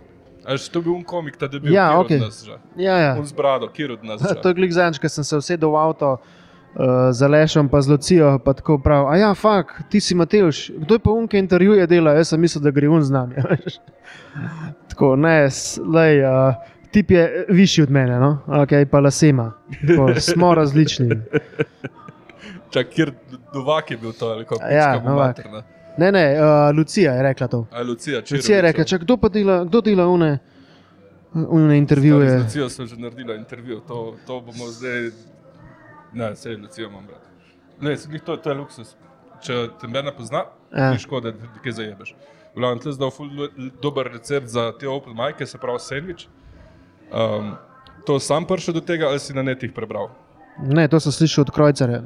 A 0.45 0.57
že 0.57 0.71
to 0.71 0.79
je 0.81 0.83
bil 0.87 0.95
un 0.95 1.05
komik, 1.05 1.37
ta 1.37 1.47
debil, 1.51 1.73
Ja, 1.75 1.93
okej. 2.01 2.17
od 2.17 2.27
nas 2.27 2.43
že. 2.45 2.59
ja. 2.77 2.97
ja. 2.99 3.15
Un 3.19 3.27
z 3.27 3.33
brado, 3.33 3.69
kjer 3.69 3.93
od 3.93 4.05
nas. 4.05 4.23
To 4.43 4.49
je 4.49 4.55
glik 4.55 4.73
zadnjič, 4.73 4.99
ko 5.03 5.09
sem 5.09 5.25
se 5.25 5.37
usedel 5.37 5.71
v 5.71 5.77
avto. 5.77 6.17
Uh, 6.75 7.11
za 7.11 7.27
lešom, 7.27 7.69
pa 7.69 7.81
z 7.81 7.91
Lucijo, 7.91 8.39
pa 8.45 8.53
tako 8.53 8.79
prav. 8.79 9.09
A 9.09 9.17
ja, 9.17 9.35
fak, 9.35 9.73
ti 9.91 10.01
si 10.01 10.15
Matejš, 10.15 10.71
kdo 10.77 10.95
je 10.95 10.99
pa 10.99 11.11
unke 11.11 11.39
intervjuje 11.39 11.87
dela, 11.87 12.13
jaz 12.15 12.29
sem 12.29 12.41
mislil, 12.41 12.63
da 12.63 12.71
gre 12.71 12.89
un 12.89 13.03
z 13.03 13.11
nami. 13.11 13.35
tako, 14.91 15.17
ne, 15.17 15.49
lej, 15.95 16.23
uh, 16.23 16.55
tip 16.93 17.11
je 17.11 17.47
višji 17.49 17.83
od 17.83 17.91
mene, 17.91 18.21
no? 18.21 18.39
okay, 18.47 18.85
pa 18.85 19.01
lasema. 19.01 19.53
Tako, 19.89 20.21
smo 20.21 20.55
različni. 20.55 21.09
Čak, 22.73 22.89
kjer 22.89 23.13
Novak 23.55 23.91
je 23.91 23.97
bil 23.97 24.13
to, 24.13 24.27
ali 24.27 24.45
kako 24.45 24.65
Ja, 24.71 25.03
Novak. 25.03 25.41
Ne, 25.99 26.13
ne, 26.13 26.37
uh, 26.41 26.77
Lucija 26.77 27.13
je 27.15 27.23
rekla 27.23 27.49
to. 27.49 27.67
A 27.73 27.83
Lucija, 27.83 28.23
Lucija 28.33 28.57
je 28.57 28.63
rekla, 28.63 28.85
čak, 28.85 29.01
kdo 29.03 29.17
pa 29.17 29.29
dela, 29.29 29.65
kdo 29.65 29.81
dela 29.81 30.07
une, 30.07 30.39
une 31.35 31.79
intervjuje. 31.79 32.31
Z 32.31 32.43
Lucijo 32.43 32.69
sem 32.69 32.87
že 32.87 32.97
naredila 32.97 33.35
intervju, 33.35 33.81
to, 33.89 34.15
to 34.27 34.41
bomo 34.41 34.71
zdaj. 34.71 35.11
Ne, 36.13 36.31
vse 36.33 36.57
Lucijo 36.57 36.89
imam 36.89 37.07
brat. 37.07 37.25
Ne, 37.81 37.97
se 37.97 38.09
glih 38.09 38.23
to, 38.23 38.37
to 38.37 38.51
je 38.51 38.57
luksus. 38.57 38.97
Če 39.41 39.69
te 39.81 39.87
mene 39.87 40.11
pozna, 40.13 40.45
Ja. 40.73 40.91
ni 40.91 40.99
škoda, 40.99 41.31
da 41.31 41.47
ti 41.47 41.61
kaj 41.63 41.73
zajebeš. 41.73 42.15
V 42.49 42.59
glavnem, 42.59 42.79
tle 42.79 42.93
zdaj 42.93 43.11
ful 43.11 43.29
l- 43.29 43.51
dober 43.81 44.09
recept 44.09 44.49
za 44.49 44.73
te 44.73 44.89
open 44.89 45.15
majke, 45.15 45.47
se 45.47 45.59
pravi 45.59 45.79
sandvič. 45.79 46.27
Um, 47.11 47.55
to 48.05 48.19
sam 48.19 48.45
prišel 48.45 48.75
do 48.75 48.81
tega, 48.83 49.07
ali 49.07 49.19
si 49.19 49.33
na 49.33 49.43
netih 49.43 49.73
prebral? 49.73 50.11
Ne, 50.59 50.89
to 50.89 50.99
sem 50.99 51.13
slišal 51.13 51.43
od 51.43 51.51
Krojcarja. 51.51 52.03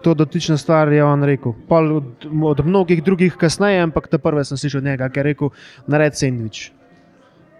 To 0.00 0.14
dotična 0.14 0.56
stvar 0.56 0.88
je 0.88 1.04
on 1.04 1.24
rekel. 1.24 1.52
Pol 1.68 1.96
od, 1.96 2.06
od 2.44 2.66
mnogih 2.66 3.02
drugih 3.02 3.34
kasneje, 3.34 3.80
ampak 3.82 4.06
te 4.08 4.18
prve 4.18 4.44
sem 4.44 4.56
slišal 4.56 4.78
od 4.78 4.84
njega, 4.84 5.08
ki 5.08 5.18
je 5.18 5.24
rekel: 5.24 5.48
naredi 5.86 6.16
sendvič. 6.16 6.72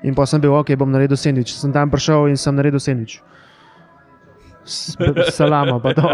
In 0.03 0.15
pa 0.15 0.27
sem 0.27 0.41
bil, 0.41 0.55
ok, 0.55 0.77
bom 0.77 0.91
naredil 0.91 1.17
sendvič. 1.17 1.51
Sem 1.53 1.73
tam 1.73 1.91
prišel 1.91 2.29
in 2.29 2.37
sem 2.37 2.55
naredil 2.55 2.79
sendvič. 2.79 3.17
S- 3.17 3.23
Salama, 5.31 5.81
to. 5.93 6.09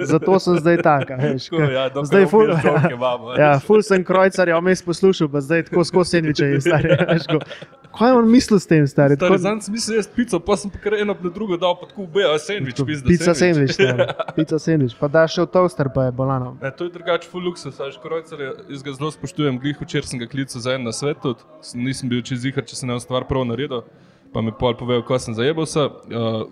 Zato 0.00 0.38
sem 0.38 0.56
zdaj 0.56 0.76
taka. 0.78 1.16
Veš, 1.16 1.48
Tako, 1.48 1.62
ja, 1.62 1.84
zdaj 2.04 2.26
ful, 2.26 2.46
imamo, 2.90 3.34
ja, 3.38 3.58
ful 3.60 3.82
sem 3.82 4.04
krojcarja, 4.04 4.58
vmes 4.58 4.82
poslušal, 4.82 5.28
pa 5.28 5.40
zdaj 5.40 5.64
tako 5.64 5.84
skozi 5.84 6.10
sendviče 6.10 6.44
je 6.46 6.60
stari. 6.60 6.88
veš, 7.12 7.26
ko- 7.28 7.44
Kaj 7.90 8.06
je 8.08 8.14
on 8.14 8.28
mislil 8.30 8.58
s 8.58 8.66
tem, 8.66 8.84
stari? 8.86 9.16
Stari, 9.16 9.30
Tako- 9.32 9.42
zanj 9.42 9.60
sem 9.60 9.74
mislil, 9.74 9.96
jaz 9.96 10.06
pico, 10.08 10.38
pa 10.40 10.54
sem 10.56 10.70
kar 10.72 10.94
eno 10.94 11.16
na 11.16 11.30
drugo 11.30 11.56
dal, 11.56 11.74
pa 11.74 11.86
tako 11.86 12.04
ubeja 12.04 12.36
sandvič, 12.38 12.78
pizda. 12.86 13.08
Pica 13.08 13.34
sendvič. 13.34 13.74
Pica 14.38 14.58
sendvič. 14.58 14.94
Pa 14.94 15.08
daš 15.08 15.34
še 15.34 15.42
v 15.42 15.50
toaster, 15.50 15.90
pa 15.90 16.04
je 16.06 16.12
bolano. 16.14 16.52
Ne, 16.62 16.70
to 16.70 16.86
je 16.86 16.94
drugače 16.94 17.26
full 17.26 17.42
luksus, 17.42 17.74
veš, 17.76 17.98
krojcer, 17.98 18.38
je- 18.40 18.54
jaz 18.70 18.86
ga 18.86 18.94
zelo 18.94 19.10
spoštujem, 19.10 19.58
glih 19.58 19.74
včeraj 19.76 20.06
sem 20.06 20.22
ga 20.22 20.30
klical 20.30 20.62
za 20.62 20.78
en 20.78 20.86
na 20.86 20.94
svet, 20.94 21.18
tudi 21.18 21.42
nisem 21.74 22.06
bil 22.08 22.22
čez 22.22 22.46
zihar, 22.46 22.62
če 22.62 22.78
sem 22.78 22.86
eno 22.88 23.02
stvar 23.02 23.26
prav 23.26 23.42
naredil, 23.44 23.82
pa 24.30 24.38
mi 24.40 24.54
pol 24.54 24.78
povedal, 24.78 25.02
ko 25.02 25.18
sem 25.18 25.34
zajebal 25.34 25.66
se. 25.66 25.82
Uh, 25.82 26.46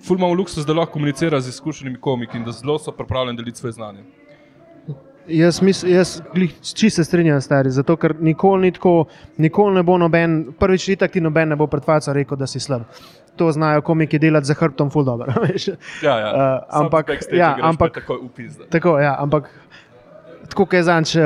ful 0.00 0.16
imamo 0.18 0.34
luksus, 0.34 0.66
da 0.66 0.72
lahko 0.72 0.92
komunicira 0.92 1.40
z 1.40 1.48
izkušenimi 1.48 2.00
komiki 2.00 2.36
in 2.36 2.44
da 2.44 2.52
zelo 2.52 2.78
so 2.78 2.92
pripravljeni 2.92 3.36
deliti 3.36 3.58
svoje 3.58 3.72
znanje. 3.72 4.04
Jaz, 5.28 5.60
jaz 5.84 6.22
čisto 6.74 6.96
se 6.96 7.04
strinjam, 7.04 7.40
stari, 7.40 7.70
zato 7.70 7.96
ker 7.96 8.14
nikoli 8.20 8.62
ni 8.62 8.72
tako, 8.72 9.04
nikoli 9.36 9.74
ne 9.74 9.82
bo 9.82 9.98
noben, 9.98 10.52
prvič 10.58 10.88
ni 10.88 10.96
tako, 10.96 11.12
ti 11.12 11.20
noben 11.20 11.48
ne 11.48 11.56
bo 11.56 11.66
pred 11.66 11.82
faco 11.84 12.12
rekel, 12.12 12.38
da 12.38 12.46
si 12.46 12.60
slab. 12.60 12.82
To 13.36 13.52
znajo 13.52 13.82
komiki 13.82 14.18
delati 14.18 14.46
za 14.46 14.54
hrbtom, 14.54 14.90
ful 14.90 15.04
dobro. 15.04 15.32
veš. 15.42 15.66
Ja, 16.02 16.18
ja. 16.18 16.30
Sam 16.70 16.84
ampak- 16.86 17.10
ja, 17.32 17.50
greš 17.54 17.60
pa 17.60 17.68
ampak- 17.68 17.94
takoj 17.94 18.16
upizda. 18.22 18.64
tako, 18.70 18.98
ja, 18.98 19.16
ampak 19.18 19.50
tako 20.46 20.64
kot 20.66 20.74
je 20.74 20.82
zanč 20.82 21.14
uh, 21.16 21.22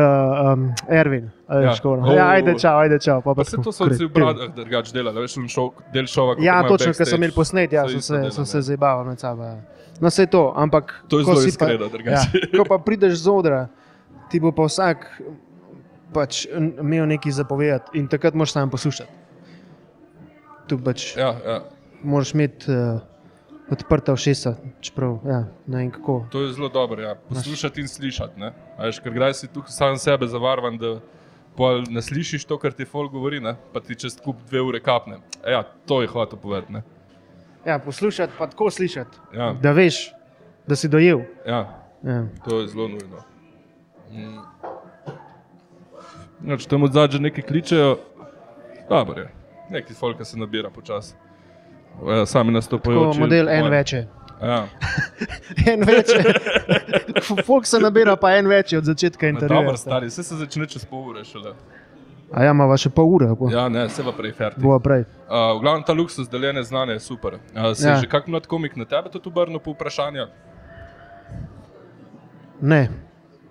um, 0.52 0.68
Ervin. 0.88 1.30
a 1.48 1.54
Ja. 1.54 1.60
veš, 1.70 1.76
tako, 1.80 1.96
no. 1.96 2.06
Oh. 2.08 2.14
Ja, 2.14 2.28
ajde, 2.30 2.54
čau, 2.58 2.78
ajde, 2.78 2.98
čau. 3.02 3.20
Pa, 3.22 3.34
Pa 3.34 3.44
se 3.44 3.56
to 3.56 3.72
so 3.72 3.84
vsi 3.84 4.04
v 4.06 4.12
kreativ. 4.12 4.14
bradah 4.14 4.54
drugače 4.54 4.92
delali, 4.94 5.20
veš, 5.20 5.36
on 5.38 5.48
šov, 5.48 5.70
del 5.94 6.06
šova. 6.06 6.36
Ja, 6.38 6.60
točno, 6.62 6.92
ker 6.94 7.06
so 7.06 7.16
imeli 7.18 7.32
posnet, 7.34 7.72
ja, 7.72 7.84
se 7.88 7.98
sem 7.98 8.02
se, 8.02 8.16
dela, 8.18 8.30
sem 8.30 8.46
se 8.46 8.60
zabaval 8.62 9.04
med 9.04 9.18
sabo. 9.20 9.42
Ja. 9.44 9.56
No, 10.00 10.08
vse 10.08 10.26
to, 10.26 10.52
ampak. 10.56 10.94
To 11.08 11.18
je 11.18 11.24
zelo 11.24 11.42
iskreno, 11.42 11.88
drugače. 11.88 12.38
Ja, 12.38 12.58
ko 12.58 12.64
pa 12.68 12.78
prideš 12.78 13.18
z 13.24 13.28
odra, 13.28 13.66
ti 14.30 14.40
bo 14.40 14.52
pa 14.52 14.64
vsak 14.64 15.06
pač 16.14 16.46
imel 16.80 17.06
nekaj 17.06 17.32
zapovedati 17.32 17.98
in 17.98 18.08
takrat 18.08 18.34
moraš 18.34 18.52
samo 18.52 18.70
poslušati. 18.70 19.10
Tu 20.70 20.78
pač 20.78 21.16
ja. 21.16 21.26
Ja, 21.26 21.50
ja. 21.50 21.58
moraš 22.02 22.32
imeti 22.34 22.70
uh, 22.70 23.00
odprta 23.70 24.12
ušesa, 24.12 24.54
čeprav 24.80 25.18
ja. 25.26 25.44
To 26.30 26.42
je 26.42 26.52
zelo 26.52 26.68
dobro, 26.68 27.02
ja. 27.02 27.14
poslušati 27.28 27.80
in 27.80 27.88
slišati. 27.88 28.40
Veš, 28.78 28.98
ker 29.00 29.12
kdaj 29.12 29.34
si 29.34 29.48
tukaj 29.48 29.70
sam 29.70 29.98
sebe 29.98 30.26
zavarovan, 30.26 30.78
da 30.78 30.98
ne 31.90 32.02
slišiš 32.02 32.44
to, 32.44 32.58
kar 32.58 32.72
ti 32.72 32.84
folk 32.84 33.12
govori, 33.12 33.40
ne? 33.40 33.56
pa 33.72 33.80
ti 33.80 33.94
čez 33.94 34.16
kup 34.24 34.36
dve 34.48 34.60
ure 34.60 34.80
kapne. 34.80 35.18
E, 35.44 35.52
ja, 35.52 35.62
to 35.86 36.02
je 36.02 36.08
hotel 36.08 36.38
povedati. 36.38 36.72
ne. 36.72 36.82
Ja, 37.66 37.78
poslušati, 37.78 38.32
pa 38.38 38.46
tako 38.46 38.70
slišati, 38.70 39.18
Ja, 39.34 39.52
da 39.52 39.72
veš, 39.72 40.12
da 40.66 40.76
si 40.76 40.88
dojel. 40.88 41.20
ja, 41.46 41.76
Ja. 42.02 42.26
to 42.48 42.60
je 42.60 42.68
zelo 42.68 42.88
nujno. 42.88 43.16
Mm. 44.12 44.38
No, 46.40 46.56
če 46.56 46.68
tam 46.68 46.82
od 46.82 46.92
zadnje 46.92 47.18
nekaj 47.20 47.44
kličejo, 47.44 47.98
dobro 48.88 49.20
je. 49.20 49.28
Neki 49.70 49.94
folk 49.94 50.24
se 50.26 50.38
nabira 50.38 50.70
počasi. 50.70 51.14
Ja, 52.06 52.26
sami 52.26 52.52
nastopajo. 52.52 53.10
Tako 53.10 53.20
model 53.20 53.48
en 53.48 53.68
več 53.70 53.92
je. 53.92 54.06
Ja. 54.40 54.62
En 55.72 55.82
več. 55.84 56.08
Folk 57.48 57.66
se 57.66 57.78
nabira, 57.78 58.16
pa 58.16 58.32
en 58.38 58.48
več 58.48 58.72
od 58.72 58.84
začetka 58.84 59.26
No, 59.26 59.32
Dobro, 59.32 59.46
intervjuja. 59.46 59.76
stari, 59.76 60.06
vse 60.08 60.22
se 60.24 60.36
začne 60.36 60.66
čez 60.66 60.84
pol 60.88 61.10
ure 61.10 61.24
šele. 61.24 61.52
A 62.32 62.44
ja, 62.46 62.52
imamo 62.54 62.76
še 62.78 62.88
pol 62.94 63.08
ure, 63.10 63.26
bo, 63.36 63.50
ja. 63.50 63.66
Ne, 63.68 63.88
se 63.90 64.04
pa 64.06 64.12
prej 64.12 64.32
ferti. 64.32 64.60
bo 64.62 64.78
prej. 64.78 65.02
Uh, 65.26 65.58
v 65.58 65.60
glavnem 65.60 65.82
ta 65.82 65.92
luksus 65.92 66.28
deljene 66.30 66.62
znanje 66.62 66.92
je 66.92 67.00
super. 67.00 67.34
Uh, 67.52 67.72
se 67.74 67.88
Ja. 67.88 67.94
ja. 67.94 68.00
že 68.00 68.06
kak 68.08 68.28
mlad 68.28 68.46
komik 68.46 68.76
na 68.76 68.84
tebe 68.84 69.10
tudi 69.10 69.28
obrnil 69.28 69.58
po 69.58 69.74
vprašanju? 69.74 70.28
Ne, 72.60 72.88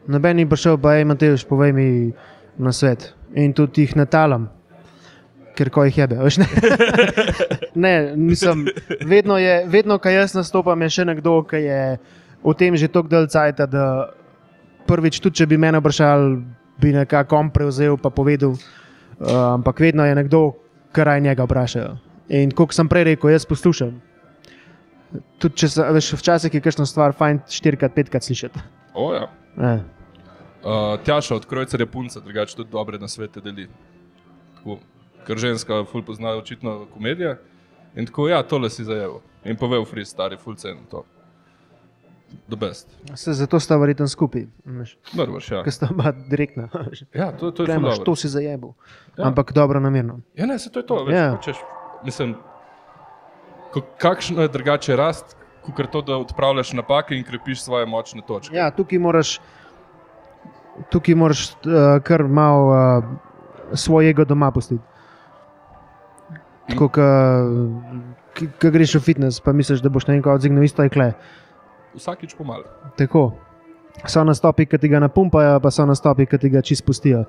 noben 0.07 0.38
ni 0.38 0.45
prišel, 0.45 0.77
pa 0.77 0.93
je 0.93 1.05
Matejš, 1.05 1.45
povej 1.45 1.73
mi 1.73 1.88
na 2.57 2.71
svet. 2.71 3.13
In 3.35 3.53
tudi 3.53 3.81
jih 3.83 3.95
natalam, 3.95 4.47
ker 5.59 5.71
ko 5.73 5.83
jih 5.87 5.97
jebe. 6.03 6.19
veš, 6.23 6.39
Ne, 6.39 6.47
ne 7.85 7.93
nisem. 8.15 8.63
Vedno, 9.03 9.37
je, 9.41 9.65
vedno 9.67 9.99
ko 9.99 10.13
jaz 10.13 10.33
nastopam, 10.37 10.87
je 10.87 10.95
še 10.99 11.05
nekdo, 11.11 11.41
ki 11.43 11.59
je 11.65 11.81
v 12.39 12.55
tem 12.55 12.75
že 12.79 12.87
tako 12.87 13.11
dolg 13.11 13.31
cajt, 13.31 13.67
da 13.67 14.15
prvič, 14.87 15.19
tudi 15.19 15.41
če 15.41 15.49
bi 15.51 15.59
me 15.59 15.71
vprašali, 15.75 16.39
bi 16.79 16.95
nekako 16.95 17.43
on 17.43 17.51
prevzel 17.51 17.99
in 17.99 18.11
povedal. 18.11 18.55
Uh, 19.19 19.59
ampak 19.59 19.81
vedno 19.83 20.05
je 20.07 20.15
nekdo, 20.15 20.55
kar 20.95 21.11
raj 21.11 21.21
njega 21.21 21.43
vprašajo. 21.43 21.97
In 22.39 22.53
kot 22.55 22.71
sem 22.71 22.87
prej 22.87 23.11
rekel, 23.11 23.33
jaz 23.33 23.43
poslušam. 23.49 23.97
Tudi 25.41 25.59
če 25.59 25.67
se, 25.73 25.83
veš, 25.97 26.13
včasih 26.21 26.53
je 26.53 26.61
kakšna 26.63 26.85
stvar 26.87 27.11
fajn 27.17 27.41
štirikrat, 27.51 27.91
petkrat 27.97 28.23
slišati. 28.23 28.61
O, 28.95 29.09
ja. 29.11 29.27
Ne. 29.59 29.73
uh, 30.63 30.95
Tjaša 31.03 31.35
od 31.35 31.49
Krojcerja 31.49 31.89
punca, 31.89 32.23
drugače 32.23 32.55
tudi 32.55 32.71
dobre 32.71 33.01
na 33.01 33.11
svete 33.11 33.43
deli. 33.43 33.67
Tako, 34.55 34.79
ker 35.27 35.38
ženska 35.38 35.84
ful 35.91 36.03
pozna 36.03 36.29
očitno 36.29 36.86
komedije. 36.93 37.38
In 37.95 38.05
tako, 38.05 38.27
ja, 38.27 38.43
tole 38.43 38.69
si 38.69 38.84
zajel. 38.84 39.19
In 39.43 39.55
povedal 39.58 39.86
free 39.86 40.05
stari, 40.05 40.38
ful 40.38 40.55
cen 40.55 40.77
to. 40.91 41.05
The 42.49 42.55
best. 42.55 42.88
Se, 43.15 43.34
zato 43.34 43.58
sta 43.60 43.77
verjetno 43.77 44.05
skupaj, 44.08 44.43
Normaš, 45.13 45.47
ja. 45.51 45.63
ker 45.65 45.73
sta 45.73 45.88
oba 45.89 46.12
direktna. 46.29 46.67
Ja, 47.13 47.32
to, 47.32 47.49
to 47.51 47.63
je 47.63 47.67
Premaš, 47.67 47.97
dobro. 47.97 48.05
to 48.05 48.15
si 48.15 48.27
zajebil. 48.29 48.69
Ja. 49.17 49.25
Ampak 49.27 49.53
dobro 49.53 49.79
namerno. 49.79 50.19
Ja, 50.38 50.45
ne, 50.45 50.60
se 50.60 50.69
to 50.69 50.79
je 50.79 50.86
to. 50.86 51.03
Veš, 51.03 51.15
Ja. 51.15 51.32
hočeš, 51.36 51.58
mislim, 52.05 52.36
kakšno 53.97 54.41
je 54.41 54.47
drugače 54.47 54.95
rast, 54.95 55.38
kot 55.75 55.89
to, 55.91 56.01
da 56.01 56.17
odpravljaš 56.17 56.73
napake 56.73 57.15
in 57.17 57.23
krepiš 57.23 57.63
svoje 57.63 57.86
močne 57.86 58.21
točke. 58.27 58.56
Ja, 58.56 58.69
tukaj 58.71 59.00
moraš, 59.00 59.39
tukaj 60.91 61.15
moraš 61.15 61.50
uh, 61.50 61.98
kar 62.04 62.23
malo 62.27 62.69
uh, 62.69 63.04
svoj 63.73 64.10
ego 64.10 64.25
doma 64.25 64.52
pustiti. 64.52 64.83
Tako, 66.69 66.89
ki 68.39 68.71
greš 68.71 68.95
v 68.99 69.03
fitness, 69.03 69.43
pa 69.43 69.53
misliš, 69.55 69.83
da 69.83 69.91
boš 69.91 70.07
na 70.07 70.17
enkrat 70.17 70.39
odzignil 70.39 70.63
isto 70.63 70.85
ikle. 70.85 71.11
Vsakič 71.97 72.35
pomalo. 72.37 72.67
Tako. 72.97 73.31
So 74.07 74.23
nastopi, 74.23 74.67
ki 74.69 74.77
ti 74.79 74.91
ga 74.91 75.01
napumpajo, 75.03 75.57
pa 75.59 75.71
so 75.73 75.85
nastopi, 75.89 76.27
ki 76.29 76.39
ti 76.39 76.51
ga 76.53 76.61
čist 76.63 76.85
pustijo. 76.87 77.25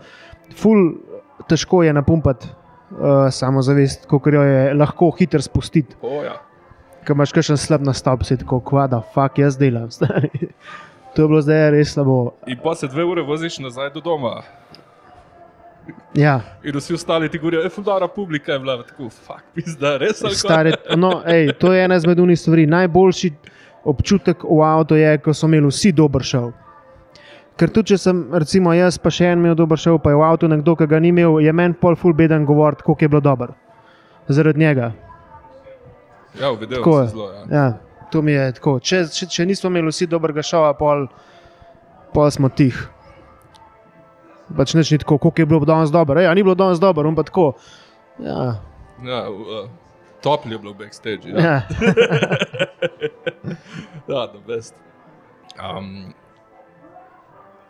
Ful, 0.57 0.93
težko 1.51 1.82
je 1.82 1.95
napumpati 1.97 2.51
uh, 2.51 3.26
samozavest, 3.32 4.07
kot 4.11 4.28
jo 4.30 4.45
je 4.45 4.74
lahko 4.76 5.11
hitro 5.18 5.43
spustiti. 5.43 5.97
O, 6.03 6.20
ja. 6.24 6.36
Ko 7.07 7.16
imaš 7.16 7.32
kakšen 7.34 7.59
slab 7.59 7.82
nastop, 7.86 8.22
si 8.28 8.36
tako, 8.38 8.61
kvada, 8.61 9.01
fuck, 9.14 9.41
jaz 9.41 9.59
delam. 9.59 9.91
stari." 9.91 10.30
to 11.14 11.22
je 11.22 11.28
bilo 11.28 11.41
zdaj 11.43 11.70
res 11.74 11.95
slabo. 11.97 12.36
In 12.47 12.61
pa 12.62 12.74
se 12.74 12.88
dve 12.88 13.05
ure 13.05 13.22
voziš 13.26 13.59
nazaj 13.59 13.91
do 13.97 14.05
doma. 14.05 14.43
Ja, 16.14 16.41
In 16.66 16.76
vsi 16.76 16.95
ostali 16.95 17.28
ti 17.28 17.38
govorijo, 17.38 17.62
je 17.62 17.70
fundara 17.70 18.09
publika 18.09 18.53
je 18.53 18.59
bila 18.59 18.82
tako, 18.82 19.09
fuck, 19.09 19.43
pizda, 19.55 19.97
res 19.97 20.24
ali 20.24 20.34
kaj? 20.34 20.72
no, 20.97 21.22
ej, 21.26 21.53
to 21.59 21.72
je 21.72 21.84
ena 21.84 21.97
izmed 21.97 22.18
unih 22.18 22.41
stvari. 22.41 22.66
Najboljši, 22.66 23.32
občutek 23.84 24.45
v 24.45 24.62
avtu 24.64 24.97
je, 24.97 25.18
ko 25.18 25.34
so 25.34 25.49
imeli 25.49 25.70
vsi 25.70 25.93
dober 25.93 26.22
šov. 26.22 26.53
Ker 27.61 27.68
tudi, 27.68 27.93
če 27.93 27.99
sem, 28.01 28.20
recimo, 28.32 28.72
jaz 28.72 28.97
pa 28.99 29.11
še 29.12 29.32
en 29.34 29.43
imel 29.43 29.55
dober 29.59 29.78
šov, 29.78 29.99
pa 30.01 30.14
je 30.14 30.16
v 30.16 30.24
avtu 30.24 30.49
nekdo, 30.49 30.76
ki 30.76 30.86
ga 30.88 31.01
ni 31.01 31.11
imel, 31.12 31.41
je 31.45 31.53
meni 31.53 31.76
pol 31.76 31.97
full 31.97 32.16
beden 32.16 32.47
govoriti, 32.49 32.86
koliko 32.86 33.05
je 33.05 33.09
bilo 33.09 33.20
dobro. 33.20 33.55
Zaradi 34.28 34.61
njega. 34.61 34.93
Ja, 36.41 36.51
v 36.51 36.61
videu 36.61 36.78
Tako 36.78 37.01
je. 37.01 37.09
zelo. 37.09 37.26
Ja. 37.32 37.43
Ja, 37.51 37.66
to 38.12 38.22
mi 38.22 38.32
je 38.32 38.53
tako. 38.57 38.78
Če, 38.80 39.03
če, 39.12 39.26
če 39.26 39.47
nismo 39.47 39.68
imeli 39.70 39.93
vsi 39.93 40.07
dobrega 40.07 40.43
šova, 40.47 40.72
pol, 40.78 41.05
pol 42.14 42.30
smo 42.30 42.49
tih. 42.49 42.78
Pač 44.57 44.75
neč 44.75 44.91
ni 44.91 44.99
tako, 44.99 45.19
koliko 45.19 45.43
je 45.43 45.47
bilo 45.47 45.65
danes 45.65 45.91
dobro. 45.91 46.21
Ja, 46.21 46.35
ni 46.35 46.43
bilo 46.43 46.55
danes 46.55 46.81
dobro, 46.81 47.09
on 47.09 47.15
pa 47.15 47.23
tako. 47.23 47.53
Ja, 48.19 48.57
Ja, 49.05 49.31
uh, 49.31 49.69
topli 50.23 50.53
je 50.53 50.59
bilo 50.59 50.73
v 50.73 50.79
backstage. 50.79 51.29
Ja, 51.29 51.41
ja. 51.41 51.51
ja 54.13 54.27
the 54.29 54.39
best. 54.47 54.75
Um, 55.57 56.13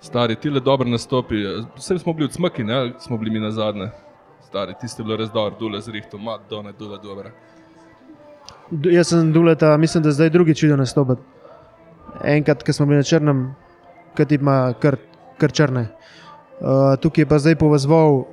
stari, 0.00 0.36
ti 0.36 0.50
le 0.50 0.60
dobro 0.60 0.88
nastopi. 0.88 1.34
Vse 1.76 1.98
smo 1.98 2.12
bili 2.12 2.24
odsmaki, 2.24 2.64
ne? 2.64 2.92
smo 2.98 3.18
bili 3.18 3.30
mi 3.30 3.40
na 3.40 3.50
zadnje. 3.50 3.90
Stari, 4.42 4.74
ti 4.80 4.88
ste 4.88 5.02
bili 5.02 5.16
res 5.16 5.30
dobro, 5.30 5.56
dule 5.60 5.80
z 5.80 5.88
rihtom, 5.88 6.24
mat, 6.24 6.40
done, 6.50 6.72
dule, 6.78 6.98
dobro. 7.02 7.30
D- 8.70 8.92
Jaz 8.92 9.08
sem 9.08 9.32
duleta, 9.32 9.76
mislim, 9.76 10.02
da 10.02 10.10
zdaj 10.10 10.30
drugič 10.30 10.62
videl 10.62 10.78
nastopati. 10.78 11.22
Enkrat, 12.24 12.62
ko 12.66 12.72
smo 12.72 12.86
bili 12.86 12.96
na 12.98 13.02
črnem, 13.06 13.54
ki 14.16 14.26
ima 14.34 14.74
kar, 14.82 14.96
kar 15.38 15.52
črne. 15.52 15.80
Uh, 15.80 16.19
tukaj 17.00 17.22
je 17.22 17.26
pa 17.26 17.38
zdaj 17.38 17.56
povezval 17.56 18.24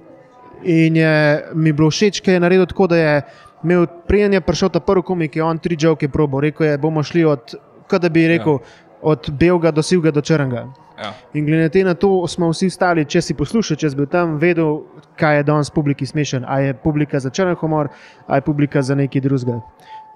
in 0.64 0.96
je 0.96 1.44
mi 1.54 1.72
bilo 1.74 1.90
všeč, 1.90 2.22
ker 2.22 2.34
je 2.34 2.40
naredil 2.40 2.66
tako, 2.66 2.88
da 2.88 2.98
je 2.98 3.22
imel 3.64 3.88
prijem, 4.08 4.34
je 4.34 4.42
prišel 4.42 4.70
ta 4.70 4.80
prvi 4.80 5.04
komik, 5.04 5.36
je 5.36 5.44
on 5.44 5.60
tri 5.60 5.78
žoke 5.80 6.10
probo, 6.10 6.42
rekel 6.42 6.68
je, 6.68 6.78
bomo 6.78 7.04
šli 7.04 7.26
od, 7.26 7.56
kot 7.90 8.02
da 8.02 8.10
bi 8.10 8.28
rekel, 8.28 8.60
ja. 8.60 8.92
od 9.02 9.30
belega 9.40 9.72
do 9.72 9.84
sivega 9.84 10.12
do 10.12 10.22
črnega. 10.22 10.68
Ja. 10.98 11.14
In 11.34 11.46
glede 11.46 11.84
na 11.84 11.94
to 11.94 12.28
smo 12.28 12.50
vsi 12.50 12.70
stali, 12.74 13.06
če 13.06 13.22
si 13.22 13.36
poslušal, 13.38 13.78
če 13.78 13.92
si 13.94 13.98
bil 14.00 14.08
tam, 14.10 14.38
vedel, 14.42 14.82
kaj 15.18 15.38
je 15.38 15.44
danes 15.46 15.70
publiki 15.70 16.06
smešen. 16.10 16.46
A 16.50 16.60
je 16.60 16.74
publika 16.74 17.20
za 17.22 17.30
črn 17.30 17.54
humor, 17.62 17.92
a 18.28 18.36
je 18.36 18.42
publika 18.42 18.82
za 18.82 18.98
nekaj 18.98 19.22
drugega. 19.22 19.60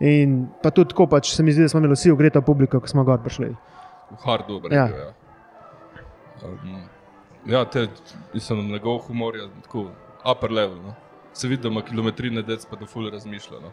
In 0.02 0.48
pa 0.64 0.72
tudi 0.74 0.90
tako, 0.90 1.06
pač 1.08 1.30
se 1.36 1.44
mi 1.46 1.54
zdi, 1.54 1.68
da 1.68 1.70
smo 1.70 1.84
imeli 1.84 1.94
vsi 1.94 2.12
ugreto 2.12 2.42
publiko, 2.42 2.82
ko 2.82 2.90
smo 2.90 3.06
gor 3.06 3.22
prišli. 3.22 3.52
Hard 4.26 4.50
dober. 4.50 4.74
Ja. 4.74 4.88
Ja. 4.90 5.12
Ja. 6.42 6.50
Um, 6.50 6.91
ja, 7.46 7.66
te, 7.66 7.88
mislim, 8.34 8.68
njegov 8.72 8.98
humor 9.08 9.36
je 9.36 9.48
tako 9.64 9.90
upper 10.32 10.52
level. 10.52 10.78
No. 10.82 10.94
Se 11.34 11.48
vidi, 11.48 11.62
da 11.64 11.70
ima 11.70 11.82
kilometrine, 11.82 12.42
dec 12.42 12.66
pa 12.66 12.76
da 12.76 12.86
ful 12.86 13.10
razmišlja. 13.10 13.60
No. 13.60 13.72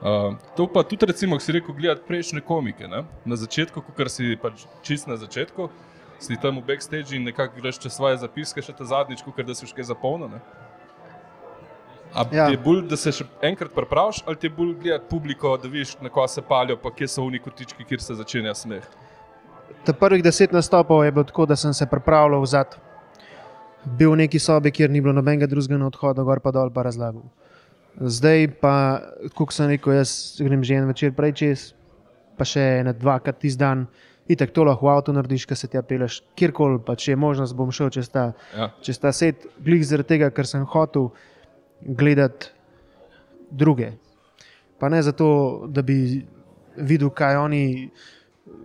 Uh, 0.00 0.34
to 0.56 0.66
pa 0.72 0.82
tudi, 0.82 1.06
recimo, 1.06 1.40
si 1.40 1.52
rekel, 1.52 1.74
gledati 1.74 2.06
prejšnje 2.08 2.40
komike. 2.40 2.88
Ne? 2.88 3.04
Na 3.24 3.36
začetku, 3.36 3.82
ko 3.82 4.08
si 4.08 4.36
pač 4.42 4.64
čist 4.82 5.06
na 5.06 5.16
začetku, 5.16 5.68
si 6.18 6.36
tam 6.40 6.60
v 6.60 6.64
backstage 6.64 7.16
in 7.16 7.24
nekako 7.24 7.60
greš 7.60 7.78
čez 7.78 7.92
svoje 7.96 8.16
zapiske, 8.16 8.62
še 8.62 8.72
ta 8.72 8.84
zadnjič, 8.84 9.24
ker 9.24 9.44
da 9.44 9.54
si 9.54 9.68
še 9.68 9.76
kaj 9.76 9.90
zapolnil. 9.92 10.40
Ja. 12.32 12.48
je 12.50 12.58
bolj, 12.58 12.82
da 12.90 12.96
se 12.98 13.12
še 13.14 13.24
enkrat 13.46 13.70
prepraviš, 13.74 14.24
ali 14.26 14.36
ti 14.36 14.48
je 14.48 14.54
bolj 14.56 14.74
gledati 14.82 15.06
publiko, 15.10 15.52
da 15.62 15.68
vidiš, 15.68 15.94
na 16.02 16.10
ko 16.10 16.26
se 16.28 16.42
palijo, 16.42 16.76
pa 16.80 16.90
kje 16.90 17.06
so 17.08 17.22
oni 17.22 17.38
kotički, 17.38 17.86
kjer 17.86 18.02
se 18.02 18.16
začenja 18.18 18.54
smeh. 18.54 18.88
Ta 19.84 19.92
prvih 19.92 20.22
deset 20.22 20.52
nastopov 20.52 21.04
je 21.04 21.12
bilo 21.12 21.24
tako, 21.24 21.46
da 21.46 21.56
sem 21.56 21.74
se 21.74 21.86
pripravljal 21.86 22.42
vzad. 22.42 22.76
Bil 23.96 24.12
v 24.12 24.16
neki 24.26 24.38
sobi, 24.38 24.70
kjer 24.70 24.90
ni 24.90 25.00
bilo 25.00 25.12
nobenega 25.16 25.46
drugega 25.48 25.78
na 25.80 25.86
odhodu, 25.88 26.24
gor 26.24 26.40
pa 26.40 26.52
dol 26.52 26.70
pa 26.70 26.82
razlagal. 26.84 27.22
Zdaj 28.00 28.46
pa, 28.60 28.74
kot 29.34 29.52
sem 29.56 29.70
rekel, 29.72 29.96
jaz 29.96 30.36
grem 30.40 30.62
že 30.64 30.74
en 30.78 30.86
večer 30.88 31.12
prej 31.16 31.32
čez, 31.32 31.64
pa 32.38 32.44
še 32.44 32.60
ena, 32.80 32.92
dvakrat 32.92 33.40
tisti 33.40 33.58
dan. 33.60 33.86
Itek 34.30 34.52
to 34.54 34.62
lahko 34.64 34.86
v 34.86 34.90
avtu 34.92 35.12
narediš, 35.12 35.46
ker 35.48 35.58
se 35.58 35.66
ti 35.66 35.80
peleš 35.82 36.20
kjerkoli, 36.38 36.78
pa 36.86 36.94
če 36.94 37.12
je 37.12 37.16
možnost, 37.18 37.56
bom 37.58 37.72
šel 37.74 37.90
čez 37.90 38.08
ta, 38.08 38.32
Ja. 38.56 38.70
čez 38.84 38.98
ta 39.00 39.10
set, 39.12 39.46
glih 39.58 39.82
zaradi 39.82 40.08
tega, 40.14 40.30
ker 40.30 40.46
sem 40.46 40.62
hotel 40.64 41.10
gledati 41.82 42.52
druge. 43.50 43.92
Pa 44.78 44.88
ne 44.88 45.02
zato, 45.02 45.66
da 45.68 45.82
bi 45.82 46.22
videl, 46.76 47.10
kaj 47.10 47.36
oni 47.36 47.90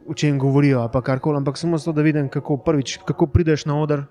o 0.07 0.13
čem 0.13 0.39
govorijo, 0.39 0.89
karkoli, 1.03 1.37
ampak 1.37 1.57
samo 1.57 1.77
zato, 1.77 1.95
da 1.95 2.01
vidim, 2.01 2.29
kako 2.29 2.57
prvič, 2.57 2.99
kako 3.05 3.27
prideš 3.27 3.65
na 3.65 3.81
oder. 3.81 4.05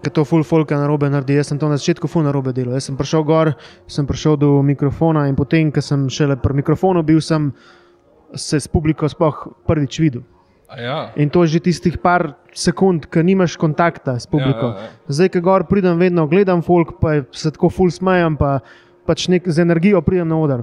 Ker 0.00 0.12
to 0.16 0.24
full 0.24 0.44
folk 0.44 0.70
na 0.70 0.86
robe 0.88 1.10
naredi. 1.10 1.34
Jaz 1.36 1.50
sem 1.50 1.58
to 1.60 1.68
na 1.68 1.76
začetku 1.76 2.08
full 2.08 2.24
na 2.24 2.32
robe 2.32 2.54
delal. 2.56 2.78
Jaz 2.78 2.88
sem 2.88 2.96
prišel 2.96 3.24
gor, 3.28 3.52
sem 3.84 4.06
prišel 4.08 4.38
do 4.40 4.62
mikrofona 4.64 5.26
in 5.28 5.36
potem, 5.36 5.68
ko 5.68 5.82
sem 5.84 6.08
šele 6.08 6.38
pri 6.40 6.56
mikrofonu 6.56 7.02
bil, 7.04 7.20
sem 7.20 7.50
se 8.32 8.60
s 8.60 8.68
publiko 8.68 9.08
sploh 9.08 9.44
prvič 9.68 10.00
videl. 10.00 10.24
Ja. 10.78 11.10
In 11.18 11.28
to 11.28 11.42
je 11.42 11.58
že 11.58 11.60
tistih 11.66 11.98
par 11.98 12.38
sekund, 12.54 13.10
ki 13.10 13.22
nimaš 13.26 13.58
kontakta 13.58 14.16
s 14.16 14.24
publiko. 14.24 14.72
Ja, 14.72 14.78
ja, 14.78 14.88
ja. 14.88 14.90
Zdaj, 15.08 15.28
ko 15.34 15.40
gor 15.44 15.66
pridem, 15.66 15.98
vedno 15.98 16.26
gledam 16.30 16.62
folk, 16.62 16.96
pa 17.02 17.26
se 17.32 17.50
tako 17.50 17.68
full 17.68 17.90
smejem, 17.90 18.38
pa 18.38 18.60
pač 19.04 19.28
nek, 19.28 19.50
z 19.50 19.60
energijo 19.60 20.00
pridem 20.00 20.30
na 20.30 20.38
oder. 20.38 20.62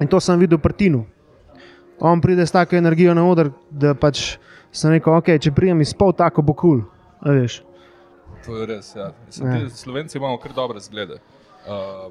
In 0.00 0.06
to 0.06 0.20
sem 0.20 0.38
videl 0.38 0.60
pri 0.60 0.76
Tinu. 0.76 1.06
On 2.02 2.20
pride 2.20 2.42
s 2.42 2.50
tako 2.50 2.74
energijo 2.76 3.14
na 3.14 3.22
oder, 3.22 3.52
da 3.70 3.94
pač 3.94 4.36
sem 4.70 4.90
rekel, 4.90 5.14
ok, 5.14 5.36
če 5.38 5.52
pridem 5.52 5.80
iz 5.80 5.92
pol, 5.94 6.10
tako 6.12 6.42
bo 6.42 6.52
kul. 6.52 6.80
Cool. 7.22 7.68
To 8.42 8.56
je 8.56 8.66
res. 8.66 8.88
Ja. 8.96 9.12
Mislim, 9.26 9.52
Ja. 9.52 9.68
Slovenci 9.70 10.18
imamo 10.18 10.38
kar 10.38 10.52
dobre 10.52 10.80
zglede. 10.80 11.20
Uh, 11.62 12.10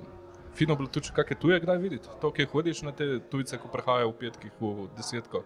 fino 0.54 0.76
bilo 0.76 0.88
tudi, 0.88 1.12
kakšne 1.12 1.36
tuje 1.36 1.60
kdaj 1.60 1.78
videti. 1.78 2.08
To, 2.22 2.32
ki 2.32 2.46
hodiš 2.46 2.82
na 2.82 2.92
te 2.92 3.20
tujce, 3.20 3.58
ko 3.58 3.68
prihajajo 3.68 4.10
v 4.10 4.16
petkih, 4.16 4.52
v 4.62 4.88
desetko. 4.96 5.44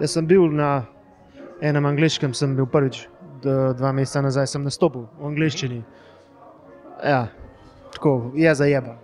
Jaz 0.00 0.10
sem 0.10 0.26
bil 0.26 0.50
na 0.50 0.82
enem 1.60 1.86
angliškem, 1.86 2.34
sem 2.34 2.56
bil 2.56 2.66
prvič, 2.66 3.04
d- 3.42 3.74
dva 3.74 3.92
meseca 3.92 4.22
nazaj 4.22 4.46
sem 4.48 4.64
nastopil 4.64 5.06
v 5.20 5.30
angliščini. 5.30 5.82
Ja, 7.04 7.28
tako 7.92 8.32
je 8.34 8.54
zajeban. 8.54 8.98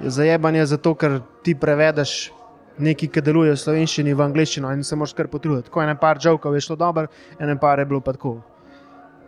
Je 0.00 0.10
zajeban 0.10 0.54
je 0.54 0.66
zato, 0.66 0.94
ker 0.94 1.18
ti 1.42 1.54
prevedeš 1.54 2.30
nekaj, 2.78 3.08
ki 3.08 3.20
deluje 3.20 3.52
v 3.52 3.56
slovenščini, 3.56 4.14
v 4.14 4.20
angliščino 4.20 4.72
in 4.72 4.82
se 4.82 4.96
moraš 4.96 5.12
kar 5.12 5.26
potruditi. 5.28 5.70
Ko 5.70 5.80
je 5.80 5.86
ena 5.86 5.94
par 5.94 6.18
žovkov, 6.18 6.54
je 6.54 6.60
šlo 6.60 6.76
dobro, 6.76 7.06
ena 7.38 7.56
par 7.56 7.78
je 7.78 7.84
bilo 7.84 8.00
pa 8.00 8.12
tako. 8.12 8.40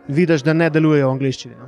Vidiš, 0.07 0.43
da 0.43 0.53
ne 0.53 0.69
delujejo 0.69 1.07
v 1.07 1.11
angliščini. 1.11 1.55
no. 1.55 1.67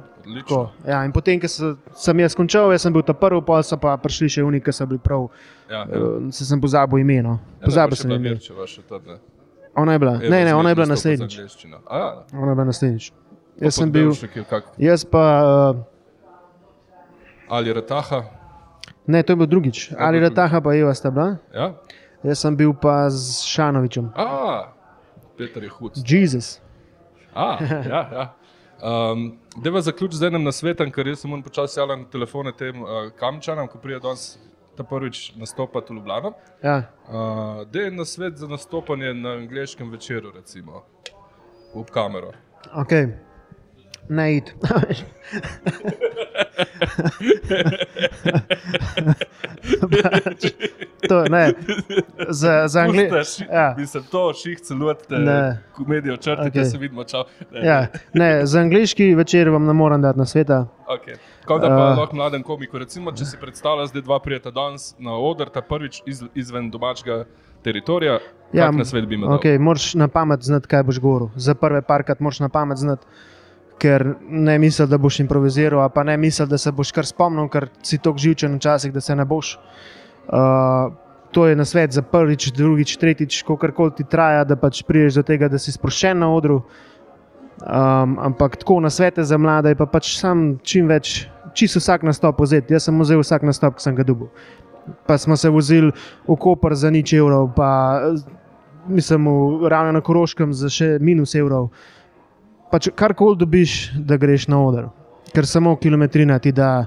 Ja, 0.86 1.05
in 1.05 1.11
potem, 1.11 1.39
ko 1.39 1.47
se- 1.47 1.76
sem 1.93 2.19
jaz 2.19 2.36
končal, 2.36 2.71
jaz 2.71 2.82
sem 2.82 2.93
bil 2.93 3.01
ta 3.01 3.13
prvi, 3.13 3.41
pa 3.41 3.63
so 3.63 3.78
pa 3.78 3.97
prišli 3.97 4.30
še 4.30 4.43
oni, 4.43 4.59
ki 4.59 4.71
so 4.71 4.86
bili 4.86 4.99
prav. 4.99 5.30
Ja, 5.69 5.86
ja. 5.86 6.32
Se 6.32 6.45
sem 6.45 6.61
pozabil 6.61 6.99
ime. 6.99 7.21
No. 7.21 7.39
Pozabil 7.63 7.95
sem 7.95 8.11
ime. 8.11 8.38
Ona 9.76 9.91
je 9.91 9.99
bila. 9.99 10.11
Eva 10.13 10.30
Ne, 10.30 10.45
ne, 10.45 10.55
ona 10.55 10.69
je 10.69 10.76
bila 10.76 10.86
naslednjič. 10.88 11.39
A 11.88 11.97
Ja, 11.97 12.26
Ona 12.34 12.51
je 12.51 12.55
bila 12.55 12.65
naslednjič. 12.65 13.11
Pa 13.59 13.65
Jaz 13.65 13.76
sem 13.76 13.91
bil, 13.91 14.11
je 14.78 14.89
jaz 14.89 15.05
pa, 15.05 15.23
uh, 15.71 15.84
ali 17.49 17.73
Rataha. 17.73 18.44
Ne, 19.07 19.23
to 19.23 19.33
je 19.33 19.37
bil 19.37 19.47
drugič. 19.47 19.89
bil 19.89 19.99
Ali. 19.99 20.19
Rataha 20.19 20.61
pa 20.61 20.75
Eva 20.75 20.93
sta 20.93 21.11
bila. 21.11 21.37
Ja? 21.53 21.73
Jaz 22.23 22.39
sem 22.39 22.55
bil 22.57 22.73
pa 22.73 23.09
z 23.09 23.45
Šanovičem. 23.45 24.09
A, 24.15 24.73
Peter 25.37 25.63
je 25.63 25.69
hud. 25.69 25.93
Jezus. 26.05 26.61
A, 27.35 27.57
ja, 27.93 28.01
ja. 28.11 28.33
Um, 28.85 29.37
Deva 29.63 29.81
zaključiti 29.81 30.17
z 30.17 30.27
enim 30.27 30.43
nasvetom, 30.43 30.91
ker 30.91 31.07
jaz 31.07 31.21
sem 31.23 31.29
moram 31.29 31.43
počasi 31.43 31.79
javljati 31.79 32.01
na 32.01 32.09
telefone 32.09 32.51
tem 32.57 32.81
uh, 32.83 32.89
kamčanom, 33.19 33.67
ko 33.67 33.79
pride 33.79 33.99
danes 33.99 34.37
ta 34.75 34.83
prvič 34.83 35.35
nastopati 35.35 35.93
v 35.93 35.95
Ljubljano. 35.95 36.33
Ja. 36.63 36.77
Uh, 37.07 37.63
da 37.71 37.79
je 37.79 37.91
na 37.91 38.05
svet 38.05 38.37
za 38.37 38.47
nastopanje 38.47 39.13
na 39.13 39.29
angliškem 39.29 39.91
večeru, 39.91 40.31
recimo, 40.35 40.83
v 41.75 41.85
kamero. 41.91 42.31
Okay. 42.73 43.13
Ne 44.09 44.35
id. 44.35 44.51
Pač, 49.91 50.41
to, 51.09 51.23
ne. 51.29 51.53
Za, 52.29 52.67
za 52.67 52.79
angli... 52.81 53.09
Ja. 53.51 53.75
Mislim, 53.77 54.03
to 54.11 54.33
ših 54.33 54.59
celotne 54.59 55.19
Ne. 55.19 55.61
komedijo 55.73 56.17
črte, 56.17 56.41
okay. 56.43 56.51
Ki 56.53 56.65
se 56.65 56.77
vidimo. 56.77 57.03
Čau. 57.03 57.23
Ne, 57.51 57.65
Ja. 57.65 57.87
Ne, 58.13 58.45
za 58.45 58.59
angliški 58.59 59.15
večer 59.15 59.49
vam 59.49 59.65
ne 59.65 59.73
morem 59.73 60.01
dati 60.01 60.19
na 60.19 60.25
sveta. 60.25 60.65
Okay. 60.87 61.15
Kot 61.45 61.61
da 61.61 61.67
pa 61.67 61.91
Uh. 61.91 61.97
lahko 61.97 62.15
mladen 62.15 62.43
komiku, 62.43 62.77
recimo, 62.77 63.11
če 63.11 63.25
si 63.25 63.37
predstavljaš, 63.37 63.91
da 63.91 64.01
dva 64.01 64.19
prijeta 64.19 64.51
danes 64.51 64.95
na 64.99 65.13
oder, 65.13 65.49
ta 65.49 65.61
prvič 65.61 66.01
iz, 66.05 66.23
izven 66.35 66.69
domačega 66.71 67.25
teritorija, 67.63 68.19
ja, 68.53 68.71
na 68.71 68.85
svet 68.85 69.05
bi 69.05 69.15
imel. 69.15 69.29
okay, 69.29 69.59
moraš 69.59 69.93
na 69.93 70.07
pamet 70.07 70.41
znati, 70.41 70.67
kaj 70.67 70.83
boš 70.83 70.99
govoril. 70.99 71.29
Za 71.35 71.55
prve 71.55 71.81
parkrat 71.81 72.19
moraš 72.19 72.39
na 72.39 72.49
pamet 72.49 72.77
znati, 72.77 73.05
ker 73.80 74.05
ne 74.30 74.57
misliš, 74.59 74.89
da 74.89 74.97
boš 74.97 75.19
improviziral, 75.19 75.84
pa 75.93 76.03
ne 76.03 76.17
misliš, 76.17 76.49
da 76.49 76.57
se 76.57 76.71
boš 76.71 76.91
kar 76.95 77.07
spomnil, 77.07 77.49
ker 77.51 77.69
si 77.84 77.97
tako 77.97 78.21
živčen 78.21 78.55
včasih, 78.57 78.93
da 78.93 79.01
se 79.01 79.15
ne 79.15 79.26
boš. 79.26 79.55
Uh, 80.26 80.93
to 81.32 81.47
je 81.47 81.55
na 81.55 81.65
svet 81.65 81.91
za 81.91 82.01
prvič, 82.01 82.51
drugič, 82.55 82.97
tretjič, 82.97 83.43
kako 83.43 83.89
ti 83.89 84.03
traja, 84.07 84.43
da 84.43 84.55
pač 84.55 84.84
prideš 84.88 85.19
do 85.19 85.23
tega, 85.28 85.49
da 85.51 85.59
si 85.59 85.73
sproščen 85.76 86.19
na 86.19 86.32
odru. 86.32 86.61
Um, 87.55 88.17
ampak 88.19 88.57
tako 88.59 88.80
na 88.84 88.89
svete 88.89 89.23
za 89.23 89.38
mlade 89.38 89.71
je 89.71 89.78
pa 89.80 89.86
pač 89.88 90.17
sam 90.19 90.57
čim 90.63 90.88
več, 90.91 91.26
čisto 91.55 91.80
vsak 91.80 92.03
nastop 92.03 92.39
vzeti. 92.39 92.76
Jaz 92.76 92.88
sem 92.88 92.99
vzel 92.99 93.23
vsak 93.23 93.43
nastop, 93.47 93.78
ki 93.78 93.84
sem 93.84 93.95
ga 93.95 94.03
dobil. 94.03 94.32
pa 95.05 95.17
smo 95.17 95.38
se 95.38 95.49
vozili 95.49 95.91
v 96.28 96.36
Koper 96.36 96.76
za 96.76 96.89
nič 96.89 97.13
evrov, 97.13 97.53
pa 97.55 98.01
mislim, 98.88 99.28
ravno 99.67 99.91
na 99.91 100.01
Koroškem 100.01 100.53
za 100.53 100.69
še 100.69 100.97
minus 101.01 101.36
evrov. 101.36 101.69
Pač 102.76 102.89
karkoli 102.91 103.38
dobiš, 103.38 103.73
da 103.95 104.17
greš 104.17 104.47
na 104.47 104.59
oder, 104.59 104.88
ker 105.32 105.47
samo 105.47 105.76
kilometrina 105.78 106.36
ti 106.39 106.51
da. 106.51 106.86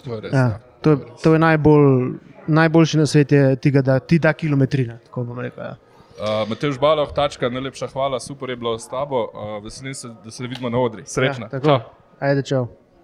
To 0.00 0.14
je 0.14 0.20
res. 0.20 0.32
Ja, 0.32 0.44
to, 0.80 0.90
je- 0.90 0.98
to 1.22 1.32
je 1.32 1.38
najbolj, 1.40 1.88
najboljši 2.48 2.98
na 2.98 3.06
svetu, 3.06 3.34
tega, 3.56 3.82
da 3.82 3.98
ti 3.98 4.18
da 4.18 4.32
kilometrina. 4.32 4.98
Rekel. 5.36 5.58
Ja. 5.58 5.74
Uh, 6.16 6.48
Matež 6.48 6.78
Baloh, 6.78 7.08
tačka, 7.10 7.48
najlepša 7.48 7.86
hvala, 7.88 8.20
super 8.20 8.50
je 8.50 8.56
bilo 8.56 8.78
s 8.78 8.86
tabo. 8.86 9.24
Uh, 9.24 9.64
veselim 9.64 9.94
se, 9.94 10.08
da 10.24 10.30
se 10.30 10.46
vidimo 10.46 10.68
na 10.68 10.78
odri. 10.78 11.02
Srečno. 11.06 11.46
Ja, 11.46 11.50
tako. 11.50 11.80
Ajde, 12.20 12.42
čau. 12.42 12.66